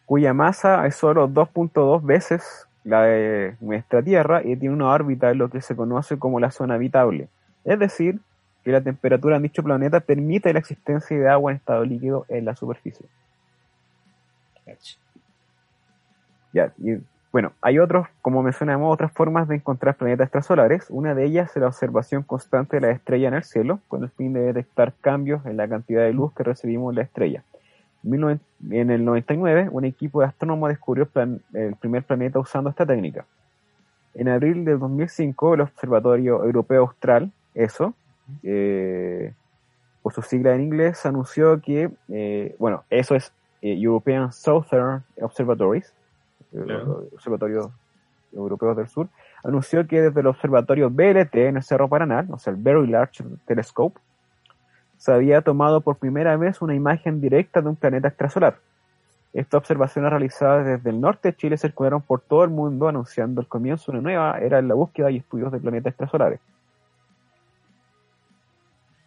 cuya 0.05 0.35
masa 0.35 0.85
es 0.87 0.97
solo 0.97 1.29
2.2 1.29 2.05
veces 2.05 2.67
la 2.83 3.03
de 3.03 3.57
nuestra 3.61 4.03
Tierra 4.03 4.43
y 4.43 4.57
tiene 4.57 4.75
una 4.75 4.91
órbita 4.91 5.31
en 5.31 5.39
lo 5.39 5.51
que 5.51 5.61
se 5.61 5.77
conoce 5.77 6.19
como 6.19 6.41
la 6.41 6.51
zona 6.51 6.75
habitable. 6.75 7.29
Es 7.65 7.79
decir, 7.79 8.21
que 8.65 8.73
la 8.73 8.81
temperatura 8.81 9.37
en 9.37 9.43
dicho 9.43 9.63
planeta 9.63 10.01
permite 10.01 10.53
la 10.53 10.59
existencia 10.61 11.17
de 11.17 11.29
agua 11.29 11.53
en 11.53 11.59
estado 11.59 11.85
líquido 11.85 12.27
en 12.29 12.45
la 12.45 12.57
superficie. 12.57 13.07
Ya, 16.53 16.73
y 16.79 16.97
bueno, 17.33 17.53
hay 17.61 17.79
otros, 17.79 18.07
como 18.23 18.43
mencionamos, 18.43 18.93
otras 18.93 19.13
formas 19.13 19.49
de 19.49 19.57
encontrar 19.57 19.97
planetas 19.97 20.27
extrasolares. 20.27 20.87
Una 20.89 21.15
de 21.15 21.25
ellas 21.25 21.51
es 21.55 21.61
la 21.61 21.69
observación 21.69 22.23
constante 22.23 22.77
de 22.77 22.87
la 22.87 22.93
estrella 22.93 23.29
en 23.29 23.35
el 23.35 23.45
cielo, 23.45 23.81
con 23.89 24.05
el 24.05 24.11
fin 24.11 24.33
de 24.33 24.41
detectar 24.41 24.95
cambios 25.01 25.45
en 25.45 25.57
la 25.57 25.69
cantidad 25.69 26.03
de 26.03 26.13
luz 26.13 26.33
que 26.33 26.45
recibimos 26.45 26.95
de 26.95 27.03
la 27.03 27.05
estrella. 27.05 27.43
En 28.05 28.11
19 28.13 28.41
En 28.71 28.91
el 28.91 29.05
99, 29.05 29.69
un 29.71 29.85
equipo 29.85 30.21
de 30.21 30.27
astrónomos 30.27 30.69
descubrió 30.69 31.09
el, 31.15 31.77
primer 31.81 32.05
planeta 32.05 32.39
usando 32.39 32.71
esta 32.71 32.87
técnica. 32.87 33.27
En 34.15 34.29
abril 34.29 34.65
de 34.65 34.79
2005, 34.79 35.55
el 35.55 35.61
Observatorio 35.63 36.43
Europeo 36.45 36.83
Austral, 36.83 37.31
ESO, 37.55 37.93
eh, 38.45 39.35
por 40.03 40.15
su 40.15 40.23
sigla 40.23 40.55
en 40.55 40.63
inglés, 40.63 41.05
anunció 41.05 41.61
que, 41.61 41.91
eh, 42.09 42.55
bueno, 42.59 42.85
eso 42.89 43.15
es 43.15 43.33
eh, 43.61 43.77
European 43.79 44.33
Southern 44.33 45.03
Observatories, 45.21 45.93
Claro. 46.65 47.09
observatorios 47.13 47.71
europeos 48.33 48.77
del 48.77 48.89
sur, 48.89 49.09
anunció 49.45 49.87
que 49.87 50.03
desde 50.03 50.21
el 50.21 50.27
observatorio 50.27 50.91
BLT 50.91 51.35
en 51.35 51.57
el 51.57 51.63
Cerro 51.63 51.89
Paraná, 51.89 52.27
o 52.31 52.39
sea, 52.39 52.53
el 52.53 52.61
Very 52.61 52.87
Large 52.87 53.25
Telescope, 53.47 54.01
se 54.97 55.13
había 55.13 55.43
tomado 55.43 55.81
por 55.81 55.97
primera 55.97 56.37
vez 56.37 56.63
una 56.63 56.75
imagen 56.75 57.21
directa 57.21 57.61
de 57.61 57.69
un 57.69 57.77
planeta 57.77 58.09
extrasolar. 58.09 58.59
Estas 59.33 59.59
observaciones 59.59 60.11
realizadas 60.11 60.65
desde 60.65 60.91
el 60.91 61.01
norte 61.01 61.29
de 61.29 61.37
Chile 61.37 61.59
circularon 61.59 62.01
por 62.01 62.21
todo 62.21 62.45
el 62.45 62.51
mundo 62.51 62.89
anunciando 62.89 63.41
el 63.41 63.47
comienzo 63.47 63.93
de 63.93 63.99
una 63.99 64.09
nueva 64.09 64.39
era 64.39 64.59
en 64.59 64.69
la 64.69 64.75
búsqueda 64.75 65.11
y 65.11 65.19
estudios 65.19 65.53
de 65.53 65.61
planetas 65.61 65.91
extrasolares. 65.91 66.41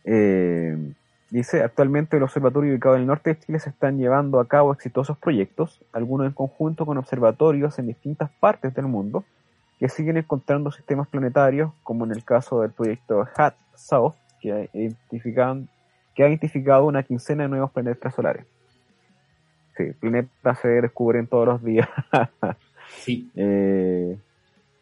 Eh, 0.04 0.94
dice, 1.30 1.64
actualmente 1.64 2.20
los 2.20 2.30
observatorios 2.30 2.74
ubicados 2.74 2.98
en 2.98 3.02
el 3.02 3.08
norte 3.08 3.32
de 3.32 3.40
Chile 3.40 3.60
se 3.60 3.70
están 3.70 3.98
llevando 3.98 4.40
a 4.40 4.48
cabo 4.48 4.74
exitosos 4.74 5.18
proyectos, 5.18 5.80
algunos 5.94 6.28
en 6.28 6.34
conjunto 6.34 6.86
con 6.86 6.98
observatorios 6.98 7.80
en 7.80 7.88
distintas 7.88 8.30
partes 8.40 8.74
del 8.74 8.86
mundo, 8.88 9.24
que 9.80 9.90
siguen 9.90 10.18
encontrando 10.18 10.72
sistemas 10.72 11.08
planetarios, 11.08 11.72
como 11.84 12.06
en 12.06 12.12
el 12.12 12.24
caso 12.24 12.62
del 12.62 12.72
proyecto 12.72 13.28
HAT 13.36 13.56
South, 13.76 14.16
que, 14.42 14.70
identifican, 14.74 15.70
que 16.16 16.24
ha 16.24 16.28
identificado 16.28 16.86
una 16.86 17.04
quincena 17.04 17.44
de 17.44 17.50
nuevos 17.50 17.72
planetas 17.72 17.98
extrasolares. 17.98 18.46
Sí, 19.78 19.86
planetas 20.00 20.60
se 20.60 20.68
descubren 20.68 21.28
todos 21.28 21.48
los 21.48 21.64
días. 21.64 21.88
Sí. 22.90 23.30
Eh, 23.36 24.18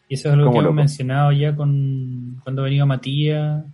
Y 0.08 0.14
eso 0.14 0.28
es 0.28 0.34
algo 0.34 0.50
que 0.50 0.58
hemos 0.58 0.74
mencionado 0.74 1.30
ya 1.32 1.54
con 1.54 2.40
cuando 2.42 2.62
venía 2.62 2.86
Matías. 2.86 3.64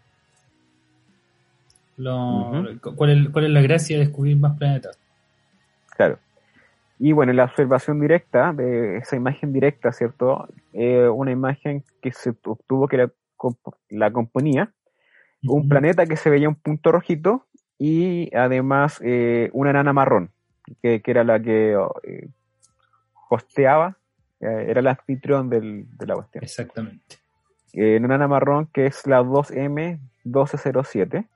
Lo-. 1.96 2.64
¿cuál, 2.96 3.10
es, 3.10 3.28
¿Cuál 3.30 3.44
es 3.44 3.50
la 3.50 3.62
gracia 3.62 3.96
de 3.98 4.06
descubrir 4.06 4.36
más 4.36 4.56
planetas? 4.58 4.98
Claro. 5.96 6.18
Y 6.98 7.12
bueno, 7.12 7.32
la 7.32 7.44
observación 7.44 8.00
directa 8.00 8.52
de 8.52 8.96
esa 8.98 9.14
imagen 9.16 9.52
directa, 9.52 9.92
¿cierto? 9.92 10.48
Eh, 10.72 11.08
una 11.08 11.30
imagen 11.32 11.82
que 12.00 12.12
se 12.12 12.30
obtuvo 12.44 12.86
que 12.88 12.96
la, 12.96 13.10
comp- 13.36 13.76
la 13.90 14.10
componía 14.12 14.70
un 15.46 15.68
planeta 15.68 16.06
que 16.06 16.16
se 16.16 16.30
veía 16.30 16.48
un 16.48 16.54
punto 16.54 16.90
rojito 16.90 17.44
y 17.78 18.34
además 18.34 18.98
eh, 19.04 19.50
una 19.52 19.68
enana 19.70 19.92
marrón, 19.92 20.30
que, 20.80 21.02
que 21.02 21.10
era 21.10 21.22
la 21.22 21.38
que 21.38 21.76
eh, 22.04 22.28
hosteaba, 23.28 23.98
eh, 24.40 24.64
era 24.68 24.80
el 24.80 24.86
anfitrión 24.86 25.50
del, 25.50 25.84
de 25.98 26.06
la 26.06 26.14
cuestión. 26.14 26.44
Exactamente. 26.44 27.16
Una 27.74 28.06
enana 28.06 28.26
marrón 28.28 28.68
que 28.72 28.86
es 28.86 29.06
la 29.06 29.20
2M1207. 29.20 31.26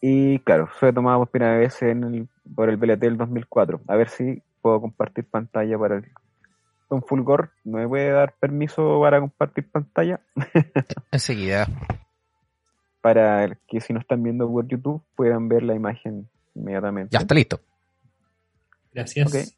Y 0.00 0.38
claro, 0.40 0.66
fue 0.66 0.92
tomada 0.92 1.18
por 1.18 1.28
primera 1.28 1.58
vez 1.58 1.80
en 1.82 2.04
el, 2.04 2.28
por 2.54 2.68
el 2.70 2.76
BLT 2.76 3.00
del 3.00 3.16
2004. 3.18 3.80
A 3.86 3.96
ver 3.96 4.08
si 4.08 4.42
puedo 4.62 4.80
compartir 4.80 5.24
pantalla 5.26 5.78
para 5.78 5.96
el... 5.96 6.04
Don 6.88 7.02
Fulgor, 7.02 7.52
¿no 7.64 7.78
me 7.78 7.86
puede 7.86 8.10
dar 8.10 8.34
permiso 8.40 8.98
para 9.00 9.20
compartir 9.20 9.70
pantalla? 9.70 10.20
Enseguida. 11.12 11.66
Para 13.00 13.44
el- 13.44 13.58
que 13.68 13.80
si 13.80 13.92
no 13.92 14.00
están 14.00 14.22
viendo 14.22 14.48
por 14.50 14.66
YouTube 14.66 15.02
puedan 15.14 15.48
ver 15.48 15.62
la 15.62 15.74
imagen 15.74 16.28
inmediatamente. 16.54 17.12
Ya 17.12 17.20
está 17.20 17.34
listo. 17.34 17.60
Gracias. 18.92 19.56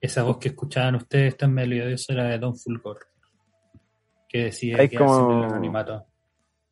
Esa 0.00 0.22
voz 0.22 0.38
que 0.38 0.48
escuchaban 0.48 0.94
ustedes 0.94 1.36
tan 1.36 1.52
melodiosa 1.52 2.12
era 2.14 2.24
de 2.24 2.38
Don 2.38 2.56
Fulgor, 2.56 3.00
que 4.28 4.44
Hay 4.44 4.50
quedarse 4.88 4.94
en 4.94 4.98
como- 4.98 5.38
el 5.38 5.44
anonimato. 5.50 6.06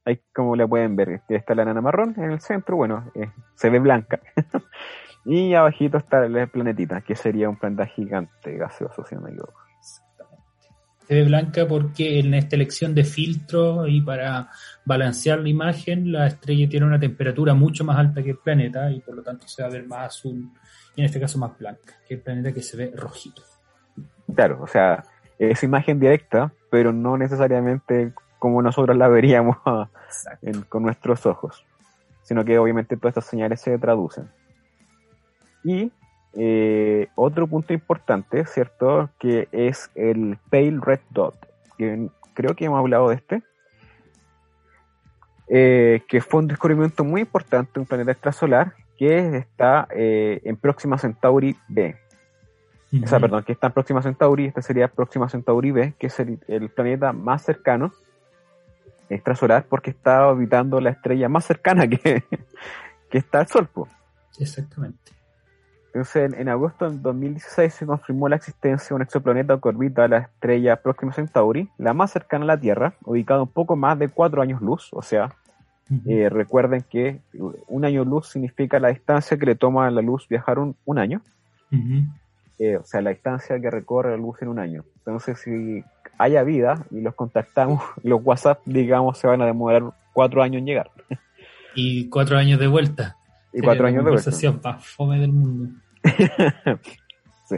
Ahí 0.07 0.21
como 0.33 0.55
la 0.55 0.66
pueden 0.66 0.95
ver, 0.95 1.21
que 1.27 1.35
está 1.35 1.55
la 1.55 1.64
nana 1.64 1.81
marrón 1.81 2.14
en 2.16 2.31
el 2.31 2.40
centro, 2.40 2.77
bueno, 2.77 3.11
eh, 3.14 3.29
se 3.57 3.69
ve 3.71 3.81
blanca. 3.81 4.21
y 5.27 5.53
abajito 5.53 5.99
está 5.99 6.25
el 6.25 6.49
planetita, 6.49 7.01
que 7.01 7.16
sería 7.16 7.49
un 7.51 7.57
planeta 7.57 7.87
gigante 7.87 8.57
gaseoso, 8.57 9.05
si 9.05 9.16
no 9.16 9.22
me 9.22 9.31
equivoco. 9.31 9.61
Se 11.09 11.14
ve 11.14 11.24
blanca 11.24 11.66
porque 11.68 12.20
en 12.20 12.35
esta 12.35 12.57
elección 12.57 12.95
de 12.95 13.05
filtro 13.05 13.87
y 13.87 14.01
para 14.01 14.49
balancear 14.85 15.41
la 15.41 15.49
imagen, 15.49 16.12
la 16.12 16.28
estrella 16.28 16.68
tiene 16.68 16.87
una 16.87 16.99
temperatura 16.99 17.55
mucho 17.55 17.85
más 17.85 17.99
alta 17.99 18.22
que 18.22 18.31
el 18.31 18.39
planeta 18.39 18.91
y 18.91 19.01
por 19.01 19.16
lo 19.16 19.22
tanto 19.22 19.47
se 19.47 19.62
va 19.62 19.68
a 19.68 19.72
ver 19.72 19.87
más 19.87 20.07
azul 20.07 20.51
y 20.97 21.01
en 21.01 21.07
este 21.07 21.20
caso 21.20 21.39
más 21.39 21.57
blanca 21.59 21.95
que 22.09 22.14
el 22.14 22.20
planeta 22.20 22.53
que 22.53 22.62
se 22.62 22.76
ve 22.76 22.93
rojito. 22.95 23.43
Claro, 24.35 24.61
o 24.62 24.66
sea, 24.66 25.05
es 25.39 25.62
imagen 25.62 26.01
directa, 26.01 26.53
pero 26.70 26.93
no 26.93 27.16
necesariamente 27.16 28.12
como 28.47 28.62
nosotros 28.62 28.97
la 28.97 29.09
veríamos 29.09 29.57
en- 30.42 30.62
con 30.62 30.82
nuestros 30.82 31.26
ojos, 31.26 31.64
sino 32.22 32.44
que 32.44 32.59
obviamente 32.59 32.97
todas 32.97 33.12
estas 33.12 33.26
señales 33.26 33.61
se 33.61 33.76
traducen. 33.78 34.28
Y 35.64 35.90
eh, 36.34 37.09
otro 37.14 37.47
punto 37.47 37.72
importante, 37.72 38.44
¿cierto? 38.47 39.11
Que 39.18 39.49
es 39.53 39.90
el 39.94 40.38
Pale 40.51 40.78
Red 40.80 41.01
Dot, 41.11 41.34
que 41.78 42.09
creo 42.34 42.55
que 42.55 42.66
hemos 42.66 42.78
hablado 42.78 43.09
de 43.09 43.14
este, 43.16 43.42
eh, 45.49 46.03
que 46.09 46.20
fue 46.20 46.40
un 46.40 46.49
descubrimiento 46.49 47.05
muy 47.05 47.20
importante 47.22 47.78
un 47.80 47.86
planeta 47.86 48.11
extrasolar 48.11 48.72
que 48.99 49.36
está 49.36 49.86
eh, 49.90 50.40
en 50.44 50.57
Próxima 50.57 50.99
Centauri 50.99 51.57
B. 51.68 51.97
o 53.03 53.07
sea, 53.07 53.20
perdón, 53.20 53.44
que 53.44 53.53
está 53.53 53.66
en 53.68 53.72
Próxima 53.72 54.03
Centauri, 54.03 54.47
este 54.47 54.62
sería 54.62 54.88
Próxima 54.88 55.28
Centauri 55.28 55.70
B, 55.70 55.94
que 55.99 56.07
es 56.09 56.18
el, 56.20 56.38
el 56.49 56.68
planeta 56.70 57.12
más 57.12 57.42
cercano 57.42 57.92
extrasolar 59.09 59.67
porque 59.69 59.91
está 59.91 60.27
orbitando 60.27 60.81
la 60.81 60.91
estrella 60.91 61.29
más 61.29 61.45
cercana 61.45 61.87
que, 61.89 62.25
que 63.11 63.19
está 63.19 63.41
al 63.41 63.49
Sol. 63.49 63.67
po. 63.67 63.89
Exactamente. 64.39 65.13
Entonces, 65.87 66.31
en, 66.31 66.41
en 66.41 66.49
agosto 66.51 66.89
del 66.89 67.01
2016 67.01 67.73
se 67.73 67.87
confirmó 67.87 68.29
la 68.29 68.37
existencia 68.37 68.89
de 68.91 68.95
un 68.97 69.03
exoplaneta 69.03 69.59
que 69.59 69.69
orbita 69.69 70.07
la 70.09 70.19
estrella 70.19 70.77
Próxima 70.77 71.13
Centauri, 71.13 71.71
la 71.79 71.95
más 71.95 72.11
cercana 72.11 72.45
a 72.45 72.49
la 72.49 72.61
Tierra, 72.61 72.95
ubicada 73.05 73.43
un 73.43 73.49
poco 73.49 73.77
más 73.77 73.99
de 73.99 74.09
cuatro 74.09 74.43
años 74.43 74.61
luz. 74.61 74.91
O 74.93 75.01
sea, 75.01 75.35
eh, 76.07 76.29
recuerden 76.29 76.83
que 76.83 77.21
un 77.69 77.85
año 77.85 78.05
luz 78.05 78.29
significa 78.29 78.79
la 78.79 78.89
distancia 78.89 79.39
que 79.39 79.47
le 79.47 79.55
toma 79.55 79.87
a 79.87 79.91
la 79.91 80.03
luz 80.03 80.29
viajar 80.29 80.59
un, 80.59 80.77
un 80.85 80.99
año. 80.99 81.23
Eh, 82.59 82.77
o 82.77 82.85
sea, 82.85 83.01
la 83.01 83.11
distancia 83.11 83.61
que 83.61 83.71
recorre 83.71 84.11
la 84.11 84.17
luz 84.17 84.43
en 84.43 84.49
un 84.49 84.59
año. 84.59 84.85
Entonces, 84.99 85.39
si 85.39 85.83
haya 86.19 86.43
vida 86.43 86.87
y 86.91 87.01
los 87.01 87.14
contactamos, 87.14 87.83
los 88.03 88.21
WhatsApp, 88.23 88.61
digamos, 88.64 89.19
se 89.19 89.27
van 89.27 89.43
a 89.43 89.47
demorar 89.47 89.83
cuatro 90.12 90.43
años 90.43 90.61
en 90.61 90.67
llegar. 90.67 90.91
Y 91.75 92.09
cuatro 92.09 92.39
años 92.39 92.59
de 92.59 92.67
vuelta. 92.67 93.17
Y 93.53 93.61
cuatro 93.61 93.87
años 93.87 94.05
de 94.05 94.11
vuelta. 94.11 94.31
La 94.64 94.79
fome 94.79 95.19
del 95.19 95.33
mundo. 95.33 95.79
sí. 97.49 97.57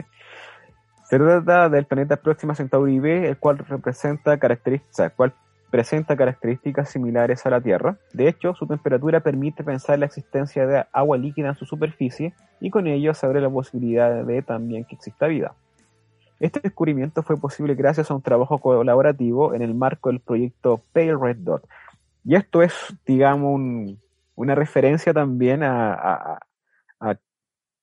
Se 1.09 1.17
trata 1.17 1.69
del 1.69 1.85
planeta 1.85 2.17
Próxima 2.17 2.53
Centauri 2.55 2.99
B, 2.99 3.29
el 3.29 3.37
cual 3.37 3.59
representa 3.59 4.37
características, 4.37 4.99
el 4.99 5.11
cual 5.13 5.33
presenta 5.69 6.15
características 6.15 6.89
similares 6.89 7.45
a 7.45 7.49
la 7.49 7.61
Tierra. 7.61 7.97
De 8.13 8.27
hecho, 8.27 8.53
su 8.55 8.67
temperatura 8.67 9.21
permite 9.21 9.63
pensar 9.63 9.99
la 9.99 10.05
existencia 10.05 10.65
de 10.65 10.85
agua 10.91 11.17
líquida 11.17 11.49
en 11.49 11.55
su 11.55 11.65
superficie 11.65 12.33
y 12.59 12.69
con 12.69 12.87
ello 12.87 13.13
se 13.13 13.25
abre 13.25 13.41
la 13.41 13.49
posibilidad 13.49 14.23
de 14.23 14.41
también 14.41 14.85
que 14.85 14.95
exista 14.95 15.27
vida. 15.27 15.53
Este 16.39 16.59
descubrimiento 16.61 17.21
fue 17.23 17.37
posible 17.37 17.75
gracias 17.75 18.09
a 18.09 18.13
un 18.15 18.21
trabajo 18.21 18.59
colaborativo 18.59 19.53
en 19.53 19.61
el 19.61 19.73
marco 19.75 20.09
del 20.09 20.19
proyecto 20.21 20.81
Pale 20.93 21.15
Red 21.17 21.37
Dot. 21.37 21.67
Y 22.23 22.35
esto 22.35 22.61
es, 22.61 22.73
digamos, 23.05 23.53
un- 23.55 23.99
una 24.35 24.55
referencia 24.55 25.13
también 25.13 25.63
a, 25.63 25.93
a- 25.93 26.39
a 27.01 27.15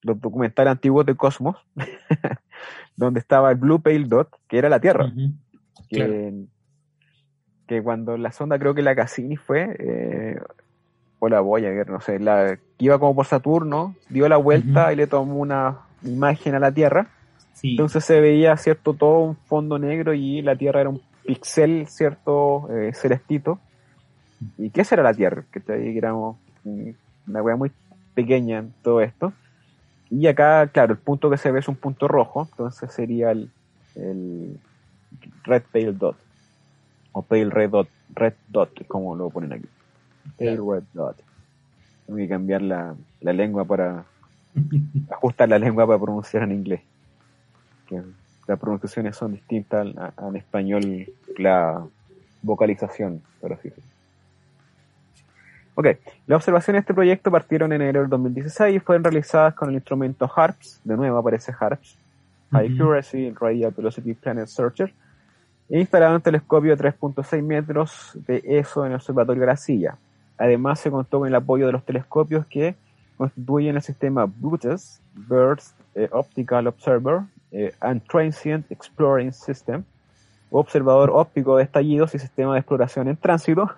los 0.02 0.20
documentales 0.20 0.70
antiguos 0.70 1.04
de 1.04 1.14
Cosmos, 1.16 1.56
donde 2.96 3.20
estaba 3.20 3.50
el 3.50 3.56
Blue 3.58 3.80
Pale 3.80 4.04
Dot, 4.04 4.30
que 4.48 4.58
era 4.58 4.68
la 4.68 4.80
Tierra. 4.80 5.12
Que, 5.88 5.96
Claro. 5.96 6.12
que 7.66 7.82
cuando 7.82 8.16
la 8.16 8.32
sonda, 8.32 8.58
creo 8.58 8.74
que 8.74 8.82
la 8.82 8.94
Cassini 8.94 9.36
fue, 9.36 9.76
eh, 9.78 10.40
o 11.18 11.28
la 11.28 11.40
Voyager, 11.40 11.88
no 11.90 12.00
sé, 12.00 12.18
la, 12.18 12.56
que 12.78 12.84
iba 12.84 12.98
como 12.98 13.14
por 13.14 13.26
Saturno, 13.26 13.94
dio 14.08 14.28
la 14.28 14.36
vuelta 14.36 14.92
y 14.92 14.96
le 14.96 15.06
tomó 15.06 15.36
una 15.36 15.78
imagen 16.02 16.54
a 16.54 16.58
la 16.60 16.72
Tierra. 16.72 17.08
Sí. 17.56 17.70
Entonces 17.70 18.04
se 18.04 18.20
veía, 18.20 18.56
¿cierto? 18.58 18.92
Todo 18.92 19.20
un 19.20 19.34
fondo 19.34 19.78
negro 19.78 20.12
y 20.12 20.42
la 20.42 20.56
Tierra 20.56 20.82
era 20.82 20.90
un 20.90 21.00
pixel, 21.24 21.86
¿cierto? 21.88 22.68
Eh, 22.70 22.92
celestito. 22.92 23.58
¿Y 24.58 24.68
qué 24.68 24.84
será 24.84 25.02
la 25.02 25.14
Tierra? 25.14 25.44
Que 25.50 25.62
éramos 25.96 26.36
una 27.26 27.42
wea 27.42 27.56
muy 27.56 27.72
pequeña 28.14 28.58
en 28.58 28.74
todo 28.82 29.00
esto. 29.00 29.32
Y 30.10 30.26
acá, 30.26 30.66
claro, 30.68 30.92
el 30.92 30.98
punto 30.98 31.30
que 31.30 31.38
se 31.38 31.50
ve 31.50 31.60
es 31.60 31.68
un 31.68 31.76
punto 31.76 32.06
rojo, 32.06 32.46
entonces 32.50 32.92
sería 32.92 33.30
el, 33.32 33.50
el 33.94 34.60
Red 35.44 35.62
Pale 35.72 35.92
Dot. 35.92 36.16
O 37.12 37.22
Pale 37.22 37.50
Red 37.50 37.70
Dot, 37.70 37.88
Red 38.14 38.34
Dot, 38.48 38.86
como 38.86 39.16
lo 39.16 39.30
ponen 39.30 39.54
aquí. 39.54 39.66
Pale. 40.38 40.56
Red 40.56 40.84
Dot. 40.92 41.16
Tengo 42.04 42.18
que 42.18 42.28
cambiar 42.28 42.60
la, 42.60 42.94
la 43.22 43.32
lengua 43.32 43.64
para, 43.64 44.04
ajustar 45.10 45.48
la 45.48 45.58
lengua 45.58 45.86
para 45.86 45.98
pronunciar 45.98 46.42
en 46.42 46.52
inglés. 46.52 46.82
Que 47.86 48.02
las 48.46 48.58
pronunciaciones 48.58 49.16
son 49.16 49.32
distintas 49.32 49.86
en 49.86 50.36
español, 50.36 51.06
la 51.38 51.84
vocalización, 52.42 53.22
por 53.40 53.52
así 53.52 53.68
decirlo. 53.68 53.90
Ok, 55.78 55.88
las 56.26 56.36
observaciones 56.36 56.78
de 56.78 56.80
este 56.80 56.94
proyecto 56.94 57.30
partieron 57.30 57.70
en 57.72 57.82
enero 57.82 58.00
del 58.00 58.08
2016 58.08 58.76
y 58.76 58.80
fueron 58.80 59.04
realizadas 59.04 59.52
con 59.52 59.68
el 59.68 59.74
instrumento 59.74 60.30
HARPS, 60.34 60.80
de 60.84 60.96
nuevo 60.96 61.18
aparece 61.18 61.52
HARPS, 61.52 61.98
High 62.52 62.72
Ujú. 62.72 62.74
Accuracy 62.74 63.30
Radial 63.38 63.74
Velocity 63.76 64.14
Planet 64.14 64.46
Searcher, 64.46 64.94
e 65.68 65.80
instalado 65.80 66.14
un 66.14 66.22
telescopio 66.22 66.74
de 66.74 66.82
3.6 66.82 67.42
metros 67.42 68.12
de 68.26 68.42
ESO 68.42 68.86
en 68.86 68.92
el 68.92 68.96
Observatorio 68.96 69.40
de 69.40 69.46
la 69.48 69.56
Silla. 69.56 69.98
Además 70.38 70.80
se 70.80 70.90
contó 70.90 71.18
con 71.18 71.28
el 71.28 71.34
apoyo 71.34 71.66
de 71.66 71.72
los 71.72 71.84
telescopios 71.84 72.46
que 72.46 72.74
constituyen 73.18 73.76
el 73.76 73.82
sistema 73.82 74.24
BOOTES, 74.26 75.02
Birds 75.14 75.74
eh, 75.94 76.08
Optical 76.10 76.68
Observer 76.68 77.20
eh, 77.52 77.72
and 77.80 78.02
Transient 78.06 78.70
Exploring 78.70 79.32
System, 79.32 79.84
observador 80.50 81.10
óptico 81.12 81.56
de 81.56 81.64
estallidos 81.64 82.14
y 82.14 82.18
sistema 82.18 82.54
de 82.54 82.60
exploración 82.60 83.08
en 83.08 83.16
tránsito, 83.16 83.70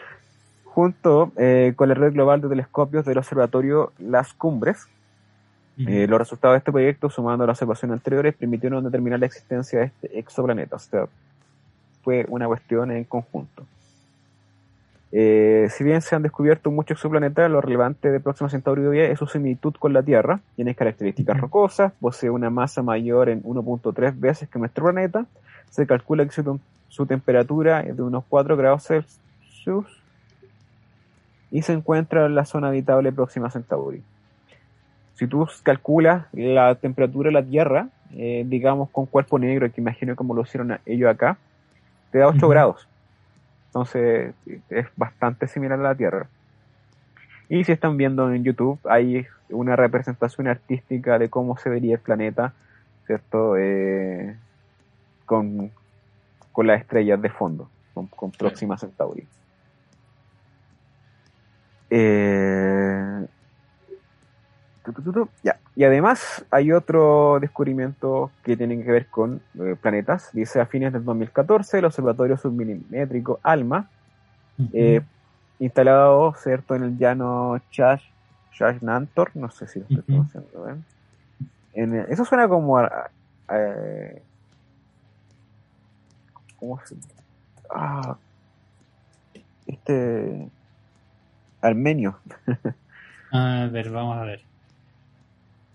junto 0.64 1.32
eh, 1.36 1.72
con 1.76 1.88
la 1.88 1.94
red 1.94 2.12
global 2.12 2.40
de 2.40 2.48
telescopios 2.48 3.04
del 3.04 3.18
observatorio 3.18 3.92
Las 3.98 4.32
Cumbres. 4.32 4.88
Eh, 5.86 6.06
los 6.06 6.18
resultados 6.18 6.54
de 6.54 6.58
este 6.58 6.72
proyecto, 6.72 7.08
sumando 7.08 7.44
a 7.44 7.46
las 7.46 7.56
observaciones 7.56 7.94
anteriores, 7.94 8.34
permitieron 8.34 8.84
determinar 8.84 9.18
la 9.18 9.24
existencia 9.24 9.78
de 9.78 9.84
este 9.86 10.18
exoplaneta. 10.18 10.76
O 10.76 10.78
sea, 10.78 11.06
fue 12.02 12.26
una 12.28 12.46
cuestión 12.46 12.90
en 12.90 13.04
conjunto. 13.04 13.64
Eh, 15.12 15.66
si 15.70 15.82
bien 15.82 16.02
se 16.02 16.14
han 16.14 16.22
descubierto 16.22 16.70
muchos 16.70 16.96
exoplanetas, 16.98 17.50
lo 17.50 17.60
relevante 17.60 18.10
de 18.10 18.20
Próxima 18.20 18.48
Centauri 18.48 18.82
B 18.82 19.10
es 19.10 19.18
su 19.18 19.26
similitud 19.26 19.74
con 19.78 19.92
la 19.92 20.02
Tierra. 20.02 20.40
Tiene 20.56 20.74
características 20.74 21.40
rocosas, 21.40 21.92
posee 22.00 22.30
una 22.30 22.48
masa 22.50 22.82
mayor 22.82 23.28
en 23.28 23.42
1.3 23.42 24.18
veces 24.18 24.48
que 24.48 24.58
nuestro 24.58 24.84
planeta. 24.84 25.26
Se 25.70 25.86
calcula 25.86 26.24
que 26.24 26.30
su, 26.32 26.60
su 26.88 27.06
temperatura 27.06 27.80
es 27.80 27.96
de 27.96 28.02
unos 28.02 28.24
4 28.28 28.56
grados 28.56 28.84
Celsius 28.86 29.86
y 31.50 31.62
se 31.62 31.72
encuentra 31.72 32.26
en 32.26 32.34
la 32.36 32.44
zona 32.44 32.68
habitable 32.68 33.10
Próxima 33.12 33.50
Centauri. 33.50 34.02
Si 35.14 35.26
tú 35.26 35.46
calculas 35.64 36.26
la 36.32 36.76
temperatura 36.76 37.28
de 37.28 37.32
la 37.34 37.42
Tierra, 37.42 37.88
eh, 38.12 38.44
digamos 38.46 38.88
con 38.90 39.06
cuerpo 39.06 39.38
negro, 39.38 39.70
que 39.70 39.80
imagino 39.80 40.14
como 40.16 40.34
lo 40.34 40.42
hicieron 40.42 40.72
a- 40.72 40.80
ellos 40.86 41.10
acá, 41.10 41.36
te 42.12 42.18
da 42.18 42.28
8 42.28 42.38
Ujú. 42.46 42.48
grados. 42.48 42.86
Entonces 43.70 44.34
es 44.68 44.86
bastante 44.96 45.46
similar 45.46 45.78
a 45.78 45.82
la 45.82 45.94
Tierra. 45.94 46.26
Y 47.48 47.62
si 47.64 47.70
están 47.70 47.96
viendo 47.96 48.32
en 48.32 48.42
YouTube, 48.42 48.80
hay 48.84 49.26
una 49.48 49.76
representación 49.76 50.48
artística 50.48 51.18
de 51.18 51.30
cómo 51.30 51.56
se 51.56 51.70
vería 51.70 51.94
el 51.94 52.00
planeta, 52.00 52.52
¿cierto? 53.06 53.56
Eh, 53.56 54.36
con, 55.24 55.70
con 56.50 56.66
las 56.66 56.80
estrellas 56.80 57.22
de 57.22 57.30
fondo, 57.30 57.70
con, 57.94 58.08
con 58.08 58.32
Próxima 58.32 58.76
Centauri. 58.76 59.26
Eh, 61.90 63.26
ya. 65.42 65.56
Y 65.76 65.84
además 65.84 66.44
hay 66.50 66.72
otro 66.72 67.38
descubrimiento 67.40 68.30
que 68.42 68.56
tiene 68.56 68.82
que 68.82 68.90
ver 68.90 69.06
con 69.06 69.40
eh, 69.58 69.76
planetas. 69.80 70.30
Dice 70.32 70.60
a 70.60 70.66
fines 70.66 70.92
del 70.92 71.04
2014 71.04 71.78
el 71.78 71.84
observatorio 71.86 72.36
submilimétrico 72.36 73.38
ALMA, 73.42 73.88
eh, 74.72 75.00
instalado 75.58 76.34
cierto 76.34 76.74
en 76.74 76.82
el 76.84 76.98
llano 76.98 77.58
Chash, 77.70 78.02
Chashnantor, 78.52 79.30
no 79.34 79.50
sé 79.50 79.66
si 79.66 79.78
lo 79.78 79.84
estoy 79.86 80.02
pronunciando 80.02 80.64
bien. 80.64 80.84
En 81.72 81.94
el- 81.94 82.06
eso 82.10 82.24
suena 82.24 82.48
como 82.48 82.78
a, 82.78 82.84
a- 83.48 83.56
eh, 83.56 84.22
¿cómo 86.56 86.78
se 86.84 86.96
ah, 87.74 88.16
este 89.66 90.48
armenio 91.62 92.18
A 93.32 93.68
ver, 93.70 93.90
vamos 93.90 94.16
a 94.18 94.24
ver. 94.24 94.40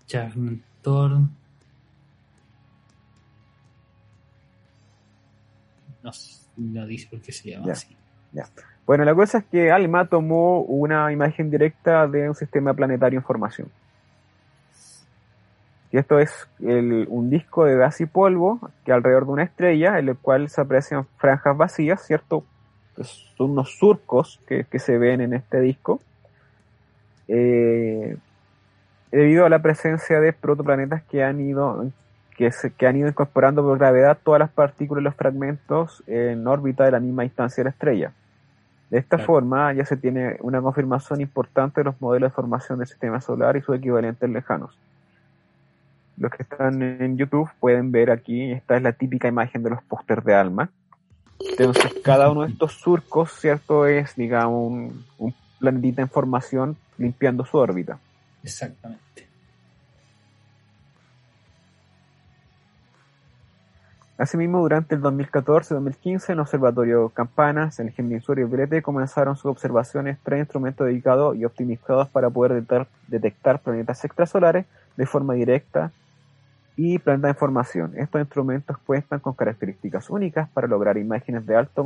Chagmentor. 0.06 1.10
No, 6.02 6.10
no 6.56 6.86
dice 6.86 7.08
por 7.10 7.20
qué 7.20 7.32
se 7.32 7.50
llama 7.50 7.66
Ya. 7.66 7.72
así. 7.72 7.96
Bueno, 8.86 9.04
la 9.04 9.14
cosa 9.14 9.38
es 9.38 9.44
que 9.46 9.70
Alma 9.70 10.06
tomó 10.08 10.60
una 10.60 11.10
imagen 11.12 11.50
directa 11.50 12.06
de 12.06 12.28
un 12.28 12.34
sistema 12.36 12.72
planetario 12.74 13.18
en 13.18 13.24
formación. 13.24 13.68
Y 15.90 15.98
esto 15.98 16.18
es 16.20 16.30
el- 16.60 17.06
un 17.08 17.30
disco 17.30 17.64
de 17.64 17.76
gas 17.76 18.00
y 18.00 18.06
polvo 18.06 18.60
que 18.84 18.92
alrededor 18.92 19.26
de 19.26 19.32
una 19.32 19.42
estrella, 19.44 19.98
en 19.98 20.08
el 20.08 20.16
cual 20.18 20.48
se 20.48 20.60
aprecian 20.60 21.06
franjas 21.16 21.56
vacías, 21.56 22.04
¿cierto? 22.06 22.44
Son 23.36 23.50
unos 23.52 23.76
surcos 23.76 24.40
que, 24.46 24.64
que 24.64 24.78
se 24.78 24.98
ven 24.98 25.20
en 25.20 25.34
este 25.34 25.60
disco. 25.60 26.00
Eh, 27.28 28.16
debido 29.16 29.46
a 29.46 29.48
la 29.48 29.60
presencia 29.60 30.20
de 30.20 30.34
protoplanetas 30.34 31.02
que 31.04 31.24
han 31.24 31.40
ido 31.40 31.86
que, 32.36 32.52
se, 32.52 32.70
que 32.72 32.86
han 32.86 32.96
ido 32.96 33.08
incorporando 33.08 33.62
por 33.62 33.78
gravedad 33.78 34.18
todas 34.22 34.38
las 34.40 34.50
partículas 34.50 35.00
y 35.00 35.04
los 35.04 35.14
fragmentos 35.14 36.02
en 36.06 36.46
órbita 36.46 36.84
de 36.84 36.90
la 36.90 37.00
misma 37.00 37.22
distancia 37.22 37.62
de 37.62 37.64
la 37.64 37.70
estrella. 37.70 38.12
De 38.90 38.98
esta 38.98 39.16
Claro. 39.16 39.26
forma 39.26 39.72
ya 39.72 39.86
se 39.86 39.96
tiene 39.96 40.36
una 40.40 40.60
confirmación 40.60 41.22
importante 41.22 41.80
de 41.80 41.84
los 41.84 41.98
modelos 42.00 42.30
de 42.30 42.34
formación 42.34 42.78
del 42.78 42.88
sistema 42.88 43.20
solar 43.22 43.56
y 43.56 43.62
sus 43.62 43.76
equivalentes 43.76 44.28
lejanos. 44.28 44.76
los 46.18 46.30
que 46.32 46.42
están 46.44 46.80
en 46.82 47.16
YouTube 47.18 47.50
pueden 47.60 47.92
ver 47.92 48.10
aquí, 48.10 48.50
esta 48.52 48.76
es 48.76 48.82
la 48.82 48.92
típica 48.92 49.28
imagen 49.28 49.62
de 49.62 49.70
los 49.70 49.82
pósters 49.82 50.24
de 50.24 50.34
Alma. 50.34 50.70
Entonces, 51.58 51.92
cada 52.02 52.30
uno 52.30 52.42
de 52.42 52.48
estos 52.52 52.72
surcos, 52.72 53.32
¿cierto? 53.32 53.86
Es, 53.86 54.14
digamos, 54.16 54.70
un, 54.72 55.04
un 55.18 55.34
planetita 55.58 56.00
en 56.02 56.08
formación 56.08 56.76
limpiando 56.98 57.44
su 57.44 57.58
órbita. 57.58 57.98
Exactamente. 58.46 59.26
Asimismo, 64.16 64.60
durante 64.60 64.94
el 64.94 65.02
2014-2015, 65.02 66.28
en 66.28 66.32
el 66.34 66.40
Observatorio 66.40 67.08
Campanas, 67.08 67.80
en 67.80 67.88
el 67.88 67.94
Hemisferio 67.96 68.48
Brete, 68.48 68.82
comenzaron 68.82 69.36
sus 69.36 69.46
observaciones 69.46 70.18
tres 70.22 70.38
instrumentos 70.38 70.86
dedicados 70.86 71.36
y 71.36 71.44
optimizados 71.44 72.08
para 72.08 72.30
poder 72.30 72.54
detectar, 72.54 72.86
detectar 73.08 73.60
planetas 73.60 74.04
extrasolares 74.04 74.64
de 74.96 75.06
forma 75.06 75.34
directa 75.34 75.90
y 76.76 77.00
planetas 77.00 77.30
en 77.30 77.36
formación. 77.36 77.98
Estos 77.98 78.20
instrumentos 78.20 78.78
cuentan 78.78 79.18
con 79.18 79.34
características 79.34 80.08
únicas 80.08 80.48
para 80.50 80.68
lograr 80.68 80.96
imágenes 80.96 81.44
de 81.44 81.56
alto 81.56 81.84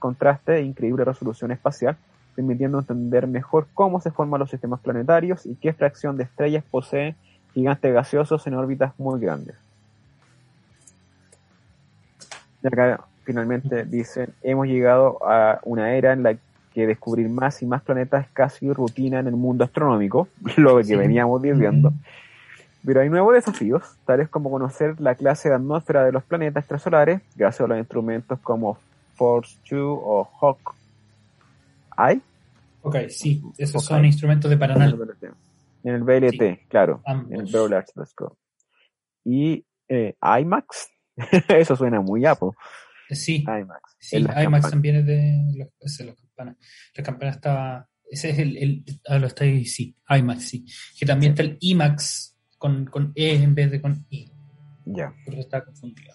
contraste 0.00 0.56
e 0.56 0.62
increíble 0.62 1.04
resolución 1.04 1.52
espacial, 1.52 1.96
permitiendo 2.36 2.78
entender 2.78 3.26
mejor 3.26 3.66
cómo 3.74 4.00
se 4.00 4.10
forman 4.10 4.38
los 4.38 4.50
sistemas 4.50 4.78
planetarios 4.80 5.46
y 5.46 5.56
qué 5.56 5.72
fracción 5.72 6.16
de 6.16 6.24
estrellas 6.24 6.62
poseen 6.70 7.16
gigantes 7.54 7.92
gaseosos 7.92 8.46
en 8.46 8.54
órbitas 8.54 8.92
muy 8.98 9.18
grandes. 9.18 9.56
Y 12.62 12.66
acá 12.66 13.00
finalmente 13.24 13.84
dicen, 13.84 14.32
hemos 14.42 14.66
llegado 14.66 15.18
a 15.26 15.60
una 15.64 15.94
era 15.94 16.12
en 16.12 16.22
la 16.22 16.36
que 16.74 16.86
descubrir 16.86 17.28
más 17.30 17.62
y 17.62 17.66
más 17.66 17.82
planetas 17.82 18.26
es 18.26 18.30
casi 18.32 18.70
rutina 18.70 19.18
en 19.18 19.28
el 19.28 19.36
mundo 19.36 19.64
astronómico, 19.64 20.28
lo 20.56 20.76
que 20.82 20.96
veníamos 20.96 21.40
viviendo. 21.40 21.92
Pero 22.84 23.00
hay 23.00 23.08
nuevos 23.08 23.34
desafíos, 23.34 23.96
tales 24.04 24.28
como 24.28 24.50
conocer 24.50 25.00
la 25.00 25.14
clase 25.14 25.48
de 25.48 25.54
atmósfera 25.54 26.04
de 26.04 26.12
los 26.12 26.22
planetas 26.22 26.62
extrasolares, 26.62 27.22
gracias 27.34 27.62
a 27.62 27.68
los 27.68 27.78
instrumentos 27.78 28.38
como 28.40 28.78
Force 29.14 29.56
2 29.70 29.80
o 29.80 30.28
Hawk 30.40 30.74
Eye. 31.98 32.20
Ok, 32.86 33.08
sí, 33.08 33.42
esos 33.58 33.84
son 33.84 34.04
instrumentos 34.04 34.48
de 34.48 34.56
Paraná. 34.56 34.86
En 35.82 35.94
el 35.94 36.04
BLT, 36.04 36.68
claro, 36.68 37.02
en 37.04 37.40
el 37.40 37.52
Very 37.52 37.68
Large 37.68 37.92
Telescope. 37.92 38.36
Y 39.24 39.66
eh, 39.88 40.14
IMAX, 40.22 40.88
Eso 41.48 41.74
suena 41.74 42.00
muy 42.00 42.24
Apple. 42.26 42.50
Sí, 43.10 43.42
IMAX. 43.42 43.96
Sí, 43.98 44.16
IMAX 44.16 44.70
también 44.70 44.96
es 44.96 45.06
de, 45.06 45.68
las 45.80 46.16
campanas. 46.16 46.56
La 46.94 47.02
campana 47.02 47.30
estaba. 47.32 47.88
Ese 48.08 48.30
es 48.30 48.38
el. 48.38 48.56
el 48.56 48.84
ah, 49.08 49.18
lo 49.18 49.26
está 49.26 49.42
ahí, 49.42 49.64
sí, 49.64 49.96
IMAX, 50.08 50.48
sí. 50.48 50.64
Que 50.96 51.06
también 51.06 51.32
está 51.32 51.42
el 51.42 51.56
IMAX 51.58 52.36
con, 52.56 52.84
con 52.86 53.10
E 53.16 53.34
en 53.34 53.52
vez 53.52 53.72
de 53.72 53.82
con 53.82 54.06
I. 54.10 54.30
Ya. 54.84 55.12
Por 55.24 55.34
eso 55.34 55.40
está 55.40 55.64
confundido. 55.64 56.14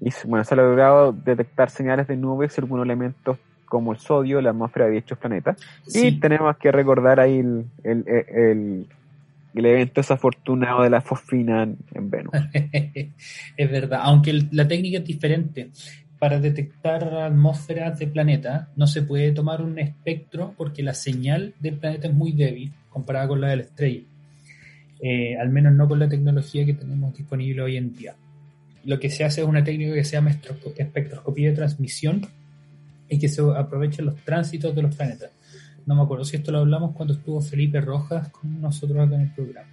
Y 0.00 0.10
bueno, 0.28 0.44
se 0.44 0.54
ha 0.54 0.56
logrado 0.56 1.12
detectar 1.12 1.68
señales 1.68 2.06
de 2.06 2.16
nubes 2.16 2.56
y 2.56 2.60
algunos 2.60 2.84
elementos 2.84 3.38
como 3.74 3.92
el 3.92 3.98
sodio, 3.98 4.40
la 4.40 4.50
atmósfera 4.50 4.86
de 4.86 4.92
dichos 4.92 5.18
planetas. 5.18 5.56
Y 5.92 6.20
tenemos 6.20 6.56
que 6.58 6.70
recordar 6.70 7.18
ahí 7.18 7.38
el, 7.38 7.66
el, 7.82 8.04
el 8.08 8.86
el 9.54 9.66
evento 9.66 10.00
desafortunado 10.00 10.82
de 10.82 10.90
la 10.90 11.00
fosfina 11.00 11.62
en 11.62 12.10
Venus. 12.10 12.32
es 13.56 13.70
verdad, 13.70 14.00
aunque 14.02 14.46
la 14.50 14.66
técnica 14.66 14.98
es 14.98 15.04
diferente. 15.04 15.70
Para 16.18 16.40
detectar 16.40 17.02
atmósferas 17.04 17.98
de 17.98 18.06
planeta 18.06 18.68
no 18.76 18.86
se 18.86 19.02
puede 19.02 19.32
tomar 19.32 19.60
un 19.60 19.78
espectro 19.78 20.54
porque 20.56 20.82
la 20.82 20.94
señal 20.94 21.54
del 21.60 21.76
planeta 21.76 22.08
es 22.08 22.14
muy 22.14 22.32
débil 22.32 22.72
comparada 22.88 23.28
con 23.28 23.40
la 23.40 23.48
de 23.48 23.56
la 23.56 23.62
estrella. 23.62 24.02
Eh, 25.02 25.36
al 25.36 25.50
menos 25.50 25.74
no 25.74 25.86
con 25.86 25.98
la 25.98 26.08
tecnología 26.08 26.64
que 26.64 26.74
tenemos 26.74 27.14
disponible 27.14 27.62
hoy 27.62 27.76
en 27.76 27.94
día. 27.94 28.14
Lo 28.84 28.98
que 28.98 29.10
se 29.10 29.24
hace 29.24 29.42
es 29.42 29.46
una 29.46 29.64
técnica 29.64 29.92
que 29.92 30.04
se 30.04 30.12
llama 30.12 30.30
espectroscopía 30.30 31.50
de 31.50 31.56
transmisión 31.56 32.22
y 33.08 33.18
que 33.18 33.28
se 33.28 33.42
aprovechen 33.42 34.06
los 34.06 34.16
tránsitos 34.24 34.74
de 34.74 34.82
los 34.82 34.94
planetas 34.94 35.30
no 35.86 35.94
me 35.94 36.02
acuerdo 36.02 36.24
si 36.24 36.36
esto 36.36 36.50
lo 36.50 36.58
hablamos 36.58 36.94
cuando 36.94 37.14
estuvo 37.14 37.40
Felipe 37.40 37.80
Rojas 37.80 38.28
con 38.30 38.60
nosotros 38.60 39.06
acá 39.06 39.16
en 39.16 39.22
el 39.22 39.32
programa. 39.32 39.70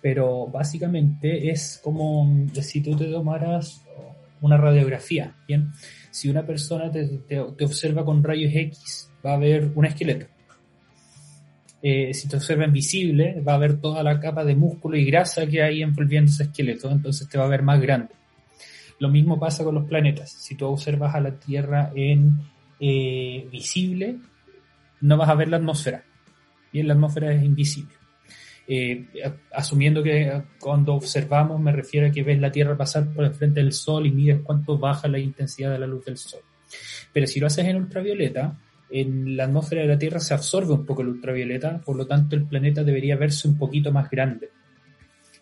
Pero 0.00 0.46
básicamente 0.46 1.50
es 1.50 1.80
como 1.82 2.46
si 2.60 2.80
tú 2.80 2.96
te 2.96 3.06
tomaras 3.06 3.84
una 4.40 4.56
radiografía, 4.56 5.34
¿bien? 5.46 5.72
Si 6.10 6.30
una 6.30 6.46
persona 6.46 6.90
te, 6.90 7.38
observa 7.38 8.04
con 8.04 8.22
rayos 8.22 8.52
X, 8.54 9.10
va 9.24 9.34
a 9.34 9.38
ver 9.38 9.70
un 9.74 9.84
esqueleto. 9.84 10.26
Eh, 11.82 12.14
si 12.14 12.28
te 12.28 12.36
observa 12.36 12.64
invisible, 12.64 13.40
va 13.40 13.54
a 13.54 13.58
ver 13.58 13.80
toda 13.80 14.02
la 14.02 14.20
capa 14.20 14.44
de 14.44 14.54
músculo 14.54 14.96
y 14.96 15.04
grasa 15.04 15.46
que 15.46 15.62
hay 15.62 15.82
envolviendo 15.82 16.30
ese 16.30 16.44
esqueleto, 16.44 16.90
entonces 16.90 17.28
te 17.28 17.38
va 17.38 17.44
a 17.44 17.48
ver 17.48 17.62
más 17.62 17.80
grande. 17.80 18.14
Lo 18.98 19.08
mismo 19.08 19.38
pasa 19.38 19.64
con 19.64 19.74
los 19.74 19.86
planetas. 19.86 20.30
Si 20.30 20.56
tú 20.56 20.66
observas 20.66 21.14
a 21.14 21.20
la 21.20 21.38
Tierra 21.38 21.90
en 21.94 22.38
eh, 22.80 23.46
visible, 23.52 24.16
no 25.02 25.16
vas 25.16 25.28
a 25.28 25.34
ver 25.34 25.48
la 25.48 25.58
atmósfera. 25.58 26.04
Y 26.72 26.82
la 26.82 26.94
atmósfera 26.94 27.32
es 27.32 27.42
invisible. 27.42 27.94
Eh, 28.66 29.08
asumiendo 29.52 30.02
que 30.02 30.42
cuando 30.60 30.94
observamos 30.94 31.60
me 31.60 31.72
refiero 31.72 32.06
a 32.06 32.10
que 32.12 32.22
ves 32.22 32.38
la 32.40 32.52
Tierra 32.52 32.76
pasar 32.76 33.12
por 33.12 33.24
el 33.24 33.34
frente 33.34 33.60
del 33.60 33.72
Sol 33.72 34.06
y 34.06 34.12
mides 34.12 34.42
cuánto 34.44 34.78
baja 34.78 35.08
la 35.08 35.18
intensidad 35.18 35.72
de 35.72 35.78
la 35.80 35.86
luz 35.86 36.04
del 36.04 36.16
Sol. 36.16 36.40
Pero 37.12 37.26
si 37.26 37.40
lo 37.40 37.48
haces 37.48 37.66
en 37.66 37.76
ultravioleta, 37.76 38.56
en 38.90 39.36
la 39.36 39.44
atmósfera 39.44 39.82
de 39.82 39.88
la 39.88 39.98
Tierra 39.98 40.20
se 40.20 40.34
absorbe 40.34 40.72
un 40.72 40.86
poco 40.86 41.02
el 41.02 41.08
ultravioleta, 41.08 41.80
por 41.80 41.96
lo 41.96 42.06
tanto 42.06 42.36
el 42.36 42.46
planeta 42.46 42.84
debería 42.84 43.16
verse 43.16 43.48
un 43.48 43.58
poquito 43.58 43.92
más 43.92 44.08
grande. 44.08 44.50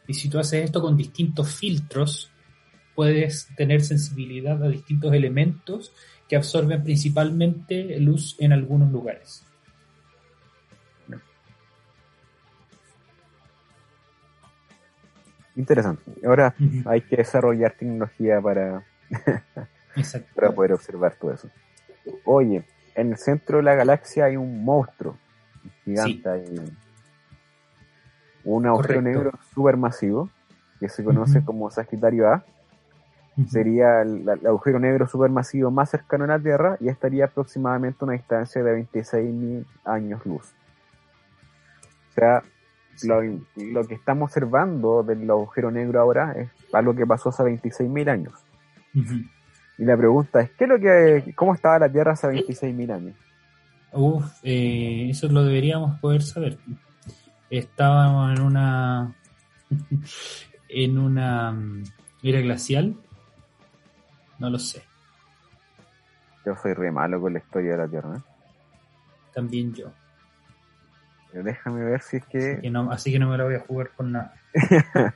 Y 0.07 0.15
si 0.15 0.31
tú 0.31 0.39
haces 0.39 0.65
esto 0.65 0.81
con 0.81 0.97
distintos 0.97 1.55
filtros, 1.55 2.31
puedes 2.95 3.49
tener 3.57 3.83
sensibilidad 3.83 4.63
a 4.63 4.69
distintos 4.69 5.13
elementos 5.13 5.93
que 6.29 6.37
absorben 6.37 6.83
principalmente 6.83 7.99
luz 8.01 8.37
en 8.39 8.53
algunos 8.53 8.93
lugares. 8.93 9.45
Interesante. 15.57 16.13
Ahora 16.25 16.55
hay 16.85 17.01
que 17.01 17.17
desarrollar 17.17 17.73
tecnología 17.73 18.41
para, 18.41 18.85
para 20.37 20.53
poder 20.53 20.73
observar 20.73 21.17
todo 21.19 21.33
eso. 21.33 21.51
Oye, 22.25 22.65
en 22.95 23.11
el 23.11 23.19
centro 23.19 23.57
de 23.57 23.65
la 23.65 23.75
galaxia 23.75 24.27
hay 24.27 24.37
un 24.37 24.65
monstruo 24.65 25.17
gigante, 25.85 26.45
un 28.45 28.67
agujero 28.67 29.03
negro 29.03 29.33
supermasivo 29.53 30.31
que 30.79 30.89
se 30.89 31.03
conoce 31.03 31.45
como 31.45 31.71
Sagitario 31.71 32.29
A. 32.29 32.45
Sería 33.47 34.03
el, 34.03 34.29
agujero 34.29 34.81
negro 34.81 35.07
supermasivo 35.07 35.71
más 35.71 35.91
cercano 35.91 36.25
a 36.25 36.27
la 36.27 36.39
Tierra 36.41 36.77
y 36.81 36.89
estaría 36.89 37.27
aproximadamente 37.27 37.99
a 38.01 38.05
una 38.05 38.15
distancia 38.15 38.63
de 38.63 38.85
26.000 38.91 39.65
años 39.85 40.27
luz. 40.27 40.53
O 42.11 42.13
sea, 42.15 42.43
lo, 43.05 43.87
que 43.87 43.95
estamos 43.95 44.31
observando 44.31 45.05
del 45.05 45.31
agujero 45.31 45.71
negro 45.71 46.01
ahora 46.01 46.33
es 46.33 46.51
algo 46.73 46.97
que 46.97 47.07
pasó 47.07 47.29
hace 47.29 47.45
26.000 47.45 48.11
años. 48.11 48.35
Y 49.79 49.85
la 49.85 49.97
pregunta 49.97 50.41
es, 50.41 50.51
¿qué 50.51 50.65
es 50.65 50.71
lo 50.71 50.81
que, 50.81 51.33
¿cómo 51.37 51.55
estaba 51.55 51.79
la 51.79 51.93
Tierra 51.93 52.13
hace 52.13 52.27
26.000 52.27 52.93
años? 52.93 53.17
Uf, 53.93 54.25
eh, 54.43 55.07
eso 55.11 55.29
lo 55.29 55.45
deberíamos 55.45 55.99
poder 56.01 56.23
saber. 56.23 56.59
Estábamos 57.51 58.37
en 58.37 58.45
una 58.45 59.15
en 60.69 60.99
una 60.99 61.53
mm, 61.53 61.85
era 62.23 62.41
glacial. 62.41 62.97
No 64.39 64.51
lo 64.51 64.59
sé. 64.59 64.83
Yo 66.45 66.57
soy 66.57 66.73
re 66.75 66.91
malo 66.91 67.21
con 67.21 67.33
la 67.33 67.41
historia 67.41 67.73
de 67.73 67.79
la 67.79 67.89
Tierra. 67.89 68.17
¿eh? 68.17 68.23
También 69.35 69.75
yo. 69.75 69.93
Déjame 71.33 71.85
ver 71.85 72.01
si 72.01 72.17
es 72.19 72.27
que. 72.27 72.53
Así 72.53 72.61
que 72.63 72.71
no, 72.71 72.91
así 72.91 73.13
que 73.13 73.19
no 73.19 73.29
me 73.29 73.37
lo 73.37 73.45
voy 73.45 73.57
a 73.57 73.61
jugar 73.61 73.91
con 73.91 74.13
nada. 74.13 74.35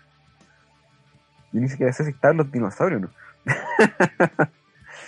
Yo 1.53 1.61
ni 1.61 1.69
siquiera 1.69 1.93
sé 1.93 2.05
si 2.05 2.11
están 2.11 2.37
los 2.39 2.51
dinosaurios, 2.51 3.03
¿no? 3.03 3.11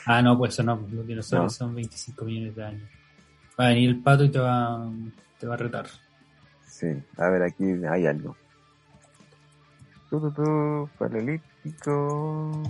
ah, 0.07 0.21
no, 0.21 0.37
pues 0.37 0.53
eso 0.53 0.63
no, 0.63 0.79
pues 0.79 0.93
los 0.93 1.07
dinosaurios 1.07 1.55
son 1.55 1.75
25 1.75 2.25
millones 2.25 2.55
de 2.57 2.65
años. 2.65 2.91
Va 3.59 3.67
a 3.67 3.69
venir 3.69 3.91
el 3.91 4.03
pato 4.03 4.25
y 4.25 4.31
te 4.31 4.39
va, 4.39 4.87
te 5.39 5.47
va 5.47 5.55
a 5.55 5.57
retar. 5.57 5.87
Sí, 6.67 6.89
a 7.17 7.29
ver, 7.29 7.43
aquí 7.45 7.65
hay 7.89 8.07
algo. 8.07 8.37
Tu, 10.11 10.21
tu, 10.21 10.31
tu, 10.33 10.91
paralítico. 10.99 12.63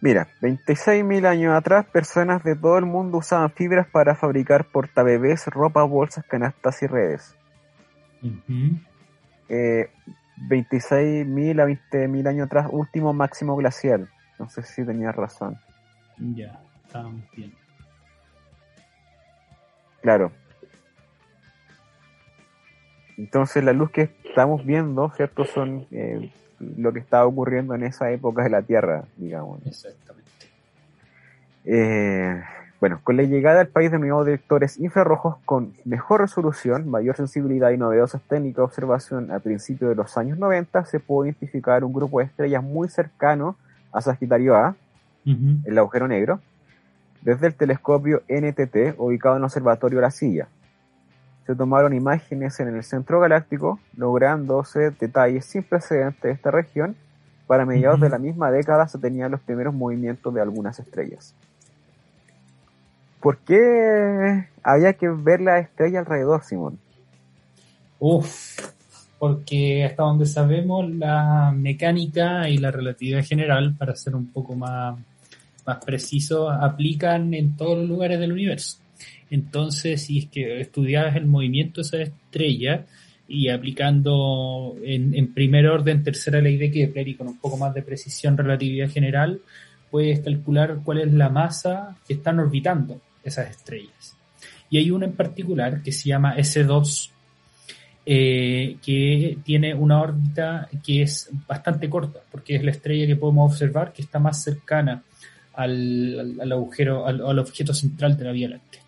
Mira, 0.00 0.28
26.000 0.40 1.26
años 1.26 1.54
atrás, 1.54 1.86
personas 1.86 2.44
de 2.44 2.54
todo 2.54 2.78
el 2.78 2.86
mundo 2.86 3.18
usaban 3.18 3.50
fibras 3.50 3.88
para 3.88 4.14
fabricar 4.14 4.64
portabebés, 4.64 5.46
ropa, 5.46 5.82
bolsas, 5.84 6.24
canastas 6.26 6.82
y 6.82 6.86
redes. 6.86 7.34
26.000 8.22 8.80
eh, 9.48 11.62
a 11.62 11.66
20.000 11.66 12.28
años 12.28 12.46
atrás, 12.46 12.68
último 12.70 13.12
máximo 13.12 13.56
glacial. 13.56 14.08
No 14.38 14.48
sé 14.48 14.62
si 14.62 14.84
tenías 14.84 15.16
razón. 15.16 15.58
Ya, 16.18 16.60
estábamos 16.84 17.24
bien. 17.34 17.52
Claro. 20.02 20.30
Entonces 23.16 23.64
la 23.64 23.72
luz 23.72 23.90
que 23.90 24.10
estamos 24.24 24.64
viendo, 24.64 25.10
¿cierto? 25.16 25.44
Son 25.44 25.86
eh, 25.90 26.30
lo 26.58 26.92
que 26.92 26.98
estaba 26.98 27.26
ocurriendo 27.26 27.74
en 27.74 27.84
esa 27.84 28.10
época 28.10 28.42
de 28.42 28.50
la 28.50 28.62
Tierra, 28.62 29.04
digamos. 29.16 29.64
Exactamente. 29.66 30.30
Eh, 31.64 32.42
bueno, 32.80 33.00
con 33.02 33.16
la 33.16 33.22
llegada 33.22 33.60
al 33.60 33.68
país 33.68 33.90
de 33.90 33.98
nuevos 33.98 34.26
detectores 34.26 34.78
infrarrojos 34.78 35.36
con 35.46 35.72
mejor 35.84 36.20
resolución, 36.20 36.88
mayor 36.88 37.16
sensibilidad 37.16 37.70
y 37.70 37.78
novedosas 37.78 38.20
técnicas 38.28 38.58
de 38.58 38.62
observación 38.62 39.32
a 39.32 39.38
principios 39.38 39.88
de 39.88 39.94
los 39.94 40.16
años 40.18 40.38
90, 40.38 40.84
se 40.84 41.00
pudo 41.00 41.24
identificar 41.24 41.82
un 41.84 41.92
grupo 41.94 42.18
de 42.18 42.26
estrellas 42.26 42.62
muy 42.62 42.88
cercano 42.88 43.56
a 43.92 44.02
Sagitario 44.02 44.54
A, 44.54 44.76
el 45.24 45.78
agujero 45.78 46.06
negro, 46.06 46.40
desde 47.22 47.48
el 47.48 47.54
telescopio 47.54 48.22
NTT 48.28 48.94
ubicado 48.98 49.34
en 49.34 49.40
el 49.40 49.44
Observatorio 49.46 50.00
La 50.00 50.12
Silla. 50.12 50.46
Se 51.46 51.54
tomaron 51.54 51.94
imágenes 51.94 52.58
en 52.58 52.74
el 52.74 52.82
centro 52.82 53.20
galáctico, 53.20 53.78
lográndose 53.96 54.90
detalles 54.90 55.44
sin 55.44 55.62
precedentes 55.62 56.22
de 56.22 56.32
esta 56.32 56.50
región. 56.50 56.96
Para 57.46 57.64
mediados 57.64 58.00
de 58.00 58.08
la 58.08 58.18
misma 58.18 58.50
década 58.50 58.88
se 58.88 58.98
tenían 58.98 59.30
los 59.30 59.40
primeros 59.40 59.72
movimientos 59.72 60.34
de 60.34 60.40
algunas 60.40 60.80
estrellas. 60.80 61.34
¿Por 63.20 63.38
qué 63.38 64.48
había 64.62 64.92
que 64.94 65.08
ver 65.08 65.40
la 65.40 65.60
estrella 65.60 66.00
alrededor, 66.00 66.42
Simón? 66.42 66.78
Uf, 68.00 68.58
porque 69.18 69.84
hasta 69.84 70.02
donde 70.02 70.26
sabemos 70.26 70.88
la 70.90 71.52
mecánica 71.56 72.48
y 72.48 72.58
la 72.58 72.72
relatividad 72.72 73.24
general, 73.24 73.74
para 73.78 73.94
ser 73.94 74.16
un 74.16 74.32
poco 74.32 74.56
más, 74.56 74.98
más 75.64 75.84
preciso, 75.84 76.50
aplican 76.50 77.32
en 77.34 77.56
todos 77.56 77.78
los 77.78 77.88
lugares 77.88 78.18
del 78.18 78.32
universo. 78.32 78.78
Entonces, 79.30 80.02
si 80.02 80.18
es 80.18 80.26
que 80.26 80.60
estudias 80.60 81.16
el 81.16 81.26
movimiento 81.26 81.80
de 81.80 81.86
esa 81.86 82.02
estrella 82.02 82.84
y 83.28 83.48
aplicando 83.48 84.76
en, 84.84 85.32
primer 85.34 85.66
orden 85.66 86.04
tercera 86.04 86.40
ley 86.40 86.56
de 86.56 86.70
Kepler 86.70 87.08
y 87.08 87.14
con 87.14 87.26
un 87.26 87.38
poco 87.38 87.56
más 87.56 87.74
de 87.74 87.82
precisión 87.82 88.36
relatividad 88.36 88.88
general, 88.88 89.40
puedes 89.90 90.20
calcular 90.20 90.78
cuál 90.84 91.00
es 91.00 91.12
la 91.12 91.28
masa 91.28 91.96
que 92.06 92.14
están 92.14 92.38
orbitando 92.38 93.00
esas 93.24 93.50
estrellas. 93.50 94.16
Y 94.70 94.78
hay 94.78 94.90
una 94.90 95.06
en 95.06 95.12
particular 95.12 95.82
que 95.82 95.92
se 95.92 96.08
llama 96.08 96.36
S2, 96.36 97.10
eh, 98.08 98.76
que 98.84 99.38
tiene 99.44 99.74
una 99.74 100.00
órbita 100.00 100.68
que 100.84 101.02
es 101.02 101.28
bastante 101.48 101.90
corta, 101.90 102.20
porque 102.30 102.54
es 102.54 102.62
la 102.62 102.70
estrella 102.70 103.06
que 103.06 103.16
podemos 103.16 103.52
observar 103.52 103.92
que 103.92 104.02
está 104.02 104.20
más 104.20 104.42
cercana 104.42 105.02
al, 105.54 106.38
agujero, 106.52 107.06
al 107.06 107.38
objeto 107.38 107.74
central 107.74 108.16
de 108.16 108.24
la 108.24 108.32
Vía 108.32 108.50
Láctea. 108.50 108.85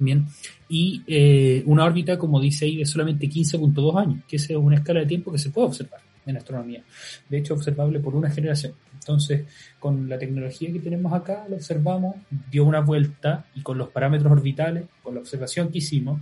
Bien, 0.00 0.26
y 0.66 1.02
eh, 1.06 1.62
una 1.66 1.84
órbita, 1.84 2.18
como 2.18 2.40
dice 2.40 2.64
ahí, 2.64 2.78
de 2.78 2.86
solamente 2.86 3.28
15.2 3.28 4.00
años, 4.00 4.24
que 4.26 4.36
es 4.36 4.50
una 4.50 4.76
escala 4.76 5.00
de 5.00 5.06
tiempo 5.06 5.30
que 5.30 5.38
se 5.38 5.50
puede 5.50 5.68
observar 5.68 6.00
en 6.26 6.36
astronomía. 6.36 6.82
De 7.28 7.38
hecho, 7.38 7.54
observable 7.54 8.00
por 8.00 8.14
una 8.14 8.30
generación. 8.30 8.72
Entonces, 8.94 9.44
con 9.78 10.08
la 10.08 10.18
tecnología 10.18 10.70
que 10.72 10.78
tenemos 10.78 11.12
acá, 11.12 11.46
lo 11.48 11.56
observamos, 11.56 12.16
dio 12.50 12.64
una 12.64 12.80
vuelta 12.80 13.46
y 13.54 13.62
con 13.62 13.78
los 13.78 13.88
parámetros 13.88 14.30
orbitales, 14.30 14.84
con 15.02 15.14
la 15.14 15.20
observación 15.20 15.70
que 15.70 15.78
hicimos, 15.78 16.20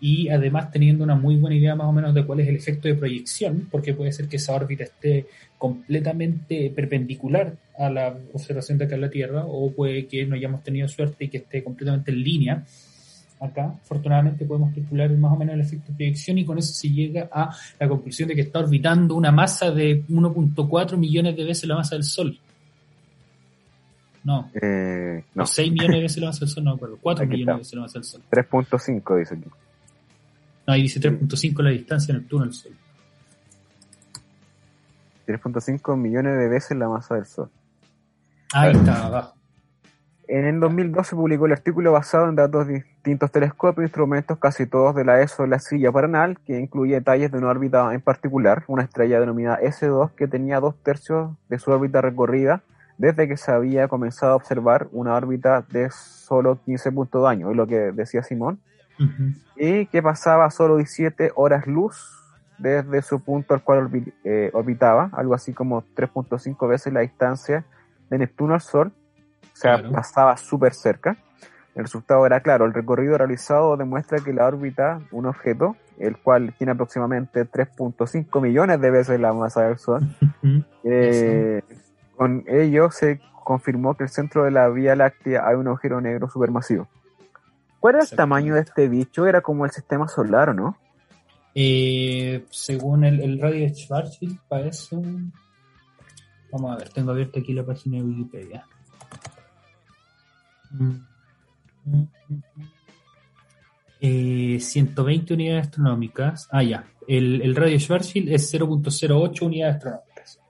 y 0.00 0.28
además 0.28 0.70
teniendo 0.70 1.04
una 1.04 1.14
muy 1.14 1.36
buena 1.36 1.56
idea 1.56 1.74
más 1.74 1.86
o 1.86 1.92
menos 1.92 2.14
de 2.14 2.24
cuál 2.24 2.40
es 2.40 2.48
el 2.48 2.56
efecto 2.56 2.86
de 2.88 2.94
proyección, 2.94 3.68
porque 3.70 3.94
puede 3.94 4.12
ser 4.12 4.28
que 4.28 4.36
esa 4.36 4.54
órbita 4.54 4.84
esté 4.84 5.26
completamente 5.56 6.70
perpendicular 6.70 7.56
a 7.78 7.90
la 7.90 8.16
observación 8.32 8.78
de 8.78 8.84
acá 8.84 8.94
en 8.94 9.00
la 9.00 9.10
Tierra, 9.10 9.44
o 9.46 9.72
puede 9.72 10.06
que 10.06 10.26
no 10.26 10.34
hayamos 10.34 10.62
tenido 10.62 10.86
suerte 10.88 11.24
y 11.24 11.28
que 11.28 11.38
esté 11.38 11.64
completamente 11.64 12.10
en 12.10 12.22
línea. 12.22 12.64
Acá, 13.40 13.66
afortunadamente, 13.82 14.44
podemos 14.44 14.74
calcular 14.74 15.10
más 15.16 15.32
o 15.32 15.36
menos 15.36 15.54
el 15.54 15.60
efecto 15.60 15.92
de 15.92 15.96
proyección 15.96 16.38
y 16.38 16.44
con 16.44 16.58
eso 16.58 16.72
se 16.72 16.88
llega 16.90 17.28
a 17.32 17.54
la 17.78 17.88
conclusión 17.88 18.28
de 18.28 18.34
que 18.34 18.40
está 18.40 18.58
orbitando 18.58 19.14
una 19.14 19.30
masa 19.30 19.70
de 19.70 20.04
1.4 20.08 20.96
millones 20.96 21.36
de 21.36 21.44
veces 21.44 21.68
la 21.68 21.76
masa 21.76 21.94
del 21.94 22.02
Sol. 22.04 22.36
No, 24.24 24.50
Eh, 24.60 25.22
no, 25.34 25.44
o 25.44 25.46
6 25.46 25.72
millones 25.72 25.96
de 25.96 26.02
veces 26.02 26.18
la 26.18 26.26
masa 26.26 26.40
del 26.40 26.48
Sol, 26.48 26.64
no 26.64 26.70
me 26.72 26.76
acuerdo, 26.76 26.98
4 27.00 27.24
Aquí 27.24 27.32
millones 27.32 27.42
está. 27.42 27.52
de 27.52 27.58
veces 27.58 27.74
la 27.74 27.80
masa 27.82 27.98
del 27.98 28.04
Sol. 28.04 28.22
3.5 29.00 29.18
dice 29.18 29.34
aquí. 29.34 29.44
No, 30.66 30.72
ahí 30.74 30.82
dice 30.82 31.00
3.5 31.00 31.62
la 31.62 31.70
distancia 31.70 32.12
en 32.12 32.18
el 32.18 32.26
túnel 32.26 32.52
Sol. 32.52 32.72
3.5 35.26 35.96
millones 35.96 36.38
de 36.38 36.48
veces 36.48 36.76
la 36.76 36.88
masa 36.88 37.14
del 37.14 37.26
Sol. 37.26 37.50
Ahí 38.52 38.72
está, 38.74 39.06
abajo. 39.06 39.34
En 40.30 40.44
el 40.44 40.60
2012 40.60 41.16
publicó 41.16 41.46
el 41.46 41.52
artículo 41.52 41.90
basado 41.92 42.28
en 42.28 42.36
datos 42.36 42.66
de 42.66 42.74
distintos 42.74 43.32
telescopios 43.32 43.78
e 43.84 43.86
instrumentos, 43.86 44.38
casi 44.38 44.66
todos 44.66 44.94
de 44.94 45.02
la 45.04 45.22
ESO 45.22 45.44
de 45.44 45.48
la 45.48 45.58
Silla 45.58 45.90
Paranal, 45.90 46.38
que 46.46 46.60
incluye 46.60 46.94
detalles 46.96 47.32
de 47.32 47.38
una 47.38 47.48
órbita 47.48 47.94
en 47.94 48.02
particular, 48.02 48.62
una 48.66 48.82
estrella 48.82 49.20
denominada 49.20 49.58
S2 49.62 50.10
que 50.14 50.28
tenía 50.28 50.60
dos 50.60 50.74
tercios 50.82 51.30
de 51.48 51.58
su 51.58 51.70
órbita 51.70 52.02
recorrida 52.02 52.60
desde 52.98 53.26
que 53.26 53.38
se 53.38 53.52
había 53.52 53.88
comenzado 53.88 54.32
a 54.32 54.36
observar 54.36 54.88
una 54.92 55.14
órbita 55.14 55.62
de 55.70 55.88
solo 55.90 56.58
15.2 56.66 57.26
años, 57.26 57.50
es 57.52 57.56
lo 57.56 57.66
que 57.66 57.92
decía 57.92 58.22
Simón, 58.22 58.60
y 59.56 59.86
que 59.86 60.02
pasaba 60.02 60.50
solo 60.50 60.76
17 60.76 61.30
horas 61.36 61.66
luz 61.66 61.96
desde 62.58 63.00
su 63.02 63.20
punto 63.20 63.54
al 63.54 63.62
cual 63.62 63.88
orbi- 63.88 64.12
eh, 64.24 64.50
orbitaba, 64.52 65.08
algo 65.12 65.32
así 65.34 65.52
como 65.54 65.84
3.5 65.94 66.66
veces 66.68 66.92
la 66.92 67.00
distancia 67.00 67.64
de 68.10 68.18
Neptuno 68.18 68.54
al 68.54 68.60
Sol, 68.60 68.92
o 69.58 69.60
sea, 69.60 69.78
Claro. 69.78 69.92
pasaba 69.92 70.36
súper 70.36 70.72
cerca. 70.72 71.16
El 71.74 71.82
resultado 71.84 72.24
era 72.24 72.40
claro, 72.40 72.64
el 72.64 72.72
recorrido 72.74 73.18
realizado 73.18 73.76
demuestra 73.76 74.20
que 74.20 74.32
la 74.32 74.46
órbita, 74.46 75.00
un 75.10 75.26
objeto, 75.26 75.76
el 75.98 76.16
cual 76.16 76.54
tiene 76.56 76.72
aproximadamente 76.72 77.44
3.5 77.44 78.40
millones 78.40 78.80
de 78.80 78.90
veces 78.90 79.18
la 79.18 79.32
masa 79.32 79.62
del 79.62 79.78
Sol, 79.78 80.02
eh, 80.84 81.62
con 82.16 82.44
ello 82.46 82.90
se 82.92 83.20
confirmó 83.44 83.96
que 83.96 84.04
el 84.04 84.10
centro 84.10 84.44
de 84.44 84.52
la 84.52 84.68
Vía 84.68 84.94
Láctea 84.94 85.46
hay 85.46 85.56
un 85.56 85.66
agujero 85.66 86.00
negro 86.00 86.28
supermasivo. 86.30 86.86
¿Cuál 87.80 87.96
era 87.96 88.04
el 88.04 88.10
tamaño 88.10 88.54
de 88.54 88.60
este 88.60 88.88
bicho? 88.88 89.26
Era 89.26 89.40
como 89.40 89.64
el 89.64 89.70
sistema 89.72 90.06
solar, 90.08 90.50
¿o 90.50 90.54
no? 90.54 90.76
Eh, 91.54 92.44
según 92.50 93.04
el, 93.04 93.20
el 93.20 93.40
radio 93.40 93.60
de 93.66 93.74
Schwarzschild, 93.74 94.38
para 94.48 94.66
eso. 94.66 95.00
Vamos 96.52 96.72
a 96.72 96.76
ver, 96.76 96.88
tengo 96.90 97.10
abierta 97.10 97.40
aquí 97.40 97.52
la 97.52 97.64
página 97.64 97.98
de 97.98 98.04
Wikipedia. 98.04 98.64
Mm. 100.70 101.06
Mm, 101.84 101.94
mm, 101.94 102.08
mm. 102.28 102.42
Eh, 104.00 104.58
120 104.60 105.34
unidades 105.34 105.66
astronómicas. 105.66 106.48
Ah, 106.50 106.62
ya. 106.62 106.86
El, 107.06 107.42
el 107.42 107.54
radio 107.56 107.78
Schwarzschild 107.78 108.28
es 108.28 108.52
0.08 108.54 109.42
unidades 109.42 109.76
astronómicas. 109.76 110.40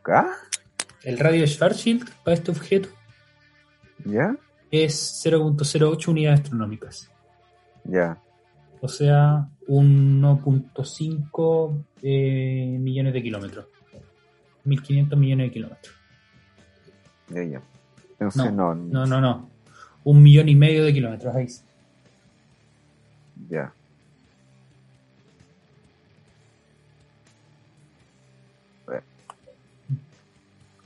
¿Acá? 0.00 0.26
El 1.02 1.18
radio 1.18 1.46
Schwarzschild 1.46 2.08
para 2.24 2.34
este 2.34 2.50
objeto 2.50 2.88
¿Ya? 4.04 4.36
es 4.70 5.22
0.08 5.24 6.08
unidades 6.08 6.40
astronómicas. 6.40 7.10
Ya. 7.84 8.18
O 8.80 8.88
sea, 8.88 9.48
1.5 9.68 11.84
eh, 12.02 12.76
millones 12.78 13.12
de 13.12 13.22
kilómetros. 13.22 13.66
1.500 14.64 15.16
millones 15.16 15.48
de 15.48 15.52
kilómetros. 15.52 15.94
Ya, 17.28 17.44
ya. 17.44 17.62
Entonces, 18.18 18.52
no, 18.52 18.74
No, 18.74 19.06
no, 19.06 19.20
no. 19.20 19.50
Un 20.04 20.22
millón 20.22 20.48
y 20.48 20.54
medio 20.54 20.84
de 20.84 20.92
kilómetros. 20.92 21.34
Ahí 21.34 21.46
ya. 23.50 23.72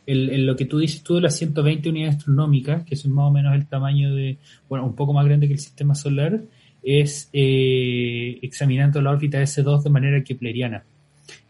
El, 0.06 0.30
el- 0.30 0.46
lo 0.46 0.56
que 0.56 0.64
tú 0.64 0.78
dices 0.78 1.02
tú 1.02 1.16
de 1.16 1.20
las 1.20 1.36
120 1.36 1.88
unidades 1.88 2.16
astronómicas, 2.16 2.84
que 2.84 2.96
son 2.96 3.12
más 3.12 3.26
o 3.26 3.30
menos 3.30 3.54
el 3.54 3.66
tamaño 3.66 4.14
de, 4.14 4.38
bueno, 4.68 4.84
un 4.86 4.94
poco 4.94 5.12
más 5.12 5.24
grande 5.26 5.46
que 5.46 5.52
el 5.54 5.58
sistema 5.60 5.94
solar, 5.94 6.40
es 6.82 7.28
eh, 7.32 8.38
examinando 8.42 9.00
la 9.02 9.10
órbita 9.10 9.38
S2 9.40 9.82
de 9.82 9.90
manera 9.90 10.24
kepleriana. 10.24 10.82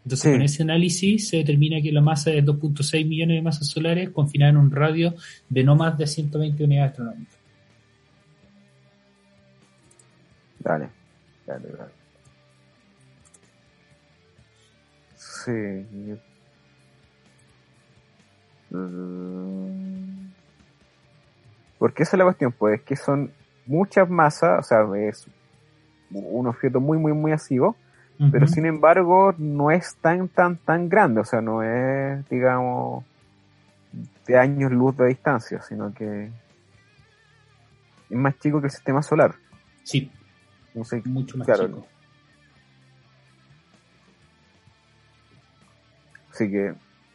Entonces, 0.03 0.23
Sí. 0.23 0.31
con 0.31 0.41
ese 0.41 0.63
análisis 0.63 1.29
se 1.29 1.37
determina 1.37 1.81
que 1.81 1.91
la 1.91 2.01
masa 2.01 2.31
es 2.31 2.43
2.6 2.43 3.05
millones 3.07 3.37
de 3.37 3.41
masas 3.41 3.67
solares 3.67 4.09
confinadas 4.09 4.53
en 4.53 4.57
un 4.57 4.71
radio 4.71 5.13
de 5.49 5.63
no 5.63 5.75
más 5.75 5.97
de 5.97 6.07
120 6.07 6.63
unidades 6.63 6.91
astronómicas. 6.91 7.37
Dale. 10.59 10.89
Dale, 11.45 11.69
dale. 11.69 11.91
Sí. 15.17 15.51
Mm. 18.71 20.31
Porque 21.77 22.03
esa 22.03 22.15
es 22.15 22.17
la 22.19 22.25
cuestión, 22.25 22.51
pues, 22.51 22.79
es 22.79 22.85
que 22.85 22.95
son 22.95 23.31
muchas 23.65 24.09
masas, 24.09 24.59
o 24.59 24.63
sea, 24.63 24.85
es 25.09 25.27
un 26.11 26.47
objeto 26.47 26.79
muy, 26.79 26.97
muy, 26.97 27.13
muy 27.13 27.31
pero 28.29 28.45
sin 28.47 28.65
embargo 28.65 29.33
no 29.37 29.71
es 29.71 29.95
tan, 29.95 30.27
tan, 30.27 30.57
tan 30.57 30.89
grande, 30.89 31.21
o 31.21 31.25
sea, 31.25 31.41
no 31.41 31.63
es, 31.63 32.27
digamos, 32.29 33.03
de 34.27 34.37
años 34.37 34.71
luz 34.71 34.95
de 34.97 35.07
distancia, 35.07 35.61
sino 35.61 35.93
que 35.93 36.25
es 38.09 38.17
más 38.17 38.37
chico 38.39 38.59
que 38.61 38.67
el 38.67 38.71
sistema 38.71 39.01
solar. 39.01 39.33
Sí, 39.83 40.11
No 40.75 40.83
sé, 40.83 41.01
mucho 41.05 41.37
más 41.37 41.45
claro, 41.47 41.65
chico. 41.67 41.87
Así 46.33 46.49
que 46.49 46.73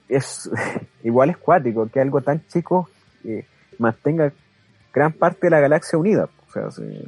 es 0.08 0.50
igual 1.04 1.30
es 1.30 1.36
cuático 1.38 1.88
que 1.88 2.00
algo 2.00 2.20
tan 2.20 2.44
chico 2.46 2.88
eh, 3.24 3.46
mantenga 3.78 4.32
gran 4.92 5.12
parte 5.12 5.46
de 5.46 5.50
la 5.50 5.60
galaxia 5.60 5.98
unida. 5.98 6.28
O 6.48 6.52
sea, 6.52 6.70
se- 6.70 7.04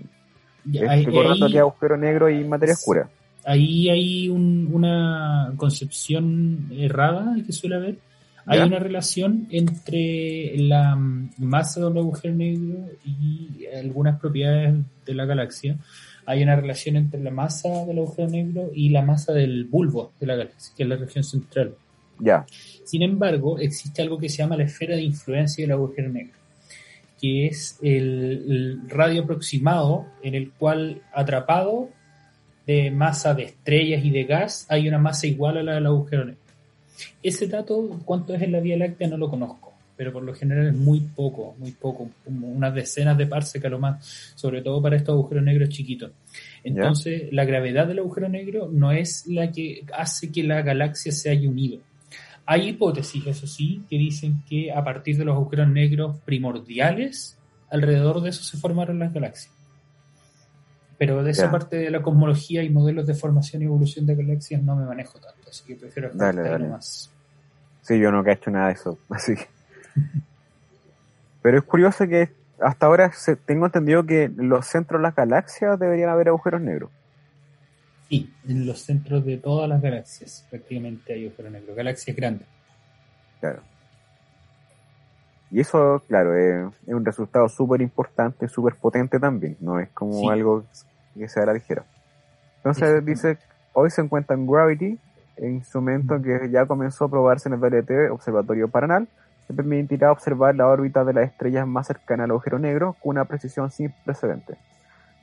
Ya, 0.64 0.82
es 0.82 0.88
ahí- 0.90 1.04
recordando 1.06 1.46
ahí- 1.46 1.52
que 1.52 1.58
agujero 1.58 1.96
negro 1.96 2.28
y 2.30 2.44
materia 2.44 2.74
Sí. 2.74 2.80
oscura. 2.82 3.08
Ahí 3.44 3.88
hay 3.88 4.28
un- 4.28 4.68
una 4.72 5.52
concepción 5.56 6.68
errada 6.72 7.36
que 7.46 7.52
suele 7.52 7.76
haber. 7.76 7.98
Hay 8.46 8.60
¿Ya? 8.60 8.66
una 8.66 8.78
relación 8.78 9.46
entre 9.50 10.56
la 10.56 10.96
masa 10.96 11.80
de 11.80 11.86
un 11.86 11.98
agujero 11.98 12.34
negro 12.34 12.78
y 13.04 13.66
algunas 13.76 14.18
propiedades 14.18 14.76
de 15.04 15.14
la 15.14 15.26
galaxia. 15.26 15.76
Hay 16.24 16.42
una 16.42 16.56
relación 16.56 16.96
entre 16.96 17.22
la 17.22 17.30
masa 17.30 17.84
del 17.86 17.98
agujero 17.98 18.28
negro 18.28 18.70
y 18.74 18.88
la 18.90 19.02
masa 19.02 19.32
del 19.32 19.64
bulbo 19.64 20.12
de 20.18 20.26
la 20.26 20.36
galaxia, 20.36 20.72
que 20.76 20.82
es 20.82 20.88
la 20.88 20.96
región 20.96 21.24
central. 21.24 21.74
Ya, 22.20 22.44
Sin 22.84 23.02
embargo, 23.02 23.58
existe 23.58 24.02
algo 24.02 24.18
que 24.18 24.28
se 24.28 24.38
llama 24.38 24.56
la 24.56 24.64
esfera 24.64 24.96
de 24.96 25.02
influencia 25.02 25.62
del 25.64 25.72
agujero 25.72 26.08
negro, 26.08 26.32
que 27.20 27.46
es 27.46 27.78
el, 27.82 28.44
el 28.48 28.90
radio 28.90 29.22
aproximado 29.22 30.06
en 30.22 30.34
el 30.34 30.50
cual 30.52 31.02
atrapado 31.14 31.90
de 32.68 32.90
masa 32.90 33.32
de 33.32 33.44
estrellas 33.44 34.04
y 34.04 34.10
de 34.10 34.24
gas 34.24 34.66
hay 34.68 34.86
una 34.88 34.98
masa 34.98 35.26
igual 35.26 35.56
a 35.56 35.62
la 35.62 35.74
del 35.76 35.86
agujero 35.86 36.26
negro. 36.26 36.42
Ese 37.22 37.46
dato, 37.46 37.98
cuánto 38.04 38.34
es 38.34 38.42
en 38.42 38.52
la 38.52 38.60
Vía 38.60 38.76
Láctea, 38.76 39.08
no 39.08 39.16
lo 39.16 39.30
conozco, 39.30 39.72
pero 39.96 40.12
por 40.12 40.22
lo 40.22 40.34
general 40.34 40.66
es 40.66 40.74
muy 40.74 41.00
poco, 41.00 41.54
muy 41.58 41.72
poco, 41.72 42.10
como 42.26 42.48
unas 42.48 42.74
decenas 42.74 43.16
de 43.16 43.26
parsec 43.26 43.64
a 43.64 43.70
lo 43.70 43.78
más, 43.78 44.34
sobre 44.34 44.60
todo 44.60 44.82
para 44.82 44.96
estos 44.96 45.14
agujeros 45.14 45.44
negros 45.44 45.70
chiquitos. 45.70 46.10
Entonces, 46.62 47.32
la 47.32 47.46
gravedad 47.46 47.86
del 47.86 48.00
agujero 48.00 48.28
negro 48.28 48.68
no 48.70 48.92
es 48.92 49.26
la 49.26 49.50
que 49.50 49.86
hace 49.94 50.30
que 50.30 50.42
la 50.42 50.60
galaxia 50.60 51.10
se 51.10 51.30
haya 51.30 51.48
unido. 51.48 51.78
Hay 52.44 52.68
hipótesis, 52.68 53.26
eso 53.26 53.46
sí, 53.46 53.82
que 53.88 53.96
dicen 53.96 54.42
que 54.46 54.72
a 54.72 54.84
partir 54.84 55.16
de 55.16 55.24
los 55.24 55.36
agujeros 55.36 55.68
negros 55.68 56.18
primordiales, 56.26 57.38
alrededor 57.70 58.20
de 58.20 58.28
eso 58.28 58.42
se 58.42 58.58
formaron 58.58 58.98
las 58.98 59.10
galaxias. 59.10 59.57
Pero 60.98 61.22
de 61.22 61.30
esa 61.30 61.44
Ya. 61.44 61.50
parte 61.52 61.76
de 61.76 61.90
la 61.90 62.02
cosmología 62.02 62.62
y 62.62 62.70
modelos 62.70 63.06
de 63.06 63.14
formación 63.14 63.62
y 63.62 63.66
evolución 63.66 64.04
de 64.04 64.16
galaxias 64.16 64.62
no 64.62 64.74
me 64.76 64.84
manejo 64.84 65.18
tanto, 65.20 65.48
así 65.48 65.64
que 65.64 65.76
prefiero 65.76 66.08
estar 66.08 66.34
Dale, 66.34 66.42
ahí 66.46 66.52
dale. 66.52 66.64
nomás. 66.66 67.10
sí, 67.82 67.98
yo 67.98 68.10
no 68.10 68.24
he 68.26 68.32
hecho 68.32 68.50
nada 68.50 68.66
de 68.68 68.72
eso. 68.74 68.98
Así 69.08 69.34
que- 69.36 69.46
Pero 71.42 71.58
es 71.58 71.64
curioso 71.64 72.06
que 72.06 72.30
hasta 72.60 72.86
ahora 72.86 73.12
se- 73.12 73.36
tengo 73.36 73.66
entendido 73.66 74.04
que 74.04 74.24
en 74.24 74.48
los 74.48 74.66
centros 74.66 74.98
de 75.00 75.04
las 75.04 75.14
galaxias 75.14 75.78
deberían 75.78 76.10
haber 76.10 76.28
agujeros 76.28 76.60
negros. 76.60 76.90
Sí, 78.08 78.32
en 78.48 78.66
los 78.66 78.80
centros 78.80 79.24
de 79.24 79.36
todas 79.36 79.68
las 79.68 79.80
galaxias 79.80 80.44
prácticamente 80.50 81.12
hay 81.12 81.26
agujeros 81.28 81.52
negros, 81.52 81.76
galaxias 81.76 82.16
grandes. 82.16 82.48
Claro. 83.40 83.60
Y 85.50 85.60
eso, 85.60 86.02
claro, 86.08 86.34
es, 86.34 86.66
es 86.86 86.94
un 86.94 87.04
resultado 87.04 87.48
súper 87.48 87.80
importante, 87.80 88.48
súper 88.48 88.74
potente 88.76 89.18
también. 89.18 89.56
No 89.60 89.78
es 89.80 89.88
como 89.90 90.12
Sí. 90.12 90.28
algo 90.28 90.64
que 91.14 91.28
sea 91.28 91.44
a 91.44 91.46
la 91.46 91.54
ligera. 91.54 91.84
Entonces 92.58 93.04
dice, 93.04 93.38
hoy 93.72 93.90
se 93.90 94.02
encuentra 94.02 94.36
en 94.36 94.46
Gravity, 94.46 94.98
el 95.36 95.50
instrumento 95.52 96.20
que 96.20 96.50
ya 96.50 96.66
comenzó 96.66 97.04
a 97.06 97.08
probarse 97.10 97.48
en 97.48 97.54
el 97.54 97.60
VLT 97.60 98.10
Observatorio 98.10 98.68
Paranal, 98.68 99.08
que 99.46 99.54
permitirá 99.54 100.12
observar 100.12 100.54
la 100.54 100.66
órbita 100.66 101.04
de 101.04 101.14
las 101.14 101.30
estrellas 101.30 101.66
más 101.66 101.86
cercanas 101.86 102.24
al 102.24 102.32
agujero 102.32 102.58
negro 102.58 102.96
con 103.00 103.10
una 103.10 103.24
precisión 103.24 103.70
sin 103.70 103.94
precedentes. 104.04 104.58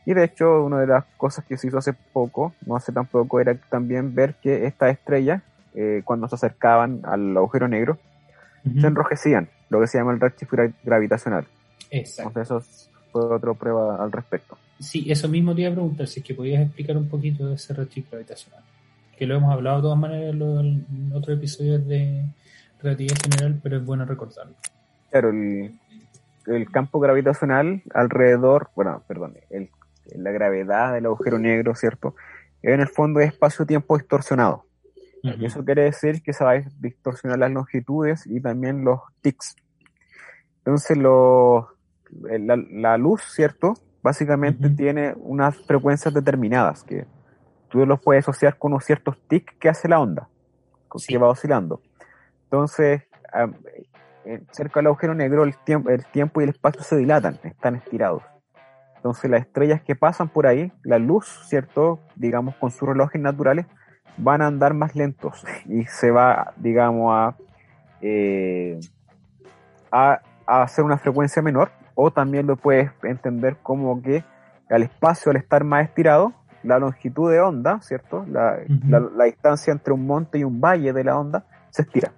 Y 0.06 0.14
de 0.14 0.24
hecho, 0.24 0.64
una 0.64 0.80
de 0.80 0.88
las 0.88 1.06
cosas 1.18 1.46
que 1.46 1.58
se 1.58 1.68
hizo 1.68 1.78
hace 1.78 1.94
poco, 2.14 2.54
no 2.66 2.76
hace 2.76 2.92
tan 2.92 3.06
poco, 3.06 3.40
era 3.40 3.56
también 3.70 4.16
ver 4.16 4.36
que 4.36 4.66
estas 4.66 4.92
estrellas, 4.92 5.44
eh, 5.76 6.02
cuando 6.06 6.28
se 6.28 6.36
acercaban 6.36 7.02
al 7.04 7.36
agujero 7.38 7.68
negro, 7.68 7.98
se 8.82 8.88
enrojecían, 8.88 9.48
lo 9.70 9.80
que 9.82 9.88
se 9.88 9.98
llama 9.98 10.14
el 10.14 10.20
redshift 10.20 10.52
gra- 10.52 10.74
gravitacional. 10.84 11.46
Exacto. 11.92 12.40
Entonces 12.40 12.76
eso 12.82 12.92
fue 13.12 13.26
otra 13.36 13.54
prueba 13.54 14.04
al 14.04 14.12
respecto. 14.12 14.58
Sí, 14.80 15.10
eso 15.10 15.28
mismo 15.30 15.56
te 15.56 15.62
iba 15.62 15.70
a 15.72 15.74
preguntar, 15.74 16.08
si 16.08 16.20
es 16.20 16.26
que 16.26 16.34
podías 16.34 16.62
explicar 16.62 16.98
un 16.98 17.08
poquito 17.08 17.48
de 17.48 17.56
ese 17.56 17.74
redshift 17.74 18.10
gravitacional. 18.12 18.62
Que 19.18 19.26
lo 19.26 19.36
hemos 19.38 19.54
hablado 19.54 19.78
de 19.78 19.82
todas 19.84 19.98
maneras 19.98 20.34
en 20.36 21.12
otros 21.14 21.38
episodios 21.38 21.88
de 21.88 22.26
relatividad 22.82 23.18
general, 23.24 23.60
pero 23.64 23.78
es 23.78 23.86
bueno 23.86 24.04
recordarlo. 24.06 24.54
Claro, 25.10 25.30
el, 25.30 25.72
el 26.48 26.70
campo 26.72 27.00
gravitacional 27.00 27.82
alrededor, 27.94 28.70
bueno, 28.76 29.02
perdón, 29.08 29.36
el- 29.50 29.70
la 30.18 30.32
gravedad 30.32 30.94
del 30.94 31.06
agujero 31.08 31.40
negro, 31.40 31.74
¿cierto? 31.74 32.16
En 32.62 32.80
el 32.82 32.88
fondo 32.88 33.20
es 33.22 33.30
espacio-tiempo 33.30 33.98
distorsionado. 33.98 34.66
Eso 35.42 35.64
quiere 35.66 35.84
decir 35.84 36.22
que 36.22 36.34
se 36.34 36.44
va 36.44 36.52
a 36.52 36.64
distorsionar 36.80 37.40
las 37.40 37.52
longitudes 37.52 38.26
y 38.28 38.40
también 38.42 38.84
los 38.84 39.00
tics. 39.22 39.56
Entonces, 40.60 40.98
los- 40.98 41.66
la, 42.22 42.58
la 42.72 42.98
luz, 42.98 43.22
¿cierto? 43.34 43.74
Básicamente 44.02 44.70
tiene 44.70 45.14
unas 45.18 45.58
frecuencias 45.66 46.14
determinadas 46.14 46.84
que 46.84 47.06
tú 47.70 47.86
los 47.86 48.00
puedes 48.00 48.24
asociar 48.24 48.58
con 48.58 48.74
unos 48.74 48.86
ciertos 48.86 49.18
tics 49.28 49.54
que 49.60 49.70
hace 49.70 49.88
la 49.88 50.00
onda, 50.00 50.30
Sí. 50.96 51.08
que 51.14 51.18
va 51.18 51.28
oscilando. 51.30 51.82
Entonces, 52.44 53.02
eh, 54.26 54.42
cerca 54.52 54.80
del 54.80 54.88
agujero 54.88 55.14
negro 55.16 55.44
el 55.44 55.58
tiempo, 55.58 55.90
el 55.90 56.06
tiempo 56.06 56.40
y 56.42 56.46
el 56.46 56.52
espacio 56.52 56.82
se 56.84 56.96
dilatan, 56.98 57.40
están 57.44 57.76
estirados. 57.76 58.24
Entonces 58.98 59.30
las 59.30 59.42
estrellas 59.42 59.82
que 59.84 59.96
pasan 59.96 60.30
por 60.30 60.48
ahí, 60.48 60.72
la 60.84 60.98
luz, 60.98 61.28
¿cierto? 61.48 62.00
Digamos, 62.16 62.56
con 62.56 62.72
sus 62.72 62.88
relojes 62.88 63.22
naturales, 63.22 63.66
van 64.18 64.42
a 64.42 64.48
andar 64.48 64.74
más 64.74 64.96
lentos 64.96 65.44
y 65.66 65.86
se 65.86 66.12
va, 66.12 66.54
digamos, 66.58 67.12
a, 67.14 67.36
eh, 68.02 68.80
a, 69.92 70.20
a 70.46 70.62
hacer 70.64 70.84
una 70.86 70.98
frecuencia 70.98 71.42
menor. 71.42 71.72
O 71.98 72.12
también 72.12 72.46
lo 72.46 72.58
puedes 72.58 72.92
entender 73.04 73.56
como 73.64 74.02
que 74.02 74.24
al 74.70 74.84
espacio, 74.84 75.30
al 75.32 75.38
estar 75.38 75.64
más 75.64 75.86
estirado, 75.86 76.34
la 76.64 76.78
longitud 76.80 77.32
de 77.32 77.40
onda, 77.40 77.80
¿cierto? 77.82 78.26
La, 78.28 78.58
la- 78.90 79.00
la 79.16 79.24
distancia 79.26 79.72
entre 79.72 79.94
un 79.94 80.06
monte 80.06 80.40
y 80.40 80.44
un 80.44 80.60
valle 80.60 80.92
de 80.92 81.04
la 81.04 81.18
onda 81.18 81.46
se 81.70 81.84
estira. 81.84 82.12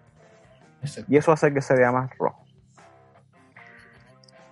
Exacto. 0.82 1.12
Y 1.12 1.18
eso 1.18 1.32
hace 1.32 1.54
que 1.54 1.62
se 1.62 1.76
vea 1.76 1.92
más 1.92 2.10
rojo. 2.18 2.44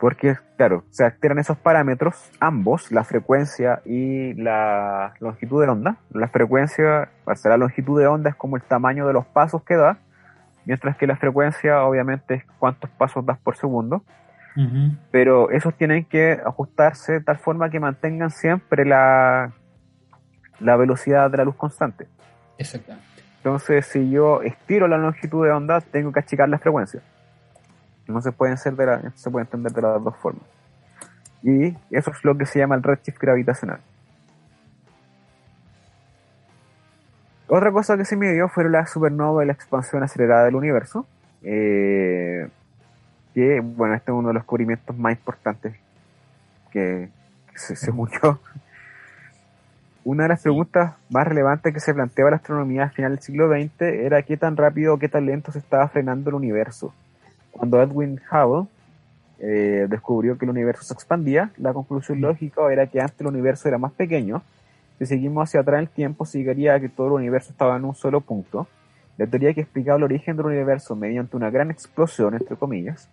Porque, 0.06 0.38
claro, 0.56 0.84
se 0.92 1.04
alteran 1.04 1.40
esos 1.40 1.58
parámetros, 1.58 2.30
ambos, 2.40 2.92
la 2.92 3.04
frecuencia 3.04 3.82
y 3.86 4.36
la 4.36 5.16
longitud 5.20 5.64
de 5.64 5.68
onda. 5.68 5.98
La 6.12 6.28
frecuencia, 6.28 7.10
o 7.26 7.34
sea, 7.34 7.50
la 7.50 7.58
longitud 7.58 8.00
de 8.00 8.06
onda 8.06 8.30
es 8.30 8.36
como 8.36 8.56
el 8.56 8.62
tamaño 8.62 9.08
de 9.08 9.14
los 9.14 9.26
pasos 9.26 9.64
que 9.64 9.74
da, 9.74 9.98
mientras 10.64 10.96
que 10.96 11.08
la 11.08 11.16
frecuencia, 11.16 11.82
obviamente, 11.82 12.36
es 12.36 12.44
cuántos 12.60 12.92
pasos 12.92 13.26
das 13.26 13.40
por 13.40 13.58
segundo. 13.58 14.04
Pero 15.10 15.50
esos 15.50 15.74
tienen 15.74 16.06
que 16.06 16.40
ajustarse 16.46 17.14
de 17.14 17.22
tal 17.22 17.40
forma 17.40 17.72
que 17.72 17.80
mantengan 17.80 18.30
siempre 18.30 18.86
la, 18.86 19.54
la 20.60 20.76
velocidad 20.76 21.32
de 21.32 21.38
la 21.38 21.46
luz 21.46 21.56
constante. 21.56 22.08
Exactamente. 22.60 23.08
Entonces, 23.38 23.88
si 23.88 24.12
yo 24.12 24.44
estiro 24.44 24.88
la 24.88 25.00
longitud 25.00 25.44
de 25.44 25.52
onda, 25.52 25.82
tengo 25.82 26.12
que 26.12 26.20
achicar 26.20 26.48
la 26.48 26.60
frecuencia. 26.60 27.02
No 28.08 28.22
se 28.22 28.32
pueden 28.32 28.58
ser 28.58 28.76
de 28.76 28.86
la- 28.86 29.12
se 29.16 29.30
puede 29.30 29.46
entender 29.46 29.72
de 29.72 29.82
las 29.82 30.04
dos 30.04 30.16
formas. 30.18 30.44
Y 31.44 31.76
eso 31.92 32.12
es 32.12 32.24
lo 32.24 32.38
que 32.38 32.46
se 32.46 32.60
llama 32.60 32.76
el 32.76 32.84
redshift 32.84 33.20
gravitacional. 33.20 33.80
Otra 37.48 37.72
cosa 37.72 37.96
que 37.98 38.06
se 38.06 38.16
midió 38.16 38.50
fue 38.50 38.68
la 38.70 38.86
supernova 38.88 39.44
y 39.44 39.48
la 39.48 39.54
expansión 39.54 40.02
acelerada 40.04 40.46
del 40.46 40.56
universo. 40.56 41.06
Eh, 41.44 42.48
que, 43.36 43.60
bueno, 43.62 43.94
este 43.94 44.12
es 44.12 44.16
uno 44.18 44.30
de 44.30 44.34
los 44.34 44.42
descubrimientos 44.44 44.98
más 44.98 45.14
importantes 45.14 45.76
que, 46.72 47.10
que 47.52 47.60
se, 47.60 47.76
según 47.76 48.10
yo. 48.24 48.40
Una 50.04 50.24
de 50.24 50.30
las 50.30 50.42
preguntas 50.42 50.94
más 51.10 51.28
relevantes 51.28 51.74
que 51.74 51.80
se 51.80 51.94
planteaba 51.94 52.32
la 52.32 52.38
astronomía 52.38 52.84
al 52.84 52.92
final 52.92 53.12
del 53.16 53.22
siglo 53.24 53.50
XX 53.50 53.82
era 53.82 54.22
qué 54.24 54.38
tan 54.38 54.56
rápido 54.56 54.94
o 54.94 55.00
qué 55.00 55.10
tan 55.10 55.26
lento 55.26 55.52
se 55.52 55.60
estaba 55.60 55.88
frenando 55.88 56.30
el 56.30 56.36
universo. 56.36 56.94
Cuando 57.58 57.82
Edwin 57.82 58.20
Hubble 58.30 58.68
eh, 59.40 59.88
descubrió 59.90 60.38
que 60.38 60.44
el 60.44 60.52
universo 60.52 60.84
se 60.84 60.94
expandía, 60.94 61.52
la 61.56 61.72
conclusión 61.72 62.20
lógica 62.20 62.62
era 62.70 62.88
que 62.88 63.00
antes 63.00 63.22
el 63.22 63.28
universo 63.28 63.70
era 63.70 63.78
más 63.78 63.94
pequeño. 63.94 64.44
Si 65.00 65.06
seguimos 65.06 65.48
hacia 65.48 65.62
atrás 65.62 65.78
en 65.78 65.86
el 65.86 65.90
tiempo, 65.90 66.26
significaría 66.26 66.78
que 66.82 66.90
todo 66.90 67.08
el 67.08 67.14
universo 67.14 67.52
estaba 67.52 67.78
en 67.78 67.86
un 67.86 67.96
solo 67.96 68.20
punto. 68.20 68.68
La 69.18 69.26
teoría 69.26 69.54
que 69.54 69.62
explicaba 69.62 69.98
el 69.98 70.04
origen 70.04 70.36
del 70.36 70.48
universo 70.48 70.98
mediante 70.98 71.38
una 71.38 71.50
gran 71.50 71.72
explosión, 71.72 72.34
entre 72.34 72.58
comillas, 72.58 73.10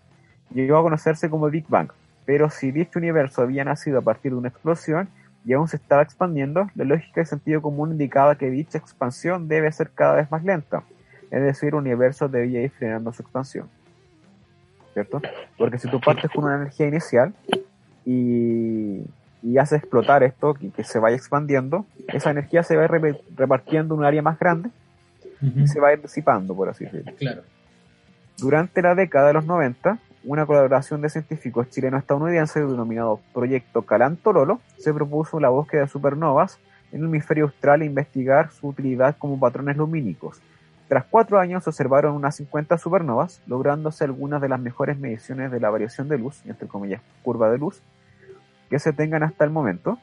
llegó 0.52 0.76
a 0.76 0.82
conocerse 0.82 1.30
como 1.30 1.48
Big 1.48 1.68
Bang. 1.68 1.92
Pero 2.24 2.50
si 2.50 2.72
dicho 2.72 2.98
universo 2.98 3.42
había 3.42 3.62
nacido 3.62 4.00
a 4.00 4.02
partir 4.02 4.32
de 4.32 4.38
una 4.38 4.48
explosión 4.48 5.08
y 5.44 5.52
aún 5.52 5.68
se 5.68 5.76
estaba 5.76 6.02
expandiendo, 6.02 6.68
la 6.74 6.84
lógica 6.84 7.20
y 7.20 7.26
sentido 7.26 7.62
común 7.62 7.92
indicaba 7.92 8.34
que 8.34 8.50
dicha 8.50 8.78
expansión 8.78 9.46
debe 9.46 9.70
ser 9.70 9.90
cada 9.90 10.16
vez 10.16 10.28
más 10.32 10.42
lenta. 10.42 10.82
Es 11.30 11.42
decir, 11.42 11.68
el 11.68 11.76
universo 11.76 12.28
debía 12.28 12.60
ir 12.60 12.70
frenando 12.70 13.12
su 13.12 13.22
expansión. 13.22 13.68
¿Cierto? 14.92 15.22
Porque 15.56 15.78
si 15.78 15.88
tú 15.88 16.00
partes 16.00 16.30
con 16.30 16.44
una 16.44 16.56
energía 16.56 16.86
inicial, 16.86 17.34
y, 18.04 19.02
y 19.42 19.58
hace 19.58 19.76
explotar 19.76 20.22
esto 20.22 20.54
y 20.60 20.70
que 20.70 20.84
se 20.84 20.98
vaya 20.98 21.16
expandiendo, 21.16 21.86
esa 22.08 22.30
energía 22.30 22.62
se 22.62 22.76
va 22.76 22.86
repartiendo 22.86 23.94
en 23.94 24.00
un 24.00 24.06
área 24.06 24.22
más 24.22 24.38
grande 24.38 24.70
y 25.40 25.66
se 25.66 25.80
va 25.80 25.88
a 25.88 25.92
ir 25.94 26.02
disipando, 26.02 26.54
por 26.54 26.68
así 26.68 26.84
decirlo. 26.84 27.12
Claro. 27.18 27.42
Durante 28.38 28.80
la 28.80 28.94
década 28.94 29.28
de 29.28 29.32
los 29.34 29.44
90, 29.44 29.98
una 30.24 30.46
colaboración 30.46 31.00
de 31.00 31.08
científicos 31.08 31.68
chileno-estadounidenses 31.70 32.68
denominado 32.68 33.20
Proyecto 33.34 33.82
Calantololo 33.82 34.60
se 34.78 34.94
propuso 34.94 35.40
la 35.40 35.48
búsqueda 35.48 35.82
de 35.82 35.88
supernovas 35.88 36.60
en 36.92 37.00
el 37.00 37.06
hemisferio 37.06 37.44
austral 37.44 37.82
e 37.82 37.86
investigar 37.86 38.50
su 38.52 38.68
utilidad 38.68 39.16
como 39.18 39.40
patrones 39.40 39.76
lumínicos. 39.76 40.40
Tras 40.92 41.06
cuatro 41.06 41.40
años 41.40 41.64
se 41.64 41.70
observaron 41.70 42.14
unas 42.14 42.36
50 42.36 42.76
supernovas, 42.76 43.40
lográndose 43.46 44.04
algunas 44.04 44.42
de 44.42 44.50
las 44.50 44.60
mejores 44.60 44.98
mediciones 44.98 45.50
de 45.50 45.58
la 45.58 45.70
variación 45.70 46.06
de 46.06 46.18
luz, 46.18 46.44
entre 46.44 46.68
comillas, 46.68 47.00
curva 47.22 47.50
de 47.50 47.56
luz, 47.56 47.82
que 48.68 48.78
se 48.78 48.92
tengan 48.92 49.22
hasta 49.22 49.42
el 49.46 49.50
momento. 49.50 49.98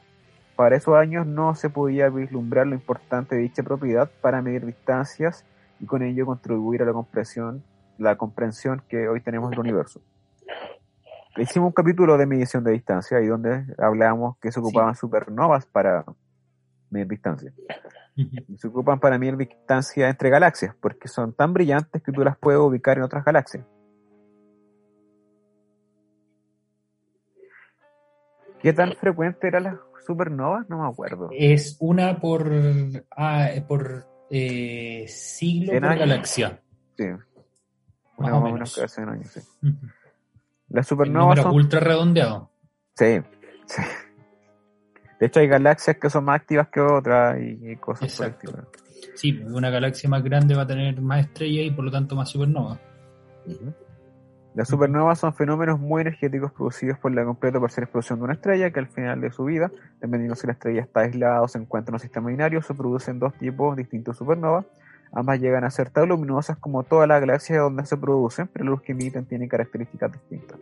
Para 0.56 0.74
esos 0.74 0.96
años 0.96 1.28
no 1.28 1.54
se 1.54 1.70
podía 1.70 2.08
vislumbrar 2.08 2.66
lo 2.66 2.74
importante 2.74 3.36
de 3.36 3.42
dicha 3.42 3.62
propiedad 3.62 4.10
para 4.20 4.42
medir 4.42 4.66
distancias 4.66 5.44
y 5.78 5.86
con 5.86 6.02
ello 6.02 6.26
contribuir 6.26 6.82
a 6.82 6.86
la 6.86 6.92
comprensión, 6.92 7.62
la 7.96 8.16
comprensión 8.16 8.82
que 8.88 9.08
hoy 9.08 9.20
tenemos 9.20 9.50
del 9.50 9.60
universo. 9.60 10.00
Hicimos 11.36 11.68
un 11.68 11.72
capítulo 11.72 12.18
de 12.18 12.26
medición 12.26 12.64
de 12.64 12.72
distancia 12.72 13.20
y 13.20 13.28
donde 13.28 13.64
hablábamos 13.78 14.38
que 14.38 14.50
se 14.50 14.58
ocupaban 14.58 14.96
supernovas 14.96 15.66
para 15.66 16.04
medir 16.90 17.08
distancia. 17.08 17.52
Se 18.58 18.68
ocupan 18.68 19.00
para 19.00 19.18
medir 19.18 19.36
distancia 19.36 20.08
entre 20.08 20.30
galaxias 20.30 20.74
porque 20.80 21.08
son 21.08 21.32
tan 21.32 21.52
brillantes 21.52 22.02
que 22.02 22.12
tú 22.12 22.22
las 22.22 22.36
puedes 22.36 22.60
ubicar 22.60 22.98
en 22.98 23.04
otras 23.04 23.24
galaxias. 23.24 23.64
¿Qué 28.60 28.72
tan 28.74 28.92
frecuente 28.92 29.46
eran 29.46 29.62
las 29.64 29.76
supernovas? 30.06 30.68
No 30.68 30.82
me 30.82 30.88
acuerdo. 30.88 31.30
Es 31.32 31.76
una 31.80 32.20
por, 32.20 32.52
ah, 33.16 33.48
por 33.66 34.06
eh, 34.28 35.06
siglo 35.08 35.72
por 35.72 35.84
años. 35.84 35.98
galaxia. 36.00 36.60
Sí. 36.96 37.04
Una 37.04 37.18
más 38.18 38.32
o 38.32 38.40
menos. 38.40 38.52
menos 38.52 38.74
cada 38.74 38.88
100 38.88 39.08
años, 39.08 39.28
sí. 39.28 39.40
Las 40.68 40.86
supernovas 40.86 41.40
son... 41.40 41.54
ultra 41.54 41.80
redondeado. 41.80 42.50
Sí, 42.94 43.20
sí. 43.64 43.82
De 45.20 45.26
hecho 45.26 45.40
hay 45.40 45.48
galaxias 45.48 45.98
que 45.98 46.08
son 46.08 46.24
más 46.24 46.40
activas 46.40 46.68
que 46.68 46.80
otras 46.80 47.38
y, 47.38 47.72
y 47.72 47.76
cosas 47.76 48.16
por 48.16 48.26
Exacto. 48.26 48.50
estilo. 48.50 48.80
Sí, 49.14 49.38
una 49.46 49.70
galaxia 49.70 50.08
más 50.08 50.24
grande 50.24 50.54
va 50.54 50.62
a 50.62 50.66
tener 50.66 51.00
más 51.00 51.26
estrellas 51.26 51.66
y 51.66 51.70
por 51.70 51.84
lo 51.84 51.90
tanto 51.90 52.16
más 52.16 52.30
supernova. 52.30 52.80
Las 54.54 54.68
supernovas 54.68 55.18
son 55.18 55.34
fenómenos 55.34 55.78
muy 55.78 56.02
energéticos 56.02 56.52
producidos 56.52 56.98
por 56.98 57.12
la 57.12 57.24
completa 57.24 57.58
o 57.58 57.60
parcial 57.60 57.84
explosión 57.84 58.18
de 58.18 58.24
una 58.24 58.32
estrella 58.32 58.70
que 58.70 58.80
al 58.80 58.88
final 58.88 59.20
de 59.20 59.30
su 59.30 59.44
vida, 59.44 59.70
dependiendo 60.00 60.34
si 60.34 60.46
la 60.46 60.54
estrella 60.54 60.80
está 60.80 61.00
aislada 61.00 61.42
o 61.42 61.48
se 61.48 61.58
encuentra 61.58 61.90
en 61.90 61.94
un 61.94 62.00
sistema 62.00 62.30
binario, 62.30 62.62
se 62.62 62.74
producen 62.74 63.18
dos 63.18 63.34
tipos 63.34 63.76
distintos 63.76 64.16
de 64.16 64.18
supernovas. 64.18 64.66
Ambas 65.12 65.40
llegan 65.40 65.64
a 65.64 65.70
ser 65.70 65.90
tan 65.90 66.08
luminosas 66.08 66.56
como 66.58 66.82
todas 66.82 67.08
las 67.08 67.20
galaxias 67.20 67.58
donde 67.58 67.84
se 67.84 67.96
producen, 67.96 68.48
pero 68.48 68.64
la 68.64 68.70
luz 68.72 68.82
que 68.82 68.92
emiten 68.92 69.26
tiene 69.26 69.48
características 69.48 70.12
distintas. 70.12 70.58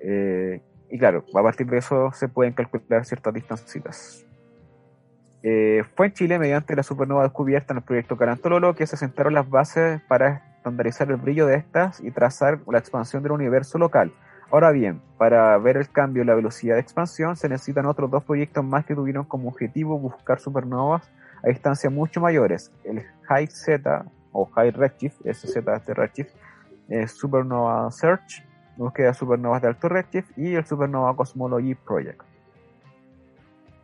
Eh, 0.00 0.60
y 0.90 0.98
claro, 0.98 1.24
a 1.34 1.42
partir 1.42 1.66
de 1.66 1.78
eso 1.78 2.10
se 2.12 2.28
pueden 2.28 2.52
calcular 2.52 3.04
ciertas 3.04 3.34
distancias. 3.34 4.26
Eh, 5.42 5.84
fue 5.94 6.06
en 6.06 6.12
Chile 6.12 6.38
mediante 6.38 6.74
la 6.74 6.82
supernova 6.82 7.22
descubierta 7.22 7.72
en 7.72 7.78
el 7.78 7.84
proyecto 7.84 8.16
Carantololo 8.16 8.74
que 8.74 8.86
se 8.86 8.96
sentaron 8.96 9.34
las 9.34 9.48
bases 9.48 10.00
para 10.08 10.42
estandarizar 10.56 11.10
el 11.10 11.16
brillo 11.16 11.46
de 11.46 11.56
estas 11.56 12.00
y 12.00 12.10
trazar 12.10 12.60
la 12.66 12.78
expansión 12.78 13.22
del 13.22 13.32
universo 13.32 13.78
local. 13.78 14.12
Ahora 14.50 14.70
bien, 14.70 15.00
para 15.18 15.58
ver 15.58 15.76
el 15.76 15.90
cambio 15.90 16.22
en 16.22 16.28
la 16.28 16.34
velocidad 16.34 16.74
de 16.74 16.80
expansión 16.80 17.36
se 17.36 17.48
necesitan 17.48 17.86
otros 17.86 18.10
dos 18.10 18.24
proyectos 18.24 18.64
más 18.64 18.84
que 18.84 18.94
tuvieron 18.94 19.24
como 19.24 19.48
objetivo 19.48 19.98
buscar 19.98 20.40
supernovas 20.40 21.10
a 21.44 21.48
distancias 21.48 21.92
mucho 21.92 22.20
mayores. 22.20 22.72
El 22.84 23.04
High 23.28 23.48
Z 23.48 24.04
o 24.32 24.46
High 24.46 24.70
Redshift, 24.70 25.20
SZ 25.24 25.54
de 25.86 25.94
Redshift, 25.94 26.34
eh, 26.88 27.06
Supernova 27.08 27.90
Search, 27.90 28.44
búsqueda 28.76 29.08
de 29.08 29.14
supernovas 29.14 29.62
de 29.62 29.68
alto 29.68 29.88
redshift 29.88 30.36
y 30.36 30.54
el 30.54 30.64
Supernova 30.64 31.14
Cosmology 31.16 31.74
Project. 31.74 32.22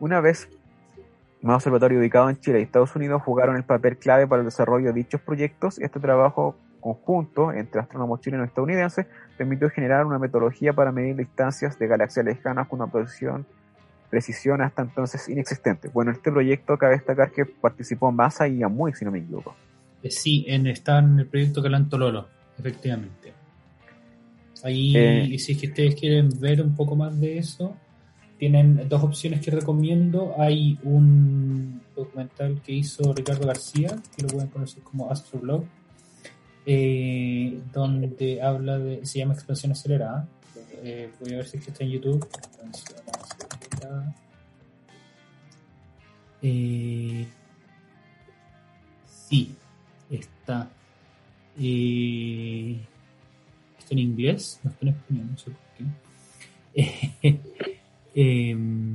Una 0.00 0.20
vez 0.20 0.48
más 1.42 1.56
observatorio 1.56 1.98
ubicado 1.98 2.30
en 2.30 2.38
Chile 2.38 2.60
y 2.60 2.62
Estados 2.62 2.94
Unidos 2.94 3.22
jugaron 3.22 3.56
el 3.56 3.64
papel 3.64 3.96
clave 3.98 4.26
para 4.26 4.40
el 4.40 4.46
desarrollo 4.46 4.86
de 4.86 4.92
dichos 4.92 5.20
proyectos. 5.20 5.78
Este 5.78 5.98
trabajo 6.00 6.56
conjunto 6.80 7.52
entre 7.52 7.80
astrónomos 7.80 8.20
chilenos 8.20 8.46
y 8.46 8.48
estadounidenses 8.48 9.06
permitió 9.36 9.70
generar 9.70 10.04
una 10.04 10.18
metodología 10.18 10.72
para 10.72 10.92
medir 10.92 11.16
distancias 11.16 11.78
de 11.78 11.86
galaxias 11.86 12.24
lejanas 12.24 12.68
con 12.68 12.80
una 12.80 12.90
precisión, 12.90 13.46
precisión 14.10 14.60
hasta 14.62 14.82
entonces 14.82 15.28
inexistente. 15.28 15.88
Bueno, 15.88 16.10
este 16.10 16.30
proyecto 16.30 16.76
cabe 16.76 16.94
destacar 16.94 17.30
que 17.30 17.44
participó 17.46 18.12
Massa 18.12 18.46
y 18.48 18.62
Amuy, 18.62 18.92
si 18.94 19.04
no 19.04 19.10
me 19.10 19.18
equivoco. 19.18 19.54
Eh, 20.02 20.10
sí, 20.10 20.44
en, 20.48 20.66
está 20.66 20.98
en 20.98 21.20
el 21.20 21.26
proyecto 21.26 21.62
Calantololo, 21.62 22.28
efectivamente. 22.58 23.21
Ahí, 24.62 24.96
Eh. 24.96 25.38
si 25.38 25.52
es 25.52 25.58
que 25.58 25.66
ustedes 25.68 25.94
quieren 25.96 26.28
ver 26.38 26.62
un 26.62 26.74
poco 26.74 26.94
más 26.96 27.18
de 27.20 27.38
eso, 27.38 27.76
tienen 28.38 28.88
dos 28.88 29.02
opciones 29.02 29.40
que 29.40 29.50
recomiendo. 29.50 30.34
Hay 30.38 30.78
un 30.82 31.80
documental 31.94 32.60
que 32.64 32.72
hizo 32.72 33.12
Ricardo 33.12 33.46
García, 33.46 33.96
que 34.16 34.22
lo 34.22 34.28
pueden 34.28 34.48
conocer 34.48 34.82
como 34.82 35.10
Astroblog, 35.10 35.64
eh, 36.66 37.60
donde 37.72 38.40
habla 38.42 38.78
de. 38.78 39.04
se 39.04 39.18
llama 39.18 39.34
Expansión 39.34 39.72
Acelerada. 39.72 40.28
Eh, 40.84 41.10
voy 41.20 41.34
a 41.34 41.36
ver 41.36 41.46
si 41.46 41.58
es 41.58 41.64
que 41.64 41.70
está 41.70 41.84
en 41.84 41.90
YouTube. 41.90 42.24
Expansión 42.24 42.98
Acelerada. 43.50 44.16
Eh, 46.42 47.26
sí, 49.06 49.54
está. 50.10 50.68
Eh, 51.58 52.80
está 53.92 53.94
en 53.94 53.98
inglés, 53.98 54.60
no 54.64 54.70
está 54.70 54.86
en 54.86 54.88
español, 54.94 55.26
no 55.30 55.38
sé 55.38 55.50
por 55.50 55.60
qué. 56.74 57.38
Em, 58.14 58.94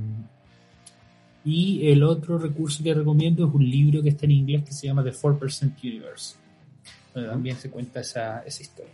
y 1.43 1.89
el 1.91 2.03
otro 2.03 2.37
recurso 2.37 2.83
que 2.83 2.93
recomiendo 2.93 3.47
es 3.47 3.53
un 3.53 3.67
libro 3.67 4.03
que 4.03 4.09
está 4.09 4.25
en 4.25 4.31
inglés 4.31 4.63
que 4.63 4.73
se 4.73 4.85
llama 4.85 5.03
The 5.03 5.11
4% 5.11 5.73
Universe, 5.81 6.35
donde 7.15 7.27
también 7.29 7.55
se 7.57 7.71
cuenta 7.71 8.01
esa, 8.01 8.43
esa 8.43 8.61
historia. 8.61 8.91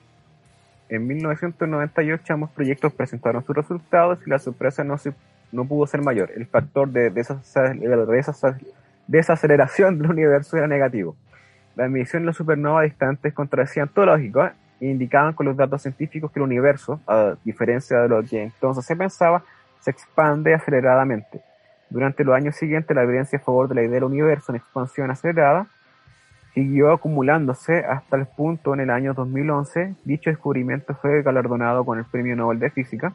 En 0.87 1.05
1998 1.07 2.33
ambos 2.33 2.51
proyectos 2.51 2.93
presentaron 2.93 3.45
sus 3.45 3.53
resultados 3.53 4.19
y 4.25 4.29
la 4.29 4.39
sorpresa 4.39 4.85
no, 4.85 4.97
se, 4.97 5.13
no 5.51 5.65
pudo 5.65 5.87
ser 5.87 6.01
mayor. 6.01 6.31
El 6.33 6.45
factor 6.45 6.89
de 6.89 7.11
desacel- 7.13 7.81
desacel- 7.81 8.65
desaceleración 9.07 9.97
del 9.99 10.09
universo 10.11 10.55
era 10.55 10.67
negativo. 10.67 11.17
La 11.75 11.89
medición 11.89 12.21
de 12.23 12.27
la 12.27 12.33
supernova 12.33 12.83
distantes 12.83 13.33
contradecían 13.33 13.89
todo 13.89 14.05
lógico 14.05 14.45
¿eh? 14.45 14.51
Indicaban 14.91 15.33
con 15.33 15.45
los 15.45 15.55
datos 15.55 15.81
científicos 15.81 16.31
que 16.31 16.39
el 16.39 16.43
universo, 16.43 16.99
a 17.07 17.35
diferencia 17.43 17.99
de 18.01 18.09
lo 18.09 18.23
que 18.23 18.43
entonces 18.43 18.85
se 18.85 18.95
pensaba, 18.95 19.43
se 19.79 19.91
expande 19.91 20.53
aceleradamente. 20.53 21.41
Durante 21.89 22.23
los 22.23 22.35
años 22.35 22.55
siguientes, 22.55 22.95
la 22.95 23.03
evidencia 23.03 23.37
a 23.39 23.41
favor 23.41 23.67
de 23.67 23.75
la 23.75 23.81
idea 23.81 23.95
del 23.95 24.05
universo 24.05 24.51
en 24.51 24.55
expansión 24.55 25.11
acelerada 25.11 25.67
siguió 26.53 26.91
acumulándose 26.91 27.79
hasta 27.79 28.15
el 28.15 28.25
punto 28.25 28.73
en 28.73 28.81
el 28.81 28.89
año 28.89 29.13
2011. 29.13 29.95
Dicho 30.03 30.29
descubrimiento 30.29 30.95
fue 30.95 31.21
galardonado 31.21 31.83
con 31.83 31.97
el 31.99 32.05
Premio 32.05 32.35
Nobel 32.35 32.59
de 32.59 32.69
Física, 32.69 33.13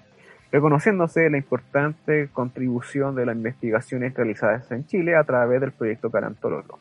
reconociéndose 0.51 1.31
la 1.31 1.39
importante 1.39 2.29
contribución 2.33 3.15
de 3.15 3.27
las 3.27 3.37
investigaciones 3.37 4.15
realizadas 4.15 4.71
en 4.73 4.87
Chile 4.87 5.17
a 5.17 5.25
través 5.25 5.61
del 5.61 5.73
proyecto 5.73 6.11
Carantololo. 6.11 6.79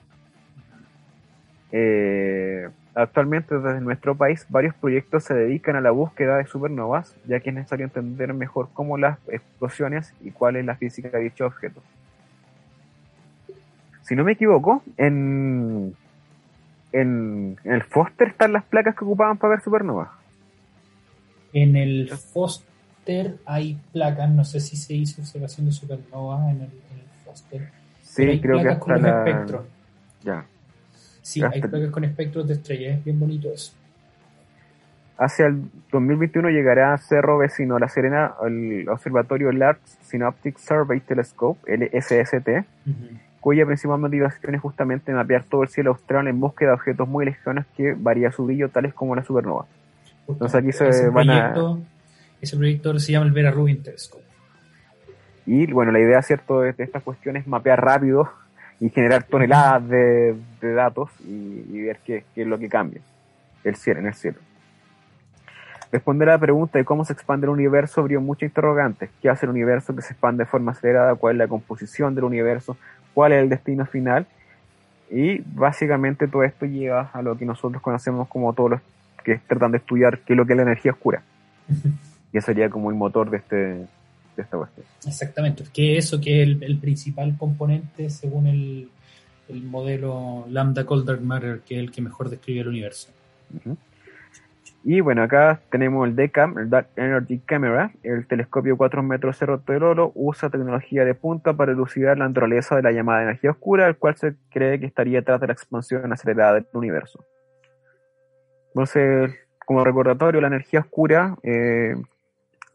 Eh, 1.72 2.70
actualmente 2.98 3.56
desde 3.56 3.80
nuestro 3.80 4.16
país 4.16 4.46
varios 4.50 4.74
proyectos 4.76 5.24
se 5.24 5.34
dedican 5.34 5.76
a 5.76 5.82
la 5.82 5.92
búsqueda 5.92 6.38
de 6.38 6.46
supernovas, 6.48 7.16
ya 7.28 7.40
que 7.40 7.50
es 7.50 7.56
necesario 7.56 7.86
entender 7.86 8.34
mejor 8.34 8.70
cómo 8.74 8.98
las 8.98 9.20
explosiones 9.28 10.14
y 10.22 10.32
cuál 10.32 10.56
es 10.56 10.66
la 10.66 10.76
física 10.76 11.10
de 11.10 11.24
dicho 11.26 11.46
objeto. 11.46 11.82
Si 14.02 14.16
no 14.16 14.24
me 14.24 14.32
equivoco, 14.34 14.84
en, 14.98 15.96
en, 16.92 17.58
en 17.64 17.74
el 17.74 17.84
Foster 17.84 18.30
están 18.30 18.54
las 18.54 18.64
placas 18.64 18.96
que 18.96 19.06
ocupaban 19.06 19.38
para 19.38 19.52
ver 19.52 19.62
supernovas. 19.62 20.10
En 21.54 21.76
el 21.76 22.10
Foster 22.10 23.38
hay 23.46 23.78
placas, 23.94 24.30
no 24.32 24.44
sé 24.44 24.60
si 24.60 24.76
se 24.76 24.94
hizo 24.94 25.22
observación 25.22 25.68
de 25.68 25.72
supernova 25.72 26.52
en 26.52 26.62
el, 26.62 26.72
en 26.92 27.00
el 27.00 27.26
Foster. 27.26 27.70
Sí, 28.02 28.40
creo 28.42 28.62
que 28.62 28.70
hasta 28.70 28.98
la... 28.98 29.20
espectros. 29.20 29.66
Ya. 30.24 30.46
Sí, 31.28 31.42
hay 31.44 31.60
placas 31.62 31.90
con 31.92 32.06
espectros 32.06 32.48
de 32.48 32.54
estrellas, 32.54 33.00
es 33.00 33.04
bien 33.04 33.20
bonito 33.20 33.52
eso. 33.52 33.74
Hacia 35.18 35.48
el 35.48 35.64
2021 35.92 36.50
llegará 36.52 36.94
a 36.94 36.98
Cerro 37.00 37.40
Vecino 37.40 37.78
La 37.80 37.90
Serena 37.90 38.34
el 38.46 38.88
observatorio 38.88 39.52
Large 39.52 39.82
Synoptic 40.04 40.58
Survey 40.58 41.02
Telescope, 41.02 41.60
LSST, 41.76 42.48
Ujú. 42.86 43.18
cuya 43.42 43.66
principal 43.66 44.00
motivación 44.00 44.56
es 44.56 44.62
justamente 44.62 45.12
mapear 45.12 45.44
todo 45.44 45.64
el 45.64 45.70
cielo 45.70 45.90
austral 45.92 46.30
en 46.30 46.40
búsqueda 46.40 46.70
de 46.70 46.76
objetos 46.76 47.08
muy 47.10 47.26
lejanos 47.26 47.66
que 47.76 47.94
varía 47.98 48.32
su 48.32 48.46
brillo, 48.46 48.70
tales 48.70 48.94
como 48.94 49.14
la 49.16 49.24
supernova. 49.26 49.66
Entonces 50.30 50.56
aquí 50.62 50.72
se 50.72 50.88
Ese 50.88 51.10
van 51.10 51.30
a- 51.30 51.54
proyecto- 51.54 51.82
Ese 52.40 52.56
proyector 52.56 53.02
se 53.02 53.12
llama 53.12 53.26
el 53.26 53.32
Vera 53.34 53.52
Rubin 53.52 53.84
Telescope. 53.84 54.24
Y 55.46 55.66
bueno, 55.74 55.92
la 55.92 56.00
idea, 56.00 56.22
¿cierto?, 56.22 56.62
de, 56.62 56.74
esta 56.78 57.00
cuestión 57.02 57.36
es 57.36 57.48
mapear 57.48 57.84
rápido 57.84 58.30
y 58.80 58.90
generar 58.90 59.24
toneladas 59.24 59.88
de, 59.90 60.36
datos 60.62 61.10
y, 61.26 61.82
ver 61.82 62.00
qué, 62.06 62.24
es 62.36 62.48
lo 62.48 62.60
que 62.60 62.70
cambia 62.70 63.02
el 63.64 63.76
cielo, 63.76 64.00
en 64.00 64.08
el 64.08 64.14
cielo. 64.14 64.38
Responder 65.92 66.30
a 66.30 66.34
la 66.34 66.38
pregunta 66.38 66.78
de 66.78 66.86
cómo 66.86 67.06
se 67.06 67.14
expande 67.14 67.46
el 67.46 67.52
universo 67.52 68.02
abrió 68.02 68.20
muchos 68.20 68.44
interrogantes. 68.44 69.10
¿Qué 69.22 69.30
hace 69.30 69.46
el 69.46 69.52
universo 69.52 69.96
que 69.96 70.02
se 70.02 70.14
expande 70.14 70.44
de 70.44 70.50
forma 70.50 70.74
acelerada? 70.74 71.16
¿Cuál 71.16 71.36
es 71.36 71.40
la 71.40 71.48
composición 71.48 72.14
del 72.14 72.26
universo? 72.26 72.78
¿Cuál 73.14 73.32
es 73.32 73.42
el 73.42 73.50
destino 73.50 73.86
final? 73.86 74.28
Y 75.10 75.40
básicamente 75.40 76.28
todo 76.28 76.44
esto 76.44 76.66
lleva 76.66 77.10
a 77.14 77.22
lo 77.22 77.38
que 77.38 77.46
nosotros 77.46 77.82
conocemos 77.82 78.28
como 78.28 78.54
todos 78.54 78.72
los 78.72 78.82
que 79.24 79.38
tratan 79.48 79.72
de 79.72 79.78
estudiar 79.78 80.20
qué 80.20 80.34
es 80.34 80.38
lo 80.38 80.46
que 80.46 80.54
es 80.54 80.58
la 80.58 80.64
energía 80.64 80.92
oscura. 80.92 81.24
Y 82.34 82.40
eso 82.40 82.48
sería 82.48 82.70
como 82.70 82.90
el 82.90 82.98
motor 82.98 83.30
de, 83.30 83.38
este, 83.38 83.88
de 84.38 84.44
esta 84.44 84.58
cuestión. 84.58 84.86
Exactamente, 85.06 85.64
que 85.74 85.98
eso 85.98 86.22
que 86.22 86.44
es 86.44 86.50
el, 86.62 86.78
principal 86.80 87.36
componente 87.38 88.10
según 88.10 88.48
el, 88.48 88.90
el 89.50 89.64
modelo 89.64 90.46
Lambda 90.50 90.86
Cold 90.86 91.06
Dark 91.06 91.22
Matter, 91.22 91.62
que 91.66 91.76
es 91.76 91.80
el 91.82 91.92
que 91.92 92.02
mejor 92.02 92.30
describe 92.30 92.62
el 92.62 92.70
universo. 92.70 93.10
Y 94.84 95.02
bueno, 95.02 95.24
acá 95.24 95.60
tenemos 95.70 96.08
el 96.08 96.16
DECAM, 96.16 96.60
el 96.60 96.70
Dark 96.70 96.90
Energy 96.96 97.40
Camera, 97.40 97.92
el 98.04 98.26
telescopio 98.26 98.78
4 98.78 99.04
metros 99.04 99.38
Cerro 99.38 99.60
Telolo, 99.60 100.14
usa 100.16 100.50
tecnología 100.50 101.04
de 101.04 101.14
punta 101.14 101.54
para 101.54 101.74
elucidar 101.74 102.18
la 102.18 102.28
naturaleza 102.28 102.76
de 102.76 102.84
la 102.84 102.92
llamada 102.92 103.24
energía 103.24 103.52
oscura, 103.52 103.88
el 103.88 103.98
cual 103.98 104.16
se 104.16 104.36
cree 104.50 104.80
que 104.80 104.86
estaría 104.86 105.20
detrás 105.20 105.42
de 105.42 105.48
la 105.48 105.54
expansión 105.54 106.14
acelerada 106.14 106.54
del 106.54 106.68
universo. 106.74 107.26
Entonces, 108.70 109.36
como 109.66 109.84
recordatorio, 109.84 110.40
la 110.40 110.48
energía 110.48 110.80
oscura 110.80 111.36
eh, 111.44 111.96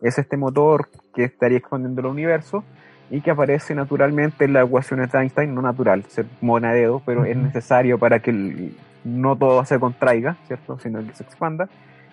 es 0.03 0.19
este 0.19 0.37
motor 0.37 0.89
que 1.15 1.25
estaría 1.25 1.59
expandiendo 1.59 2.01
el 2.01 2.09
universo 2.09 2.65
y 3.11 3.21
que 3.21 3.31
aparece 3.31 3.75
naturalmente 3.75 4.45
en 4.45 4.55
las 4.55 4.67
ecuaciones 4.67 5.11
de 5.13 5.19
Einstein, 5.19 5.55
no 5.55 5.63
natural, 5.63 6.03
se 6.09 6.25
monadeo, 6.41 7.03
pero 7.07 7.25
es 7.25 7.37
necesario 7.37 7.99
para 7.99 8.21
que 8.21 8.73
no 9.05 9.37
todo 9.37 9.65
se 9.65 9.79
contraiga, 9.79 10.37
¿cierto? 10.47 10.79
Sino 10.79 11.05
que 11.07 11.15
se 11.15 11.23
expanda. 11.23 11.69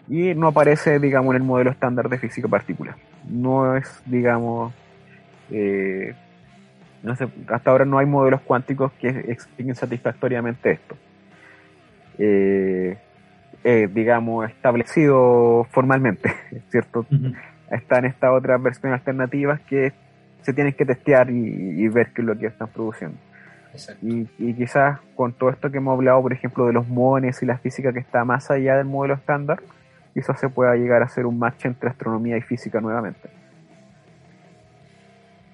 Y 0.07 0.33
no 0.35 0.47
aparece, 0.47 0.99
digamos, 0.99 1.35
en 1.35 1.41
el 1.41 1.47
modelo 1.47 1.71
estándar 1.71 2.09
de 2.09 2.17
física 2.17 2.47
particular. 2.47 2.95
No 3.29 3.75
es, 3.75 4.01
digamos, 4.05 4.73
eh, 5.51 6.15
no 7.03 7.15
sé, 7.15 7.27
hasta 7.47 7.71
ahora 7.71 7.85
no 7.85 7.97
hay 7.97 8.05
modelos 8.05 8.41
cuánticos 8.41 8.91
que 8.93 9.07
expliquen 9.07 9.75
satisfactoriamente 9.75 10.71
esto. 10.71 10.95
Eh, 12.17 12.97
eh, 13.63 13.89
digamos, 13.93 14.49
establecido 14.49 15.65
formalmente, 15.71 16.33
¿cierto? 16.69 17.05
Están 17.71 18.05
estas 18.05 18.31
otras 18.31 18.61
versiones 18.61 18.99
alternativas 18.99 19.59
que 19.61 19.93
se 20.41 20.53
tienen 20.53 20.73
que 20.73 20.85
testear 20.85 21.29
y, 21.29 21.87
ver 21.89 22.11
qué 22.13 22.21
es 22.21 22.27
lo 22.27 22.37
que 22.37 22.47
están 22.47 22.69
produciendo. 22.69 23.17
Y, 24.01 24.27
y, 24.39 24.53
quizás 24.53 24.99
con 25.15 25.33
todo 25.33 25.49
esto 25.51 25.69
que 25.69 25.77
hemos 25.77 25.93
hablado, 25.93 26.21
por 26.21 26.33
ejemplo, 26.33 26.65
de 26.65 26.73
los 26.73 26.87
mones 26.87 27.41
y 27.43 27.45
la 27.45 27.57
física 27.57 27.93
que 27.93 27.99
está 27.99 28.25
más 28.25 28.49
allá 28.49 28.77
del 28.77 28.85
modelo 28.85 29.13
estándar, 29.13 29.59
quizás 30.13 30.39
se 30.39 30.49
pueda 30.49 30.75
llegar 30.75 31.01
a 31.01 31.05
hacer 31.05 31.25
un 31.25 31.37
match 31.37 31.65
entre 31.65 31.89
astronomía 31.89 32.37
y 32.37 32.41
física 32.41 32.81
nuevamente. 32.81 33.29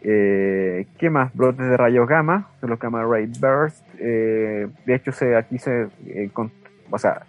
Eh, 0.07 0.85
¿Qué 0.99 1.09
más? 1.09 1.33
Brotes 1.33 1.67
de 1.67 1.75
rayos 1.77 2.07
gamma, 2.07 2.49
se 2.61 2.67
los 2.67 2.79
llama 2.79 3.03
ray 3.03 3.25
burst. 3.25 3.83
Eh, 3.97 4.67
de 4.85 4.95
hecho, 4.95 5.11
se, 5.11 5.35
aquí 5.35 5.57
se, 5.57 5.87
eh, 6.05 6.29
o 6.91 6.99
sea, 6.99 7.23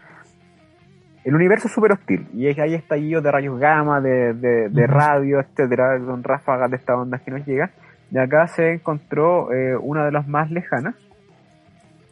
el 1.27 1.35
universo 1.35 1.67
es 1.67 1.75
súper 1.75 1.91
hostil 1.91 2.29
y 2.35 2.47
hay 2.47 2.75
estallidos 2.75 3.25
de 3.25 3.33
rayos 3.33 3.59
gamma, 3.59 4.01
de, 4.01 4.33
de, 4.33 4.87
radio, 4.87 5.41
etcétera, 5.41 5.99
son 5.99 6.23
ráfagas 6.23 6.71
de 6.71 6.77
estas 6.77 6.97
ondas 6.97 7.21
que 7.23 7.33
nos 7.33 7.45
llegan. 7.45 7.73
Y 8.13 8.19
acá 8.19 8.47
se 8.47 8.75
encontró 8.75 9.53
eh, 9.53 9.77
una 9.77 10.05
de 10.05 10.13
las 10.13 10.29
más 10.29 10.53
lejanas, 10.53 10.95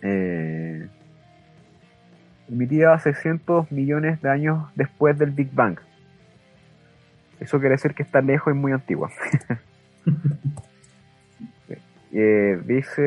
eh, 0.02 0.88
emitida 2.48 2.98
600 2.98 3.70
millones 3.70 4.20
de 4.20 4.30
años 4.30 4.68
después 4.74 5.16
del 5.16 5.30
Big 5.30 5.54
Bang. 5.54 5.78
Eso 7.38 7.60
quiere 7.60 7.76
decir 7.76 7.94
que 7.94 8.02
está 8.02 8.20
lejos 8.20 8.52
y 8.52 8.56
muy 8.56 8.72
antigua. 8.72 9.12
Eh, 12.16 12.62
dice, 12.64 13.02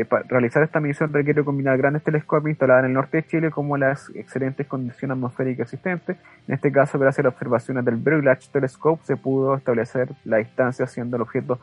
eh, 0.00 0.04
para 0.04 0.22
realizar 0.28 0.62
esta 0.62 0.78
misión 0.78 1.12
requiere 1.12 1.42
combinar 1.42 1.76
grandes 1.76 2.04
telescopios 2.04 2.50
instalados 2.50 2.84
en 2.84 2.90
el 2.90 2.94
norte 2.94 3.16
de 3.16 3.26
Chile 3.26 3.50
como 3.50 3.76
las 3.76 4.10
excelentes 4.14 4.64
condiciones 4.68 5.16
atmosféricas 5.16 5.64
existentes. 5.64 6.16
En 6.46 6.54
este 6.54 6.70
caso, 6.70 7.00
gracias 7.00 7.24
a 7.24 7.28
las 7.28 7.34
observaciones 7.34 7.84
del 7.84 7.96
Berlage 7.96 8.48
Telescope, 8.52 9.02
se 9.04 9.16
pudo 9.16 9.56
establecer 9.56 10.10
la 10.24 10.36
distancia 10.36 10.86
siendo 10.86 11.16
el 11.16 11.22
objeto 11.22 11.58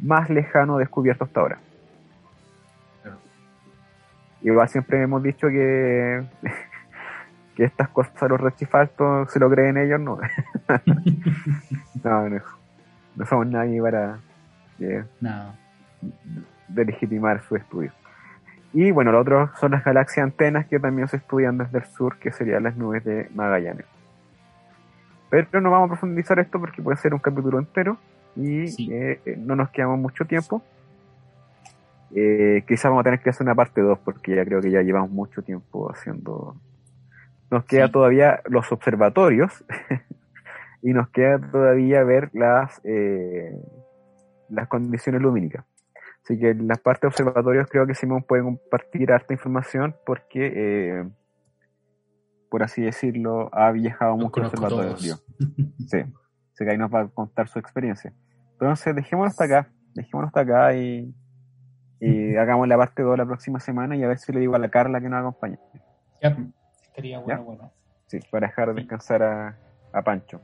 más 0.00 0.28
lejano 0.28 0.78
descubierto 0.78 1.22
hasta 1.22 1.40
ahora. 1.40 1.58
Igual 4.42 4.68
siempre 4.68 5.00
hemos 5.00 5.22
dicho 5.22 5.46
que, 5.46 6.24
que 7.54 7.64
estas 7.64 7.88
cosas, 7.90 8.28
los 8.28 8.40
rechifaltos, 8.40 9.30
se 9.30 9.38
lo 9.38 9.48
creen 9.48 9.76
ellos, 9.76 10.00
no. 10.00 10.18
no, 12.02 12.28
no, 13.14 13.26
somos 13.26 13.46
nadie 13.46 13.80
para... 13.80 14.18
no 15.20 15.65
de 16.68 16.84
legitimar 16.84 17.42
su 17.42 17.56
estudio. 17.56 17.92
Y 18.72 18.90
bueno, 18.90 19.12
lo 19.12 19.20
otro 19.20 19.50
son 19.58 19.72
las 19.72 19.84
galaxias 19.84 20.24
antenas 20.24 20.66
que 20.66 20.78
también 20.78 21.08
se 21.08 21.16
estudian 21.16 21.56
desde 21.56 21.78
el 21.78 21.84
sur, 21.86 22.18
que 22.18 22.30
serían 22.32 22.64
las 22.64 22.76
nubes 22.76 23.04
de 23.04 23.28
Magallanes. 23.34 23.86
Pero 25.30 25.60
no 25.60 25.70
vamos 25.70 25.86
a 25.86 25.92
profundizar 25.92 26.38
esto 26.38 26.60
porque 26.60 26.82
puede 26.82 26.96
ser 26.98 27.14
un 27.14 27.20
capítulo 27.20 27.58
entero 27.58 27.96
y 28.36 28.92
eh, 28.92 29.36
no 29.38 29.56
nos 29.56 29.70
quedamos 29.70 29.98
mucho 29.98 30.24
tiempo. 30.24 30.62
Eh, 32.14 32.64
quizás 32.68 32.84
vamos 32.84 33.00
a 33.00 33.04
tener 33.04 33.20
que 33.20 33.30
hacer 33.30 33.44
una 33.44 33.54
parte 33.54 33.80
2 33.80 33.98
porque 34.04 34.36
ya 34.36 34.44
creo 34.44 34.60
que 34.60 34.70
ya 34.70 34.82
llevamos 34.82 35.10
mucho 35.10 35.42
tiempo 35.42 35.90
haciendo... 35.90 36.56
Nos 37.50 37.64
queda 37.64 37.90
todavía 37.90 38.40
los 38.46 38.70
observatorios 38.72 39.64
y 40.82 40.92
nos 40.92 41.08
queda 41.10 41.38
todavía 41.38 42.02
ver 42.02 42.30
las, 42.32 42.80
eh, 42.84 43.56
las 44.48 44.68
condiciones 44.68 45.22
lumínicas. 45.22 45.64
Así 46.26 46.36
que 46.40 46.50
en 46.50 46.66
las 46.66 46.80
partes 46.80 47.06
observatorios 47.06 47.68
creo 47.70 47.86
que 47.86 47.94
Simón 47.94 48.24
puede 48.24 48.42
compartir 48.42 49.12
harta 49.12 49.32
información 49.32 49.94
porque, 50.04 50.52
eh, 50.56 51.08
por 52.50 52.64
así 52.64 52.82
decirlo, 52.82 53.48
ha 53.52 53.70
viajado 53.70 54.16
mucho 54.16 54.40
observatorio. 54.40 54.96
Sí, 55.86 55.98
así 55.98 56.64
que 56.64 56.70
ahí 56.70 56.78
nos 56.78 56.92
va 56.92 57.02
a 57.02 57.08
contar 57.08 57.46
su 57.46 57.60
experiencia. 57.60 58.12
Entonces, 58.54 58.96
dejémoslo 58.96 59.28
hasta 59.28 59.44
acá, 59.44 59.68
dejémoslo 59.94 60.26
hasta 60.26 60.40
acá 60.40 60.74
y, 60.74 61.14
hagamos 62.40 62.66
la 62.66 62.76
parte 62.76 63.04
2 63.04 63.18
la 63.18 63.24
próxima 63.24 63.60
semana 63.60 63.94
y 63.94 64.02
a 64.02 64.08
ver 64.08 64.18
si 64.18 64.32
le 64.32 64.40
digo 64.40 64.56
a 64.56 64.58
la 64.58 64.68
Carla 64.68 65.00
que 65.00 65.08
nos 65.08 65.20
acompañe. 65.20 65.60
Ya, 66.20 66.36
estaría 66.82 67.20
bueno, 67.20 67.44
bueno. 67.44 67.72
Sí, 68.08 68.18
para 68.32 68.48
dejar 68.48 68.74
descansar 68.74 69.22
a, 69.22 69.56
a 69.92 70.02
Pancho. 70.02 70.40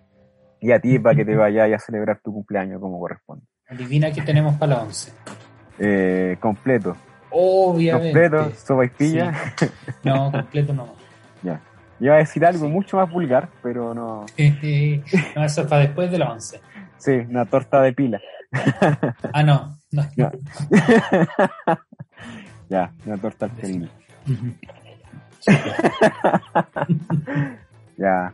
Y 0.60 0.70
a 0.70 0.78
ti 0.78 1.00
para 1.00 1.16
que 1.16 1.24
te 1.24 1.34
vayas 1.34 1.72
a 1.72 1.78
celebrar 1.84 2.20
tu 2.22 2.32
cumpleaños 2.32 2.80
como 2.80 3.00
corresponde. 3.00 3.44
Adivina 3.66 4.12
qué 4.12 4.22
tenemos 4.22 4.54
para 4.58 4.76
la 4.76 4.82
11. 4.82 5.12
Eh, 5.78 6.36
completo. 6.40 6.96
Obviamente. 7.30 8.12
Completo, 8.12 8.52
sopa 8.56 8.84
y 8.84 8.88
pilla. 8.88 9.32
No, 10.04 10.30
completo 10.30 10.72
no. 10.74 10.94
ya. 11.42 11.60
Iba 12.00 12.16
a 12.16 12.18
decir 12.18 12.44
algo 12.44 12.68
mucho 12.68 12.96
más 12.96 13.10
vulgar, 13.10 13.48
pero 13.62 13.94
no. 13.94 14.26
no, 15.36 15.44
eso 15.44 15.62
es 15.62 15.66
para 15.68 15.82
después 15.82 16.10
de 16.10 16.18
la 16.18 16.32
11. 16.32 16.60
Sí, 16.98 17.12
una 17.28 17.44
torta 17.46 17.80
de 17.82 17.92
pila. 17.92 18.20
ah, 19.32 19.42
no. 19.42 19.76
no. 19.90 20.02
Ya. 22.68 22.90
una 23.04 23.18
torta 23.18 23.46
al 23.46 23.90
ya. 27.98 28.32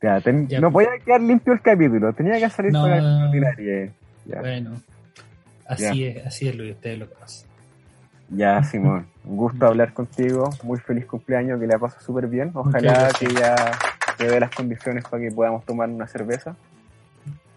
Ya, 0.00 0.22
no 0.60 0.70
podía 0.70 0.90
quedar 1.04 1.20
limpio 1.20 1.52
el 1.52 1.60
capítulo, 1.60 2.12
tenía 2.12 2.38
que 2.38 2.48
salir 2.50 2.70
no, 2.72 2.82
para 2.82 2.98
el 2.98 3.90
Bueno, 4.26 4.70
Así 5.68 6.04
es, 6.04 6.26
así 6.26 6.48
es 6.48 6.56
Luis, 6.56 6.74
ustedes 6.74 6.98
lo 6.98 7.10
conocen. 7.10 7.48
Ya, 8.30 8.62
Simón, 8.62 9.06
un 9.24 9.36
gusto 9.36 9.66
hablar 9.66 9.92
contigo, 9.92 10.50
muy 10.62 10.78
feliz 10.78 11.06
cumpleaños, 11.06 11.60
que 11.60 11.66
le 11.66 11.74
ha 11.74 11.78
pasado 11.78 12.02
súper 12.02 12.26
bien. 12.26 12.50
Ojalá 12.54 13.10
que 13.18 13.26
ya 13.32 13.72
te 14.16 14.28
dé 14.28 14.40
las 14.40 14.50
condiciones 14.50 15.04
para 15.04 15.22
que 15.22 15.30
podamos 15.30 15.64
tomar 15.64 15.88
una 15.88 16.06
cerveza. 16.06 16.56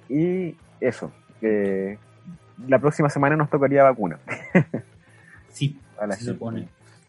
Y 0.08 0.56
eso, 0.80 1.12
la 2.68 2.80
próxima 2.80 3.10
semana 3.10 3.36
nos 3.36 3.50
tocaría 3.50 3.84
vacuna. 3.84 4.20
sí, 5.50 5.78
se 6.18 6.26
supone. 6.26 6.68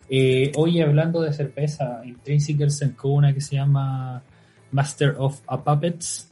Eh, 0.09 0.53
hoy 0.57 0.80
hablando 0.80 1.22
de 1.22 1.32
cerveza, 1.32 2.03
Intrinsicals 2.05 2.78
sacó 2.78 3.09
una 3.09 3.32
que 3.32 3.40
se 3.40 3.57
llama 3.57 4.22
Master 4.70 5.14
of 5.18 5.40
a 5.46 5.62
Puppets 5.62 6.30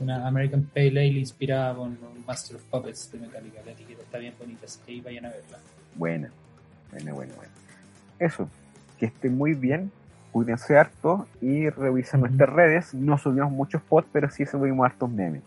una 0.00 0.26
American 0.26 0.62
Pale 0.62 0.88
Ale 0.88 1.06
inspirada 1.06 1.74
con 1.74 1.98
Master 2.26 2.56
of 2.56 2.62
Puppets 2.64 3.12
de 3.12 3.18
Metallica. 3.18 3.60
La 3.64 3.72
etiqueta 3.72 4.02
está 4.02 4.18
bien 4.18 4.34
bonita, 4.38 4.66
así 4.66 4.80
que 4.84 4.92
ahí 4.92 5.00
vayan 5.00 5.26
a 5.26 5.30
verla. 5.30 5.58
Buena, 5.94 6.30
buena, 6.90 7.12
buena, 7.12 7.34
buena. 7.34 7.52
Eso, 8.18 8.48
que 8.98 9.06
esté 9.06 9.28
muy 9.28 9.54
bien 9.54 9.90
cuídense 10.32 10.78
harto 10.78 11.26
y 11.40 11.68
revisen 11.68 12.20
nuestras 12.20 12.48
redes. 12.48 12.94
No 12.94 13.18
subimos 13.18 13.50
muchos 13.50 13.82
posts, 13.82 14.10
pero 14.12 14.30
sí 14.30 14.46
subimos 14.46 14.84
hartos 14.86 15.10
memes. 15.10 15.42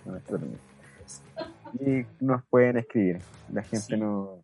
Y 1.80 2.06
nos 2.20 2.44
pueden 2.46 2.78
escribir. 2.78 3.20
La 3.52 3.64
gente 3.64 3.86
Sí. 3.86 3.98
no, 3.98 4.44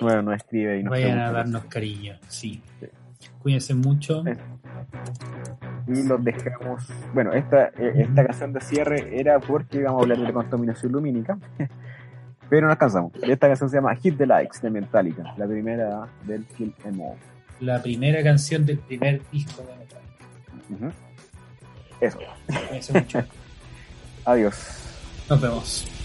bueno, 0.00 0.22
nos 0.22 0.36
escribe 0.36 0.78
y 0.78 0.82
nos 0.82 0.90
Vayan 0.90 1.18
a 1.18 1.32
darnos 1.32 1.64
cariño, 1.64 2.18
sí. 2.28 2.62
Sí. 2.80 2.86
Cuídense 3.40 3.74
mucho. 3.74 4.22
Y 5.86 6.02
los 6.02 6.22
dejamos. 6.22 6.86
Bueno, 7.14 7.32
esta, 7.32 7.68
eh, 7.68 7.92
esta 7.96 8.26
canción 8.26 8.52
de 8.52 8.60
cierre 8.60 9.18
era 9.18 9.38
porque 9.40 9.78
íbamos 9.78 10.00
a 10.00 10.02
hablar 10.02 10.18
de 10.18 10.24
la 10.24 10.32
contaminación 10.32 10.92
lumínica, 10.92 11.38
pero 12.50 12.66
no 12.66 12.72
alcanzamos. 12.72 13.12
Esta 13.22 13.46
canción 13.48 13.70
se 13.70 13.76
llama 13.76 13.94
Hit 13.96 14.16
the 14.18 14.26
Likes 14.26 14.58
de 14.60 14.70
Metallica, 14.70 15.34
la 15.36 15.46
primera 15.46 16.08
del 16.24 16.44
Kill 16.44 16.74
Em 16.84 17.00
All. 17.00 17.16
La 17.60 17.82
primera 17.82 18.22
canción 18.22 18.64
del 18.64 18.78
primer 18.78 19.22
disco 19.30 19.62
de 19.62 19.76
Metal. 19.76 20.00
Ujú. 20.70 20.92
Eso, 22.00 22.18
Cuídense 22.46 22.92
mucho. 22.92 23.24
adiós. 24.24 24.54
Nos 25.28 25.40
vemos. 25.40 25.97